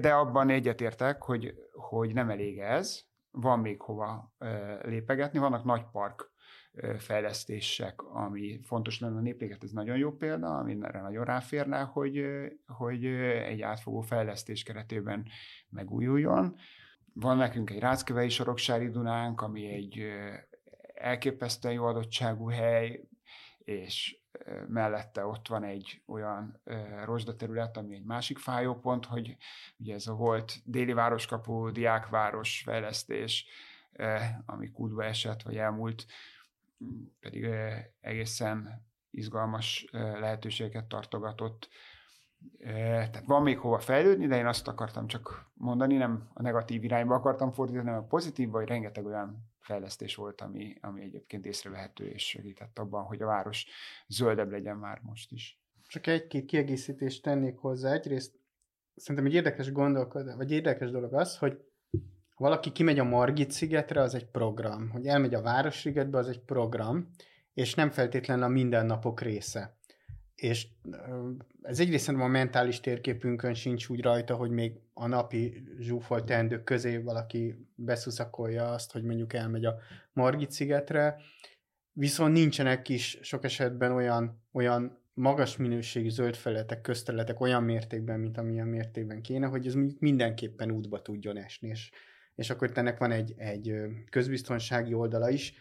De 0.00 0.14
abban 0.14 0.50
egyetértek, 0.50 1.22
hogy, 1.22 1.54
hogy 1.72 2.12
nem 2.12 2.30
elég 2.30 2.58
ez, 2.58 3.04
van 3.30 3.58
még 3.58 3.80
hova 3.80 4.34
lépegetni, 4.82 5.38
vannak 5.38 5.64
nagy 5.64 5.84
park 5.92 6.32
fejlesztések, 6.98 8.02
ami 8.02 8.60
fontos 8.62 9.00
lenne 9.00 9.16
a 9.16 9.20
népliget, 9.20 9.62
ez 9.62 9.70
nagyon 9.70 9.96
jó 9.96 10.12
példa, 10.12 10.58
amire 10.58 11.00
nagyon 11.00 11.24
ráférne, 11.24 11.80
hogy, 11.80 12.24
hogy 12.66 13.04
egy 13.04 13.60
átfogó 13.60 14.00
fejlesztés 14.00 14.62
keretében 14.62 15.26
megújuljon. 15.68 16.56
Van 17.12 17.36
nekünk 17.36 17.70
egy 17.70 17.78
Ráckövei 17.78 18.28
Soroksári 18.28 18.90
Dunánk, 18.90 19.40
ami 19.40 19.72
egy 19.72 20.06
elképesztően 21.04 21.74
jó 21.74 21.84
adottságú 21.84 22.48
hely, 22.48 23.08
és 23.58 24.18
mellette 24.66 25.26
ott 25.26 25.48
van 25.48 25.64
egy 25.64 26.02
olyan 26.06 26.60
rozsdaterület, 27.04 27.76
ami 27.76 27.94
egy 27.94 28.04
másik 28.04 28.38
fájópont, 28.38 29.04
hogy 29.04 29.36
ugye 29.76 29.94
ez 29.94 30.06
a 30.06 30.14
volt 30.14 30.52
déli 30.64 30.92
városkapu, 30.92 31.70
diákváros 31.70 32.62
fejlesztés, 32.64 33.46
ami 34.46 34.70
kútba 34.70 35.04
esett, 35.04 35.42
vagy 35.42 35.56
elmúlt, 35.56 36.06
pedig 37.20 37.48
egészen 38.00 38.86
izgalmas 39.10 39.88
lehetőségeket 39.92 40.84
tartogatott. 40.84 41.68
Tehát 42.58 43.24
van 43.26 43.42
még 43.42 43.58
hova 43.58 43.78
fejlődni, 43.78 44.26
de 44.26 44.36
én 44.36 44.46
azt 44.46 44.68
akartam 44.68 45.06
csak 45.06 45.50
mondani, 45.54 45.96
nem 45.96 46.30
a 46.34 46.42
negatív 46.42 46.84
irányba 46.84 47.14
akartam 47.14 47.52
fordítani, 47.52 47.86
hanem 47.86 48.02
a 48.02 48.06
pozitívba, 48.06 48.58
hogy 48.58 48.68
rengeteg 48.68 49.06
olyan 49.06 49.53
fejlesztés 49.64 50.14
volt, 50.14 50.40
ami, 50.40 50.76
ami 50.80 51.02
egyébként 51.02 51.46
észrevehető 51.46 52.06
és 52.06 52.28
segített 52.28 52.78
abban, 52.78 53.04
hogy 53.04 53.22
a 53.22 53.26
város 53.26 53.66
zöldebb 54.08 54.50
legyen 54.50 54.76
már 54.76 55.00
most 55.02 55.32
is. 55.32 55.58
Csak 55.88 56.06
egy-két 56.06 56.44
kiegészítést 56.44 57.22
tennék 57.22 57.56
hozzá. 57.56 57.92
Egyrészt 57.92 58.34
szerintem 58.94 59.26
egy 59.26 59.34
érdekes 59.34 59.72
gondolkodás, 59.72 60.34
vagy 60.36 60.50
érdekes 60.50 60.90
dolog 60.90 61.14
az, 61.14 61.38
hogy 61.38 61.58
ha 62.34 62.44
valaki 62.44 62.72
kimegy 62.72 62.98
a 62.98 63.04
Margit 63.04 63.50
szigetre, 63.50 64.00
az 64.00 64.14
egy 64.14 64.26
program. 64.26 64.90
Hogy 64.90 65.06
elmegy 65.06 65.34
a 65.34 65.42
Városligetbe, 65.42 66.18
az 66.18 66.28
egy 66.28 66.40
program, 66.40 67.10
és 67.52 67.74
nem 67.74 67.90
feltétlenül 67.90 68.44
a 68.44 68.48
mindennapok 68.48 69.20
része 69.20 69.78
és 70.34 70.66
ez 71.62 71.80
egyrészt 71.80 72.08
a 72.08 72.26
mentális 72.26 72.80
térképünkön 72.80 73.54
sincs 73.54 73.88
úgy 73.88 74.02
rajta, 74.02 74.34
hogy 74.34 74.50
még 74.50 74.72
a 74.94 75.06
napi 75.06 75.62
zsúfolt 75.78 76.24
teendők 76.24 76.64
közé 76.64 76.96
valaki 76.96 77.66
beszuszakolja 77.74 78.72
azt, 78.72 78.92
hogy 78.92 79.02
mondjuk 79.02 79.32
elmegy 79.32 79.64
a 79.64 79.76
Margit 80.12 80.50
szigetre, 80.50 81.16
viszont 81.92 82.32
nincsenek 82.32 82.88
is 82.88 83.18
sok 83.22 83.44
esetben 83.44 83.92
olyan, 83.92 84.42
olyan 84.52 85.02
magas 85.14 85.56
minőségű 85.56 86.08
zöld 86.08 86.34
felületek, 86.34 86.80
közterületek 86.80 87.40
olyan 87.40 87.62
mértékben, 87.62 88.20
mint 88.20 88.38
amilyen 88.38 88.66
mértékben 88.66 89.22
kéne, 89.22 89.46
hogy 89.46 89.66
ez 89.66 89.74
mindenképpen 89.98 90.70
útba 90.70 91.02
tudjon 91.02 91.36
esni, 91.36 91.68
és, 91.68 91.90
és 92.34 92.50
akkor 92.50 92.70
ennek 92.74 92.98
van 92.98 93.10
egy, 93.10 93.34
egy 93.36 93.74
közbiztonsági 94.10 94.94
oldala 94.94 95.30
is, 95.30 95.54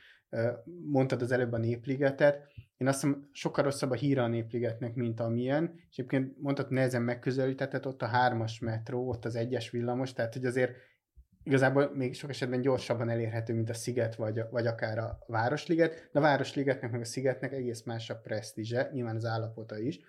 mondtad 0.86 1.22
az 1.22 1.32
előbb 1.32 1.52
a 1.52 1.58
népligetet, 1.58 2.52
én 2.78 2.88
azt 2.88 3.02
hiszem 3.02 3.30
sokkal 3.32 3.64
rosszabb 3.64 3.92
a 3.92 3.96
híre 3.96 4.24
a 4.24 4.28
népligetnek, 4.28 4.96
mint 4.96 5.20
amilyen, 5.20 5.74
és 5.90 5.98
egyébként 5.98 6.42
mondtad, 6.42 6.72
nehezen 6.72 7.02
megközelítetett, 7.02 7.88
ott 7.88 8.02
a 8.02 8.06
hármas 8.06 8.60
metró, 8.60 9.10
ott 9.10 9.26
az 9.26 9.36
egyes 9.36 9.70
villamos, 9.70 10.14
tehát 10.14 10.34
hogy 10.34 10.46
azért 10.46 10.76
igazából 11.44 11.92
még 11.96 12.16
sok 12.16 12.30
esetben 12.30 12.62
gyorsabban 12.62 13.10
elérhető, 13.10 13.54
mint 13.54 13.70
a 13.70 13.74
sziget, 13.74 14.16
vagy, 14.16 14.42
vagy 14.52 14.68
akár 14.68 14.98
a 14.98 15.20
Városliget, 15.28 16.10
de 16.12 16.20
a 16.20 16.22
Városligetnek 16.22 16.92
meg 16.92 17.02
a 17.02 17.06
szigetnek 17.06 17.54
egész 17.54 17.84
más 17.84 18.10
a 18.10 18.20
presztízse, 18.20 18.90
nyilván 18.94 19.16
az 19.16 19.26
állapota 19.26 19.80
is, 19.80 20.00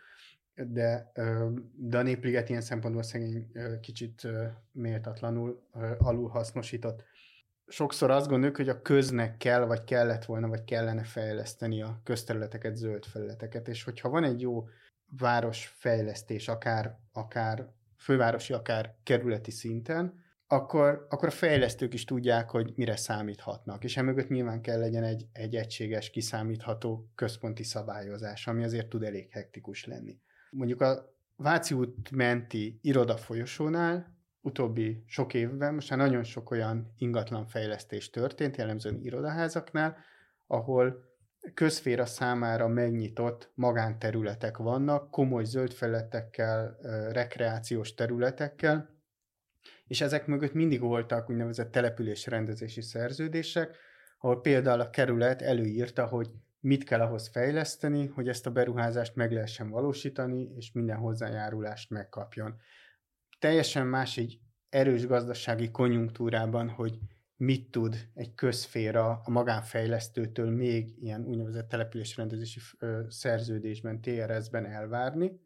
de, 0.55 1.13
de 1.77 1.99
a 1.99 2.03
népliget 2.03 2.49
ilyen 2.49 2.61
szempontból 2.61 3.03
szegény 3.03 3.51
kicsit 3.81 4.29
méltatlanul 4.73 5.69
alul 5.99 6.29
hasznosított 6.29 7.05
sokszor 7.67 8.11
azt 8.11 8.29
gondoljuk, 8.29 8.57
hogy 8.57 8.69
a 8.69 8.83
köznek 8.83 9.37
kell, 9.37 9.65
vagy 9.65 9.85
kellett 9.85 10.25
volna, 10.25 10.49
vagy 10.49 10.65
kellene 10.65 11.05
fejleszteni 11.05 11.83
a 11.83 12.01
közterületeket, 12.05 12.77
zöld 12.77 13.05
felületeket, 13.05 13.69
és 13.69 13.85
hogyha 13.85 14.09
van 14.09 14.25
egy 14.25 14.41
jó 14.41 14.69
városfejlesztés, 15.19 16.49
akár, 16.49 16.99
akár 17.13 17.69
fővárosi, 17.97 18.53
akár 18.53 18.95
kerületi 19.03 19.51
szinten, 19.51 20.23
akkor, 20.47 21.07
akkor 21.11 21.29
a 21.29 21.31
fejlesztők 21.31 21.95
is 21.95 22.05
tudják, 22.05 22.51
hogy 22.51 22.73
mire 22.77 22.97
számíthatnak. 22.97 23.85
És 23.85 23.97
emögött 23.97 24.29
nyilván 24.29 24.61
kell 24.61 24.79
legyen 24.79 25.03
egy, 25.03 25.27
egy 25.33 25.57
egységes, 25.57 26.11
kiszámítható 26.11 27.11
központi 27.15 27.63
szabályozás, 27.63 28.47
ami 28.47 28.65
azért 28.65 28.89
tud 28.89 29.03
elég 29.03 29.31
hektikus 29.31 29.85
lenni. 29.85 30.19
Mondjuk 30.51 30.81
a 30.81 31.13
Váci 31.37 31.75
út 31.75 32.11
menti 32.11 32.79
irodafolyosónál 32.83 34.14
utóbbi 34.45 35.05
sok 35.07 35.35
évben 35.35 35.75
most 35.75 35.91
már 35.91 35.99
nagyon 35.99 36.23
sok 36.23 36.51
olyan 36.51 36.95
ingatlan 36.99 37.47
fejlesztés 37.47 38.11
történt, 38.11 38.57
jellemzően 38.57 39.01
irodaházaknál, 39.03 39.97
ahol 40.47 41.13
közféra 41.55 42.07
számára 42.07 42.69
megnyitott 42.69 43.51
magánterületek 43.55 44.57
vannak, 44.57 45.11
komoly 45.11 45.45
zöld 45.45 45.73
felületekkel, 45.73 46.77
rekreációs 47.13 47.95
területekkel, 47.95 48.95
és 49.87 50.01
ezek 50.01 50.27
mögött 50.27 50.53
mindig 50.53 50.81
voltak 50.81 51.31
úgynevezett 51.31 51.71
településrendezési 51.71 52.83
szerződések, 52.83 53.77
ahol 54.19 54.41
például 54.41 54.81
a 54.81 54.91
kerület 54.91 55.43
előírta, 55.43 56.07
hogy 56.07 56.31
mit 56.61 56.85
kell 56.85 57.01
ahhoz 57.01 57.29
fejleszteni, 57.29 58.07
hogy 58.07 58.29
ezt 58.29 58.47
a 58.47 58.51
beruházást 58.51 59.15
meg 59.15 59.33
lehessen 59.33 59.71
valósítani, 59.71 60.49
és 60.57 60.73
minden 60.73 60.97
hozzájárulást 60.97 61.91
megkapjon 61.91 62.57
teljesen 63.45 63.87
más 63.87 64.17
egy 64.17 64.39
erős 64.69 65.07
gazdasági 65.07 65.71
konjunktúrában, 65.71 66.69
hogy 66.69 66.99
mit 67.37 67.71
tud 67.71 68.09
egy 68.15 68.35
közféra 68.35 69.21
a 69.25 69.31
magánfejlesztőtől 69.31 70.51
még 70.51 70.95
ilyen 71.03 71.25
úgynevezett 71.25 71.69
településrendezési 71.69 72.61
szerződésben, 73.09 74.01
TRS-ben 74.01 74.67
elvárni, 74.67 75.41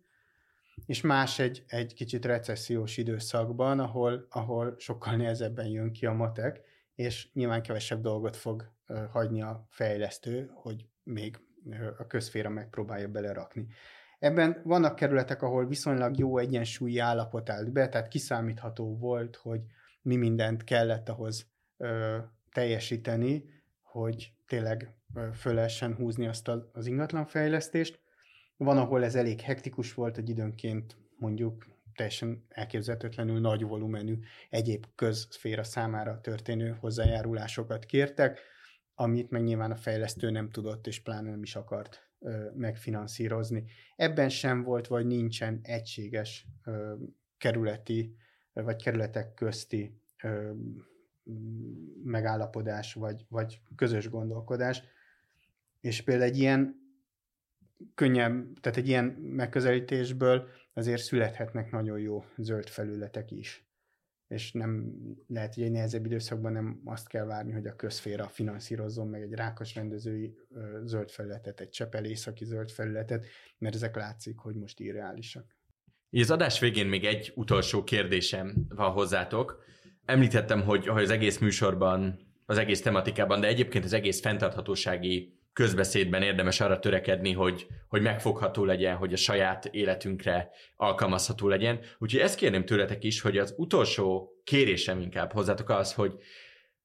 és 0.86 1.00
más 1.00 1.38
egy, 1.38 1.64
egy 1.66 1.94
kicsit 1.94 2.24
recessziós 2.24 2.96
időszakban, 2.96 3.80
ahol, 3.80 4.26
ahol 4.30 4.74
sokkal 4.78 5.16
nehezebben 5.16 5.66
jön 5.66 5.92
ki 5.92 6.06
a 6.06 6.12
matek, 6.12 6.60
és 6.94 7.28
nyilván 7.32 7.62
kevesebb 7.62 8.00
dolgot 8.00 8.36
fog 8.36 8.72
hagyni 9.10 9.42
a 9.42 9.66
fejlesztő, 9.70 10.50
hogy 10.54 10.86
még 11.02 11.38
a 11.98 12.06
közféra 12.06 12.48
megpróbálja 12.48 13.08
belerakni. 13.08 13.66
Ebben 14.18 14.60
vannak 14.64 14.94
kerületek, 14.94 15.42
ahol 15.42 15.66
viszonylag 15.66 16.18
jó 16.18 16.38
egyensúlyi 16.38 16.98
állapot 16.98 17.50
állt 17.50 17.72
be, 17.72 17.88
tehát 17.88 18.08
kiszámítható 18.08 18.96
volt, 18.96 19.36
hogy 19.36 19.60
mi 20.02 20.16
mindent 20.16 20.64
kellett 20.64 21.08
ahhoz 21.08 21.46
ö, 21.76 22.18
teljesíteni, 22.52 23.44
hogy 23.82 24.32
tényleg 24.46 24.94
föl 25.34 25.54
lehessen 25.54 25.94
húzni 25.94 26.26
azt 26.26 26.48
a, 26.48 26.70
az 26.72 26.86
ingatlanfejlesztést. 26.86 28.00
Van, 28.56 28.78
ahol 28.78 29.04
ez 29.04 29.14
elég 29.14 29.40
hektikus 29.40 29.94
volt, 29.94 30.14
hogy 30.14 30.28
időnként 30.28 30.96
mondjuk 31.16 31.66
teljesen 31.94 32.44
elképzelhetetlenül 32.48 33.40
nagy 33.40 33.62
volumenű 33.62 34.18
egyéb 34.50 34.86
közszféra 34.94 35.62
számára 35.62 36.20
történő 36.20 36.76
hozzájárulásokat 36.80 37.84
kértek, 37.84 38.40
amit 38.94 39.30
meg 39.30 39.42
nyilván 39.42 39.70
a 39.70 39.76
fejlesztő 39.76 40.30
nem 40.30 40.50
tudott, 40.50 40.86
és 40.86 41.00
pláne 41.00 41.30
nem 41.30 41.42
is 41.42 41.56
akart 41.56 42.07
megfinanszírozni. 42.54 43.64
Ebben 43.96 44.28
sem 44.28 44.62
volt, 44.62 44.86
vagy 44.86 45.06
nincsen 45.06 45.60
egységes 45.62 46.46
kerületi, 47.38 48.16
vagy 48.52 48.82
kerületek 48.82 49.34
közti 49.34 50.00
megállapodás, 52.02 52.94
vagy, 52.94 53.26
vagy 53.28 53.60
közös 53.76 54.08
gondolkodás. 54.08 54.82
És 55.80 56.02
például 56.02 56.30
egy 56.30 56.38
ilyen 56.38 56.76
könnyebb, 57.94 58.60
tehát 58.60 58.78
egy 58.78 58.88
ilyen 58.88 59.04
megközelítésből 59.20 60.48
azért 60.72 61.02
születhetnek 61.02 61.70
nagyon 61.70 61.98
jó 61.98 62.24
zöld 62.36 62.68
felületek 62.68 63.30
is 63.30 63.67
és 64.28 64.52
nem 64.52 64.94
lehet, 65.26 65.54
hogy 65.54 65.62
egy 65.62 65.70
nehezebb 65.70 66.04
időszakban 66.04 66.52
nem 66.52 66.80
azt 66.84 67.08
kell 67.08 67.24
várni, 67.24 67.52
hogy 67.52 67.66
a 67.66 67.76
közféra 67.76 68.28
finanszírozzon 68.28 69.08
meg 69.08 69.22
egy 69.22 69.32
rákos 69.32 69.74
rendezői 69.74 70.34
zöld 70.84 71.10
felületet, 71.10 71.60
egy 71.60 71.68
Csepel 71.68 72.04
északi 72.04 72.44
zöld 72.44 72.70
felületet, 72.70 73.26
mert 73.58 73.74
ezek 73.74 73.96
látszik, 73.96 74.38
hogy 74.38 74.54
most 74.54 74.80
irreálisak. 74.80 75.56
Az 76.10 76.30
adás 76.30 76.60
végén 76.60 76.86
még 76.86 77.04
egy 77.04 77.32
utolsó 77.34 77.84
kérdésem 77.84 78.54
van 78.68 78.90
hozzátok. 78.90 79.64
Említettem, 80.04 80.62
hogy, 80.62 80.86
hogy 80.86 81.02
az 81.02 81.10
egész 81.10 81.38
műsorban, 81.38 82.26
az 82.46 82.58
egész 82.58 82.82
tematikában, 82.82 83.40
de 83.40 83.46
egyébként 83.46 83.84
az 83.84 83.92
egész 83.92 84.20
fenntarthatósági 84.20 85.37
közbeszédben 85.58 86.22
érdemes 86.22 86.60
arra 86.60 86.78
törekedni, 86.78 87.32
hogy, 87.32 87.66
hogy 87.88 88.02
megfogható 88.02 88.64
legyen, 88.64 88.96
hogy 88.96 89.12
a 89.12 89.16
saját 89.16 89.64
életünkre 89.64 90.50
alkalmazható 90.76 91.48
legyen. 91.48 91.80
Úgyhogy 91.98 92.20
ezt 92.20 92.36
kérném 92.38 92.64
tőletek 92.64 93.04
is, 93.04 93.20
hogy 93.20 93.38
az 93.38 93.54
utolsó 93.56 94.32
kérésem 94.44 95.00
inkább 95.00 95.32
hozzátok 95.32 95.68
az, 95.68 95.94
hogy 95.94 96.12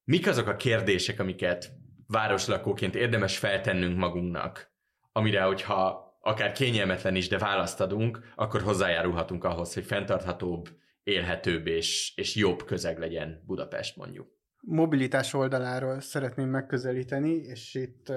mik 0.03 0.27
azok 0.27 0.47
a 0.47 0.55
kérdések, 0.55 1.19
amiket 1.19 1.71
városlakóként 2.07 2.95
érdemes 2.95 3.37
feltennünk 3.37 3.97
magunknak, 3.97 4.71
amire, 5.11 5.41
hogyha 5.41 6.11
akár 6.21 6.51
kényelmetlen 6.51 7.15
is, 7.15 7.27
de 7.27 7.37
választ 7.37 7.81
adunk, 7.81 8.19
akkor 8.35 8.61
hozzájárulhatunk 8.61 9.43
ahhoz, 9.43 9.73
hogy 9.73 9.85
fenntarthatóbb, 9.85 10.69
élhetőbb 11.03 11.67
és, 11.67 12.13
és 12.15 12.35
jobb 12.35 12.65
közeg 12.65 12.99
legyen 12.99 13.43
Budapest 13.45 13.95
mondjuk 13.95 14.31
mobilitás 14.65 15.33
oldaláról 15.33 15.99
szeretném 15.99 16.49
megközelíteni, 16.49 17.31
és 17.31 17.75
itt 17.75 18.13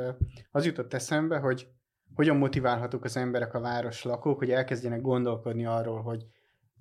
az 0.50 0.64
jutott 0.64 0.94
eszembe, 0.94 1.38
hogy 1.38 1.68
hogyan 2.14 2.36
motiválhatók 2.36 3.04
az 3.04 3.16
emberek, 3.16 3.54
a 3.54 3.60
város 3.60 4.02
lakók, 4.02 4.38
hogy 4.38 4.50
elkezdjenek 4.50 5.00
gondolkodni 5.00 5.66
arról, 5.66 6.02
hogy 6.02 6.26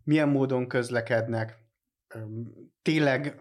milyen 0.04 0.30
módon 0.30 0.68
közlekednek, 0.68 1.58
tényleg 2.82 3.40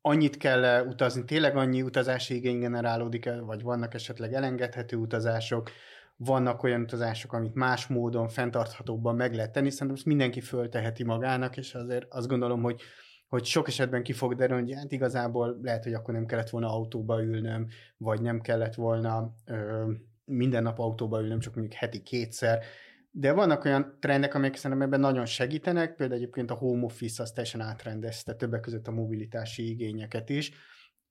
annyit 0.00 0.36
kell 0.36 0.86
utazni, 0.86 1.24
tényleg 1.24 1.56
annyi 1.56 1.82
utazási 1.82 2.34
igény 2.34 2.58
generálódik 2.58 3.30
vagy 3.40 3.62
vannak 3.62 3.94
esetleg 3.94 4.32
elengedhető 4.32 4.96
utazások, 4.96 5.70
vannak 6.16 6.62
olyan 6.62 6.80
utazások, 6.80 7.32
amit 7.32 7.54
más 7.54 7.86
módon, 7.86 8.28
fenntarthatóbban 8.28 9.16
meg 9.16 9.34
lehet 9.34 9.52
tenni, 9.52 9.70
szerintem 9.70 9.96
ezt 9.96 10.06
mindenki 10.06 10.40
fölteheti 10.40 11.04
magának, 11.04 11.56
és 11.56 11.74
azért 11.74 12.06
azt 12.08 12.28
gondolom, 12.28 12.62
hogy 12.62 12.80
hogy 13.28 13.44
sok 13.44 13.68
esetben 13.68 14.02
ki 14.02 14.12
fog 14.12 14.34
derülni, 14.34 14.72
hogy 14.72 14.82
hát 14.82 14.92
igazából 14.92 15.58
lehet, 15.62 15.84
hogy 15.84 15.94
akkor 15.94 16.14
nem 16.14 16.26
kellett 16.26 16.50
volna 16.50 16.68
autóba 16.68 17.22
ülnöm, 17.22 17.66
vagy 17.96 18.20
nem 18.20 18.40
kellett 18.40 18.74
volna 18.74 19.34
ö, 19.44 19.90
minden 20.24 20.62
nap 20.62 20.78
autóba 20.78 21.20
ülnöm, 21.20 21.38
csak 21.38 21.54
mondjuk 21.54 21.78
heti 21.78 22.02
kétszer. 22.02 22.64
De 23.10 23.32
vannak 23.32 23.64
olyan 23.64 23.96
trendek, 24.00 24.34
amelyek 24.34 24.56
szerintem 24.56 24.86
ebben 24.86 25.00
nagyon 25.00 25.26
segítenek, 25.26 25.94
például 25.94 26.20
egyébként 26.20 26.50
a 26.50 26.54
home 26.54 26.84
office 26.84 27.22
az 27.22 27.32
teljesen 27.32 27.60
átrendezte 27.60 28.34
többek 28.34 28.60
között 28.60 28.86
a 28.86 28.92
mobilitási 28.92 29.70
igényeket 29.70 30.30
is, 30.30 30.52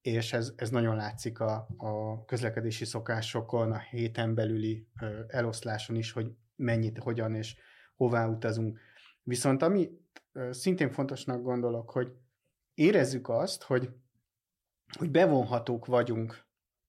és 0.01 0.34
ez, 0.34 0.53
ez 0.55 0.70
nagyon 0.70 0.95
látszik 0.95 1.39
a, 1.39 1.68
a 1.78 2.26
közlekedési 2.26 2.86
szokásokon, 2.86 3.72
a 3.72 3.80
héten 3.80 4.34
belüli 4.34 4.88
ö, 5.01 5.20
eloszláson 5.28 5.95
is, 5.95 6.11
hogy 6.11 6.32
mennyit, 6.55 6.97
hogyan 6.97 7.36
és 7.36 7.55
hová 7.95 8.28
utazunk. 8.28 8.80
Viszont 9.24 9.61
ami 9.61 9.89
szintén 10.51 10.89
fontosnak 10.89 11.41
gondolok, 11.41 11.91
hogy 11.91 12.11
érezzük 12.73 13.29
azt, 13.29 13.63
hogy, 13.63 13.89
hogy 14.97 15.11
bevonhatók 15.11 15.86
vagyunk 15.86 16.45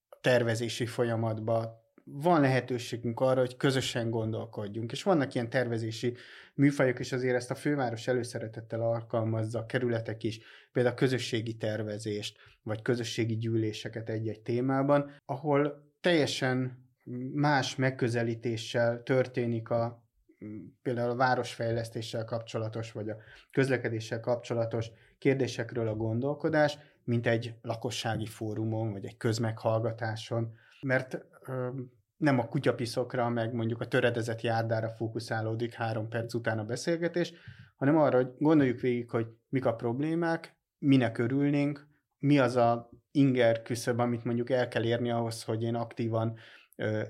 a 0.08 0.18
tervezési 0.20 0.86
folyamatba, 0.86 1.82
van 2.04 2.40
lehetőségünk 2.40 3.20
arra, 3.20 3.40
hogy 3.40 3.56
közösen 3.56 4.10
gondolkodjunk. 4.10 4.92
És 4.92 5.02
vannak 5.02 5.34
ilyen 5.34 5.50
tervezési 5.50 6.16
műfajok, 6.54 6.98
és 6.98 7.12
azért 7.12 7.34
ezt 7.34 7.50
a 7.50 7.54
főváros 7.54 8.06
előszeretettel 8.06 8.80
alkalmazza, 8.80 9.58
a 9.58 9.66
kerületek 9.66 10.22
is, 10.22 10.40
például 10.72 10.94
a 10.94 10.98
közösségi 10.98 11.56
tervezést, 11.56 12.38
vagy 12.62 12.82
közösségi 12.82 13.36
gyűléseket 13.36 14.08
egy-egy 14.08 14.40
témában, 14.40 15.10
ahol 15.24 15.92
teljesen 16.00 16.82
más 17.32 17.76
megközelítéssel 17.76 19.02
történik 19.02 19.70
a 19.70 20.03
például 20.82 21.10
a 21.10 21.16
városfejlesztéssel 21.16 22.24
kapcsolatos, 22.24 22.92
vagy 22.92 23.08
a 23.08 23.16
közlekedéssel 23.50 24.20
kapcsolatos 24.20 24.90
kérdésekről 25.18 25.88
a 25.88 25.94
gondolkodás, 25.94 26.78
mint 27.04 27.26
egy 27.26 27.54
lakossági 27.62 28.26
fórumon, 28.26 28.92
vagy 28.92 29.04
egy 29.04 29.16
közmeghallgatáson, 29.16 30.54
mert 30.80 31.24
ö, 31.46 31.68
nem 32.16 32.38
a 32.38 32.48
kutyapiszokra, 32.48 33.28
meg 33.28 33.52
mondjuk 33.52 33.80
a 33.80 33.88
töredezett 33.88 34.40
járdára 34.40 34.88
fókuszálódik 34.88 35.72
három 35.72 36.08
perc 36.08 36.34
után 36.34 36.58
a 36.58 36.64
beszélgetés, 36.64 37.32
hanem 37.76 37.96
arra, 37.96 38.16
hogy 38.16 38.34
gondoljuk 38.38 38.80
végig, 38.80 39.10
hogy 39.10 39.26
mik 39.48 39.64
a 39.64 39.74
problémák, 39.74 40.56
minek 40.78 41.18
örülnénk, 41.18 41.86
mi 42.18 42.38
az 42.38 42.56
a 42.56 42.90
inger 43.10 43.62
küszöb, 43.62 43.98
amit 43.98 44.24
mondjuk 44.24 44.50
el 44.50 44.68
kell 44.68 44.84
érni 44.84 45.10
ahhoz, 45.10 45.42
hogy 45.42 45.62
én 45.62 45.74
aktívan 45.74 46.38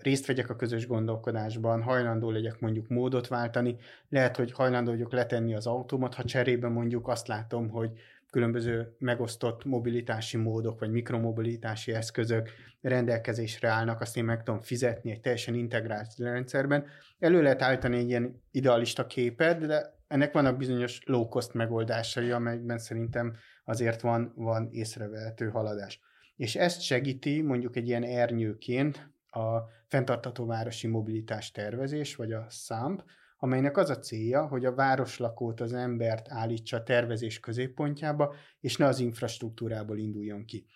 részt 0.03 0.27
vegyek 0.27 0.51
a 0.51 0.57
közös 0.57 0.87
gondolkodásban, 0.87 1.83
hajlandó 1.83 2.31
legyek 2.31 2.61
mondjuk 2.61 2.89
módot 2.89 3.29
váltani, 3.29 3.77
lehet, 4.09 4.37
hogy 4.37 4.53
hajlandó 4.53 4.91
vagyok 4.91 5.13
letenni 5.13 5.55
az 5.55 5.67
autómat, 5.67 6.15
ha 6.15 6.25
cserébe 6.25 6.69
mondjuk 6.69 7.09
azt 7.09 7.27
látom, 7.27 7.69
hogy 7.69 7.91
különböző 8.31 8.95
megosztott 8.99 9.65
mobilitási 9.65 10.37
módok, 10.37 10.79
vagy 10.79 10.91
mikromobilitási 10.91 11.93
eszközök 11.93 12.51
rendelkezésre 12.81 13.69
állnak, 13.69 14.01
azt 14.01 14.17
én 14.17 14.25
meg 14.25 14.43
tudom 14.43 14.61
fizetni 14.61 15.11
egy 15.11 15.21
teljesen 15.21 15.55
integrált 15.55 16.09
rendszerben. 16.17 16.85
Elő 17.19 17.43
lehet 17.43 17.63
állítani 17.63 17.99
egy 17.99 18.09
ilyen 18.09 18.43
idealista 18.51 19.07
képet, 19.07 19.67
de 19.67 19.95
ennek 20.09 20.33
vannak 20.33 20.57
bizonyos 20.57 21.01
low-cost 21.05 21.55
megoldásai, 21.55 22.31
amelyekben 22.31 22.79
szerintem 22.79 23.37
azért 23.65 24.01
van, 24.01 24.33
van 24.37 24.69
észrevehető 24.73 25.49
haladás. 25.49 26.01
És 26.37 26.57
ezt 26.57 26.81
segíti 26.81 27.41
mondjuk 27.43 27.77
egy 27.77 27.89
ilyen 27.89 28.03
ernyőként 28.03 29.14
a 29.35 29.69
fenntartató 29.89 30.47
városi 30.47 30.87
mobilitás 30.87 31.51
tervezés, 31.51 32.17
vagy 32.17 32.33
a 32.33 32.47
SAMP, 32.51 33.03
amelynek 33.37 33.77
az 33.77 33.91
a 33.91 33.99
célja, 33.99 34.47
hogy 34.47 34.65
a 34.65 34.75
városlakót, 34.75 35.61
az 35.61 35.73
embert 35.73 36.27
állítsa 36.29 36.77
a 36.77 36.83
tervezés 36.83 37.41
középpontjába, 37.41 38.35
és 38.61 38.77
ne 38.77 38.87
az 38.87 38.99
infrastruktúrából 38.99 39.99
induljon 39.99 40.45
ki. 40.45 40.67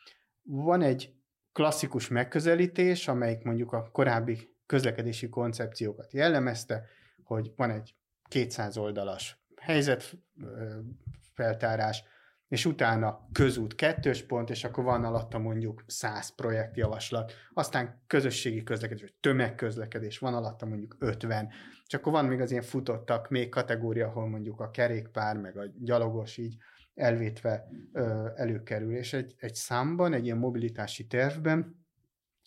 Van 0.43 0.83
egy 0.83 1.15
klasszikus 1.53 2.09
megközelítés, 2.09 3.09
amelyik 3.09 3.43
mondjuk 3.43 3.73
a 3.73 3.89
korábbi 3.93 4.57
közlekedési 4.67 5.29
koncepciókat 5.29 6.13
jellemezte, 6.13 6.85
hogy 7.23 7.53
van 7.57 7.71
egy 7.71 7.95
200 8.29 8.77
oldalas 8.77 9.43
helyzetfeltárás, 9.61 12.05
és 12.49 12.65
utána 12.65 13.29
közút 13.33 13.75
kettős 13.75 14.23
pont, 14.23 14.51
és 14.51 14.65
akkor 14.65 14.85
van 14.85 15.05
alatta 15.05 15.39
mondjuk 15.39 15.85
száz 15.87 16.35
projektjavaslat, 16.35 17.33
aztán 17.55 18.03
közösségi 18.07 18.63
közlekedés, 18.63 19.03
vagy 19.03 19.15
tömegközlekedés, 19.21 20.19
van 20.19 20.35
alatta 20.35 20.67
mondjuk 20.67 20.97
50, 20.99 21.49
és 21.87 21.95
akkor 21.95 22.13
van 22.13 22.25
még 22.25 22.41
az 22.41 22.51
ilyen 22.51 22.63
futottak 22.63 23.29
még 23.29 23.49
kategória, 23.49 24.07
ahol 24.07 24.29
mondjuk 24.29 24.61
a 24.61 24.71
kerékpár, 24.71 25.37
meg 25.37 25.57
a 25.59 25.65
gyalogos 25.79 26.37
így 26.37 26.57
elvétve 26.95 27.69
ö, 27.93 28.29
előkerül, 28.37 28.97
és 28.97 29.13
egy, 29.13 29.35
egy 29.39 29.55
számban, 29.55 30.13
egy 30.13 30.25
ilyen 30.25 30.39
mobilitási 30.39 31.07
tervben 31.07 31.87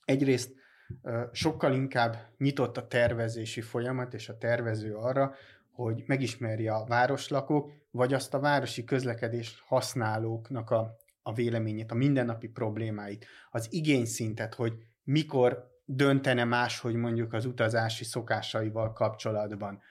egyrészt 0.05 0.53
ö, 1.01 1.23
sokkal 1.31 1.73
inkább 1.73 2.15
nyitott 2.37 2.77
a 2.77 2.87
tervezési 2.87 3.61
folyamat, 3.61 4.13
és 4.13 4.29
a 4.29 4.37
tervező 4.37 4.95
arra, 4.95 5.33
hogy 5.71 6.03
megismerje 6.05 6.73
a 6.73 6.85
városlakók, 6.85 7.71
vagy 7.91 8.13
azt 8.13 8.33
a 8.33 8.39
városi 8.39 8.83
közlekedés 8.83 9.63
használóknak 9.65 10.69
a, 10.69 10.97
a 11.21 11.33
véleményét, 11.33 11.91
a 11.91 11.95
mindennapi 11.95 12.47
problémáit, 12.47 13.25
az 13.49 13.67
igényszintet, 13.69 14.53
hogy 14.53 14.73
mikor 15.03 15.69
döntene 15.85 16.43
máshogy 16.43 16.95
mondjuk 16.95 17.33
az 17.33 17.45
utazási 17.45 18.03
szokásaival 18.03 18.93
kapcsolatban. 18.93 19.81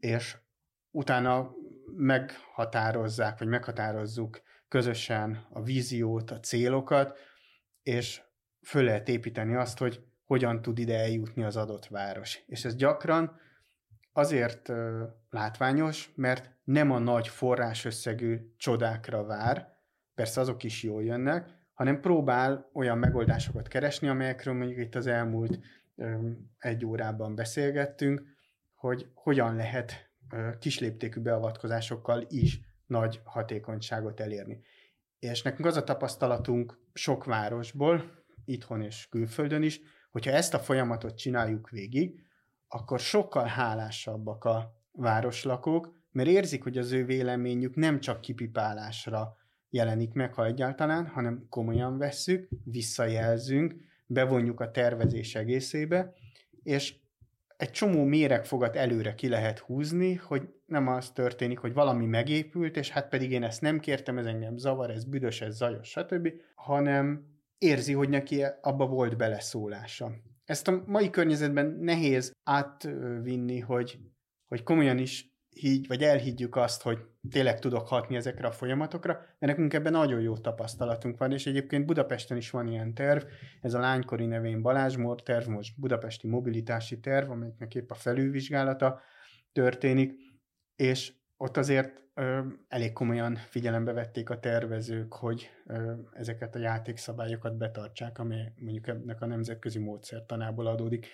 És 0.00 0.36
utána 0.90 1.50
meghatározzák, 1.96 3.38
vagy 3.38 3.48
meghatározzuk 3.48 4.42
közösen 4.68 5.46
a 5.50 5.62
víziót, 5.62 6.30
a 6.30 6.40
célokat, 6.40 7.18
és 7.82 8.22
föl 8.62 8.84
lehet 8.84 9.08
építeni 9.08 9.54
azt, 9.54 9.78
hogy 9.78 10.04
hogyan 10.24 10.62
tud 10.62 10.78
ide 10.78 10.98
eljutni 10.98 11.44
az 11.44 11.56
adott 11.56 11.86
város. 11.86 12.42
És 12.46 12.64
ez 12.64 12.76
gyakran 12.76 13.40
azért 14.16 14.72
látványos, 15.30 16.12
mert 16.14 16.50
nem 16.64 16.90
a 16.90 16.98
nagy 16.98 17.28
forrásösszegű 17.28 18.52
csodákra 18.56 19.24
vár, 19.24 19.76
persze 20.14 20.40
azok 20.40 20.62
is 20.62 20.82
jól 20.82 21.04
jönnek, 21.04 21.48
hanem 21.74 22.00
próbál 22.00 22.70
olyan 22.72 22.98
megoldásokat 22.98 23.68
keresni, 23.68 24.08
amelyekről 24.08 24.54
mondjuk 24.54 24.78
itt 24.78 24.94
az 24.94 25.06
elmúlt 25.06 25.58
egy 26.58 26.84
órában 26.84 27.34
beszélgettünk, 27.34 28.22
hogy 28.74 29.10
hogyan 29.14 29.56
lehet 29.56 30.10
kisléptékű 30.58 31.20
beavatkozásokkal 31.20 32.24
is 32.28 32.60
nagy 32.86 33.20
hatékonyságot 33.24 34.20
elérni. 34.20 34.60
És 35.18 35.42
nekünk 35.42 35.66
az 35.66 35.76
a 35.76 35.84
tapasztalatunk 35.84 36.78
sok 36.92 37.24
városból, 37.24 38.24
itthon 38.44 38.82
és 38.82 39.08
külföldön 39.08 39.62
is, 39.62 39.80
hogyha 40.10 40.30
ezt 40.30 40.54
a 40.54 40.58
folyamatot 40.58 41.16
csináljuk 41.16 41.70
végig, 41.70 42.24
akkor 42.74 43.00
sokkal 43.00 43.44
hálásabbak 43.44 44.44
a 44.44 44.74
városlakók, 44.92 45.92
mert 46.12 46.28
érzik, 46.28 46.62
hogy 46.62 46.78
az 46.78 46.92
ő 46.92 47.04
véleményük 47.04 47.74
nem 47.74 48.00
csak 48.00 48.20
kipipálásra 48.20 49.36
jelenik 49.70 50.12
meg, 50.12 50.34
ha 50.34 50.44
egyáltalán, 50.44 51.06
hanem 51.06 51.46
komolyan 51.48 51.98
vesszük, 51.98 52.48
visszajelzünk, 52.64 53.74
bevonjuk 54.06 54.60
a 54.60 54.70
tervezés 54.70 55.34
egészébe, 55.34 56.12
és 56.62 56.96
egy 57.56 57.70
csomó 57.70 58.04
méregfogat 58.04 58.76
előre 58.76 59.14
ki 59.14 59.28
lehet 59.28 59.58
húzni, 59.58 60.14
hogy 60.14 60.48
nem 60.66 60.88
az 60.88 61.10
történik, 61.10 61.58
hogy 61.58 61.72
valami 61.72 62.06
megépült, 62.06 62.76
és 62.76 62.90
hát 62.90 63.08
pedig 63.08 63.30
én 63.30 63.42
ezt 63.42 63.60
nem 63.60 63.80
kértem, 63.80 64.18
ez 64.18 64.26
engem 64.26 64.56
zavar, 64.56 64.90
ez 64.90 65.04
büdös, 65.04 65.40
ez 65.40 65.56
zajos, 65.56 65.88
stb., 65.88 66.28
hanem 66.54 67.26
érzi, 67.58 67.92
hogy 67.92 68.08
neki 68.08 68.44
abba 68.60 68.86
volt 68.86 69.16
beleszólása. 69.16 70.12
Ezt 70.44 70.68
a 70.68 70.82
mai 70.86 71.10
környezetben 71.10 71.66
nehéz 71.66 72.32
átvinni, 72.42 73.58
hogy, 73.58 73.98
hogy 74.46 74.62
komolyan 74.62 74.98
is 74.98 75.32
higgy, 75.48 75.86
vagy 75.86 76.02
elhiggyük 76.02 76.56
azt, 76.56 76.82
hogy 76.82 76.98
tényleg 77.30 77.58
tudok 77.58 77.88
hatni 77.88 78.16
ezekre 78.16 78.46
a 78.46 78.52
folyamatokra, 78.52 79.12
de 79.38 79.46
nekünk 79.46 79.74
ebben 79.74 79.92
nagyon 79.92 80.20
jó 80.20 80.36
tapasztalatunk 80.36 81.18
van, 81.18 81.32
és 81.32 81.46
egyébként 81.46 81.86
Budapesten 81.86 82.36
is 82.36 82.50
van 82.50 82.66
ilyen 82.66 82.94
terv, 82.94 83.22
ez 83.60 83.74
a 83.74 83.78
lánykori 83.78 84.26
nevén 84.26 84.62
Balázsmór 84.62 85.22
terv, 85.22 85.48
most 85.48 85.80
budapesti 85.80 86.28
mobilitási 86.28 87.00
terv, 87.00 87.30
amelyiknek 87.30 87.74
épp 87.74 87.90
a 87.90 87.94
felülvizsgálata 87.94 89.00
történik, 89.52 90.14
és 90.76 91.12
ott 91.36 91.56
azért 91.56 92.03
ö, 92.14 92.40
elég 92.68 92.92
komolyan 92.92 93.36
figyelembe 93.36 93.92
vették 93.92 94.30
a 94.30 94.40
tervezők, 94.40 95.14
hogy 95.14 95.50
ö, 95.66 95.92
ezeket 96.12 96.54
a 96.54 96.58
játékszabályokat 96.58 97.56
betartsák, 97.56 98.18
ami 98.18 98.52
mondjuk 98.56 98.88
ennek 98.88 99.20
a 99.20 99.26
nemzetközi 99.26 99.78
módszertanából 99.78 100.66
adódik. 100.66 101.06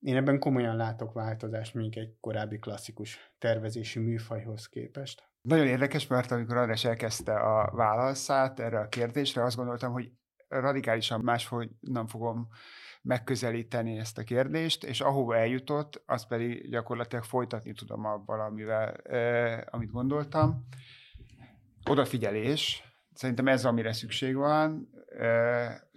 Én 0.00 0.16
ebben 0.16 0.38
komolyan 0.38 0.76
látok 0.76 1.12
változást, 1.12 1.74
mint 1.74 1.96
egy 1.96 2.16
korábbi 2.20 2.58
klasszikus 2.58 3.32
tervezési 3.38 3.98
műfajhoz 3.98 4.68
képest. 4.68 5.28
Nagyon 5.42 5.66
érdekes, 5.66 6.06
mert 6.06 6.30
amikor 6.30 6.56
András 6.56 6.84
elkezdte 6.84 7.34
a 7.34 7.70
válaszát 7.74 8.60
erre 8.60 8.78
a 8.78 8.88
kérdésre, 8.88 9.44
azt 9.44 9.56
gondoltam, 9.56 9.92
hogy 9.92 10.10
radikálisan 10.48 11.20
máshogy 11.20 11.70
nem 11.80 12.06
fogom 12.06 12.48
megközelíteni 13.02 13.98
ezt 13.98 14.18
a 14.18 14.22
kérdést, 14.22 14.84
és 14.84 15.00
ahova 15.00 15.36
eljutott, 15.36 16.02
azt 16.06 16.28
pedig 16.28 16.70
gyakorlatilag 16.70 17.24
folytatni 17.24 17.72
tudom 17.72 18.04
abban, 18.04 18.40
amivel, 18.40 18.94
amit 19.70 19.90
gondoltam. 19.90 20.66
Odafigyelés, 21.84 22.82
szerintem 23.12 23.48
ez, 23.48 23.64
amire 23.64 23.92
szükség 23.92 24.34
van, 24.34 24.88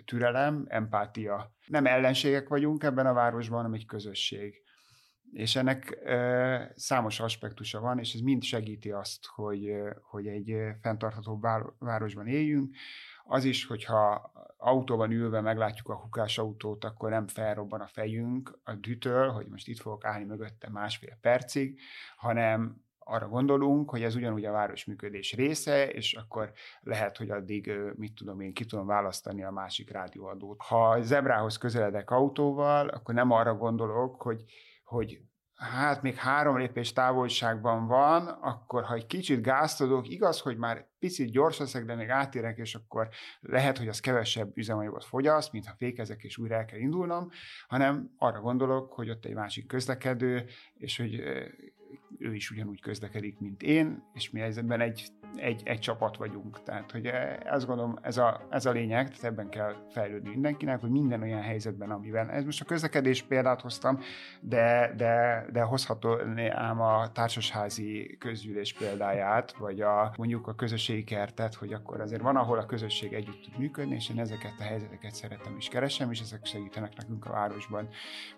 türelem, 0.05 0.65
empátia. 0.67 1.55
Nem 1.67 1.85
ellenségek 1.85 2.47
vagyunk 2.47 2.83
ebben 2.83 3.05
a 3.05 3.13
városban, 3.13 3.57
hanem 3.57 3.73
egy 3.73 3.85
közösség. 3.85 4.61
És 5.31 5.55
ennek 5.55 5.99
e, 6.03 6.71
számos 6.75 7.19
aspektusa 7.19 7.79
van, 7.79 7.99
és 7.99 8.13
ez 8.13 8.19
mind 8.19 8.43
segíti 8.43 8.91
azt, 8.91 9.25
hogy, 9.25 9.71
hogy 10.01 10.27
egy 10.27 10.55
fenntartható 10.81 11.39
városban 11.79 12.27
éljünk. 12.27 12.75
Az 13.31 13.43
is, 13.43 13.65
hogyha 13.65 14.31
autóban 14.57 15.11
ülve 15.11 15.41
meglátjuk 15.41 15.89
a 15.89 15.95
hukás 15.95 16.37
autót, 16.37 16.83
akkor 16.83 17.09
nem 17.09 17.27
felrobban 17.27 17.81
a 17.81 17.87
fejünk 17.87 18.59
a 18.63 18.73
dütől, 18.73 19.29
hogy 19.29 19.47
most 19.47 19.67
itt 19.67 19.79
fogok 19.79 20.05
állni 20.05 20.25
mögötte 20.25 20.69
másfél 20.69 21.17
percig, 21.21 21.79
hanem 22.15 22.81
arra 22.99 23.27
gondolunk, 23.27 23.89
hogy 23.89 24.03
ez 24.03 24.15
ugyanúgy 24.15 24.45
a 24.45 24.51
város 24.51 24.85
működés 24.85 25.33
része, 25.33 25.89
és 25.89 26.13
akkor 26.13 26.51
lehet, 26.81 27.17
hogy 27.17 27.29
addig, 27.29 27.71
mit 27.95 28.13
tudom 28.13 28.39
én, 28.41 28.53
ki 28.53 28.65
tudom 28.65 28.85
választani 28.85 29.43
a 29.43 29.51
másik 29.51 29.91
rádióadót. 29.91 30.61
Ha 30.61 31.01
zebrához 31.01 31.57
közeledek 31.57 32.09
autóval, 32.09 32.87
akkor 32.87 33.13
nem 33.13 33.31
arra 33.31 33.55
gondolok, 33.55 34.21
hogy, 34.21 34.43
hogy 34.83 35.21
hát 35.61 36.01
még 36.01 36.15
három 36.15 36.57
lépés 36.57 36.93
távolságban 36.93 37.87
van, 37.87 38.27
akkor 38.27 38.83
ha 38.83 38.93
egy 38.93 39.05
kicsit 39.05 39.41
gázt 39.41 39.81
adok, 39.81 40.09
igaz, 40.09 40.39
hogy 40.39 40.57
már 40.57 40.87
picit 40.99 41.31
gyors 41.31 41.57
leszek, 41.57 41.85
de 41.85 41.95
még 41.95 42.09
átérek, 42.09 42.57
és 42.57 42.75
akkor 42.75 43.09
lehet, 43.39 43.77
hogy 43.77 43.87
az 43.87 43.99
kevesebb 43.99 44.57
üzemanyagot 44.57 45.05
fogyaszt, 45.05 45.51
mint 45.51 45.65
ha 45.65 45.73
fékezek, 45.77 46.23
és 46.23 46.37
újra 46.37 46.55
el 46.55 46.65
kell 46.65 46.79
indulnom, 46.79 47.29
hanem 47.67 48.11
arra 48.17 48.41
gondolok, 48.41 48.93
hogy 48.93 49.09
ott 49.09 49.25
egy 49.25 49.33
másik 49.33 49.67
közlekedő, 49.67 50.45
és 50.77 50.97
hogy 50.97 51.23
ő 52.17 52.35
is 52.35 52.51
ugyanúgy 52.51 52.81
közlekedik, 52.81 53.39
mint 53.39 53.61
én, 53.61 54.03
és 54.13 54.29
mi 54.29 54.41
ebben 54.41 54.81
egy, 54.81 55.11
egy, 55.35 55.61
egy 55.65 55.79
csapat 55.79 56.17
vagyunk. 56.17 56.63
Tehát, 56.63 56.91
hogy 56.91 57.05
eh, 57.05 57.37
azt 57.45 57.65
gondolom, 57.65 57.97
ez 58.01 58.17
a, 58.17 58.41
ez 58.49 58.65
a 58.65 58.71
lényeg, 58.71 59.05
tehát 59.05 59.23
ebben 59.23 59.49
kell 59.49 59.75
fejlődni 59.89 60.29
mindenkinek, 60.29 60.79
hogy 60.79 60.89
minden 60.89 61.21
olyan 61.21 61.41
helyzetben, 61.41 61.91
amiben, 61.91 62.29
ez 62.29 62.43
most 62.43 62.61
a 62.61 62.65
közlekedés 62.65 63.21
példát 63.21 63.61
hoztam, 63.61 63.99
de, 64.39 64.93
de, 64.97 65.45
de 65.51 65.61
hozható 65.61 66.17
ám 66.49 66.81
a 66.81 67.11
társasházi 67.11 68.17
közgyűlés 68.19 68.73
példáját, 68.73 69.53
vagy 69.53 69.81
a, 69.81 70.13
mondjuk 70.17 70.47
a 70.47 70.55
közösségi 70.55 71.03
kertet, 71.03 71.55
hogy 71.55 71.73
akkor 71.73 72.01
azért 72.01 72.21
van, 72.21 72.35
ahol 72.35 72.57
a 72.57 72.65
közösség 72.65 73.13
együtt 73.13 73.43
tud 73.43 73.57
működni, 73.57 73.95
és 73.95 74.09
én 74.09 74.19
ezeket 74.19 74.53
a 74.59 74.63
helyzeteket 74.63 75.13
szeretem 75.13 75.55
és 75.57 75.67
keresem, 75.67 76.11
és 76.11 76.19
ezek 76.19 76.45
segítenek 76.45 76.95
nekünk 76.95 77.25
a 77.25 77.31
városban 77.31 77.89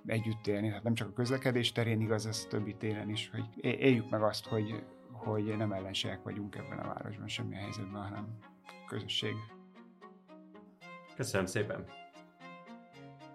együtt 0.06 0.48
élni. 0.48 0.68
Tehát 0.68 0.84
nem 0.84 0.94
csak 0.94 1.08
a 1.08 1.14
közlekedés 1.14 1.72
terén 1.72 2.02
igaz, 2.02 2.26
ez 2.26 2.46
többi 2.50 2.76
téren 2.76 3.10
is, 3.10 3.30
hogy 3.34 3.44
éljük 3.62 4.10
meg 4.10 4.22
azt, 4.22 4.48
hogy, 4.48 4.84
hogy 5.24 5.58
nem 5.58 5.72
ellenségek 5.72 6.24
vagyunk 6.24 6.56
ebben 6.56 6.80
a 6.80 6.88
városban, 6.88 7.28
semmilyen 7.28 7.62
helyzetben, 7.62 8.02
hanem 8.02 8.28
közösség. 8.88 9.36
Köszönöm 11.16 11.46
szépen! 11.46 11.86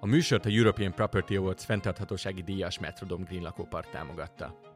A 0.01 0.07
műsort 0.07 0.47
a 0.47 0.49
European 0.49 0.95
Property 0.95 1.37
Awards 1.37 1.65
fenntarthatósági 1.65 2.43
díjas 2.43 2.79
Metrodom 2.79 3.23
Green 3.25 3.43
lakópark 3.43 3.91
támogatta. 3.91 4.68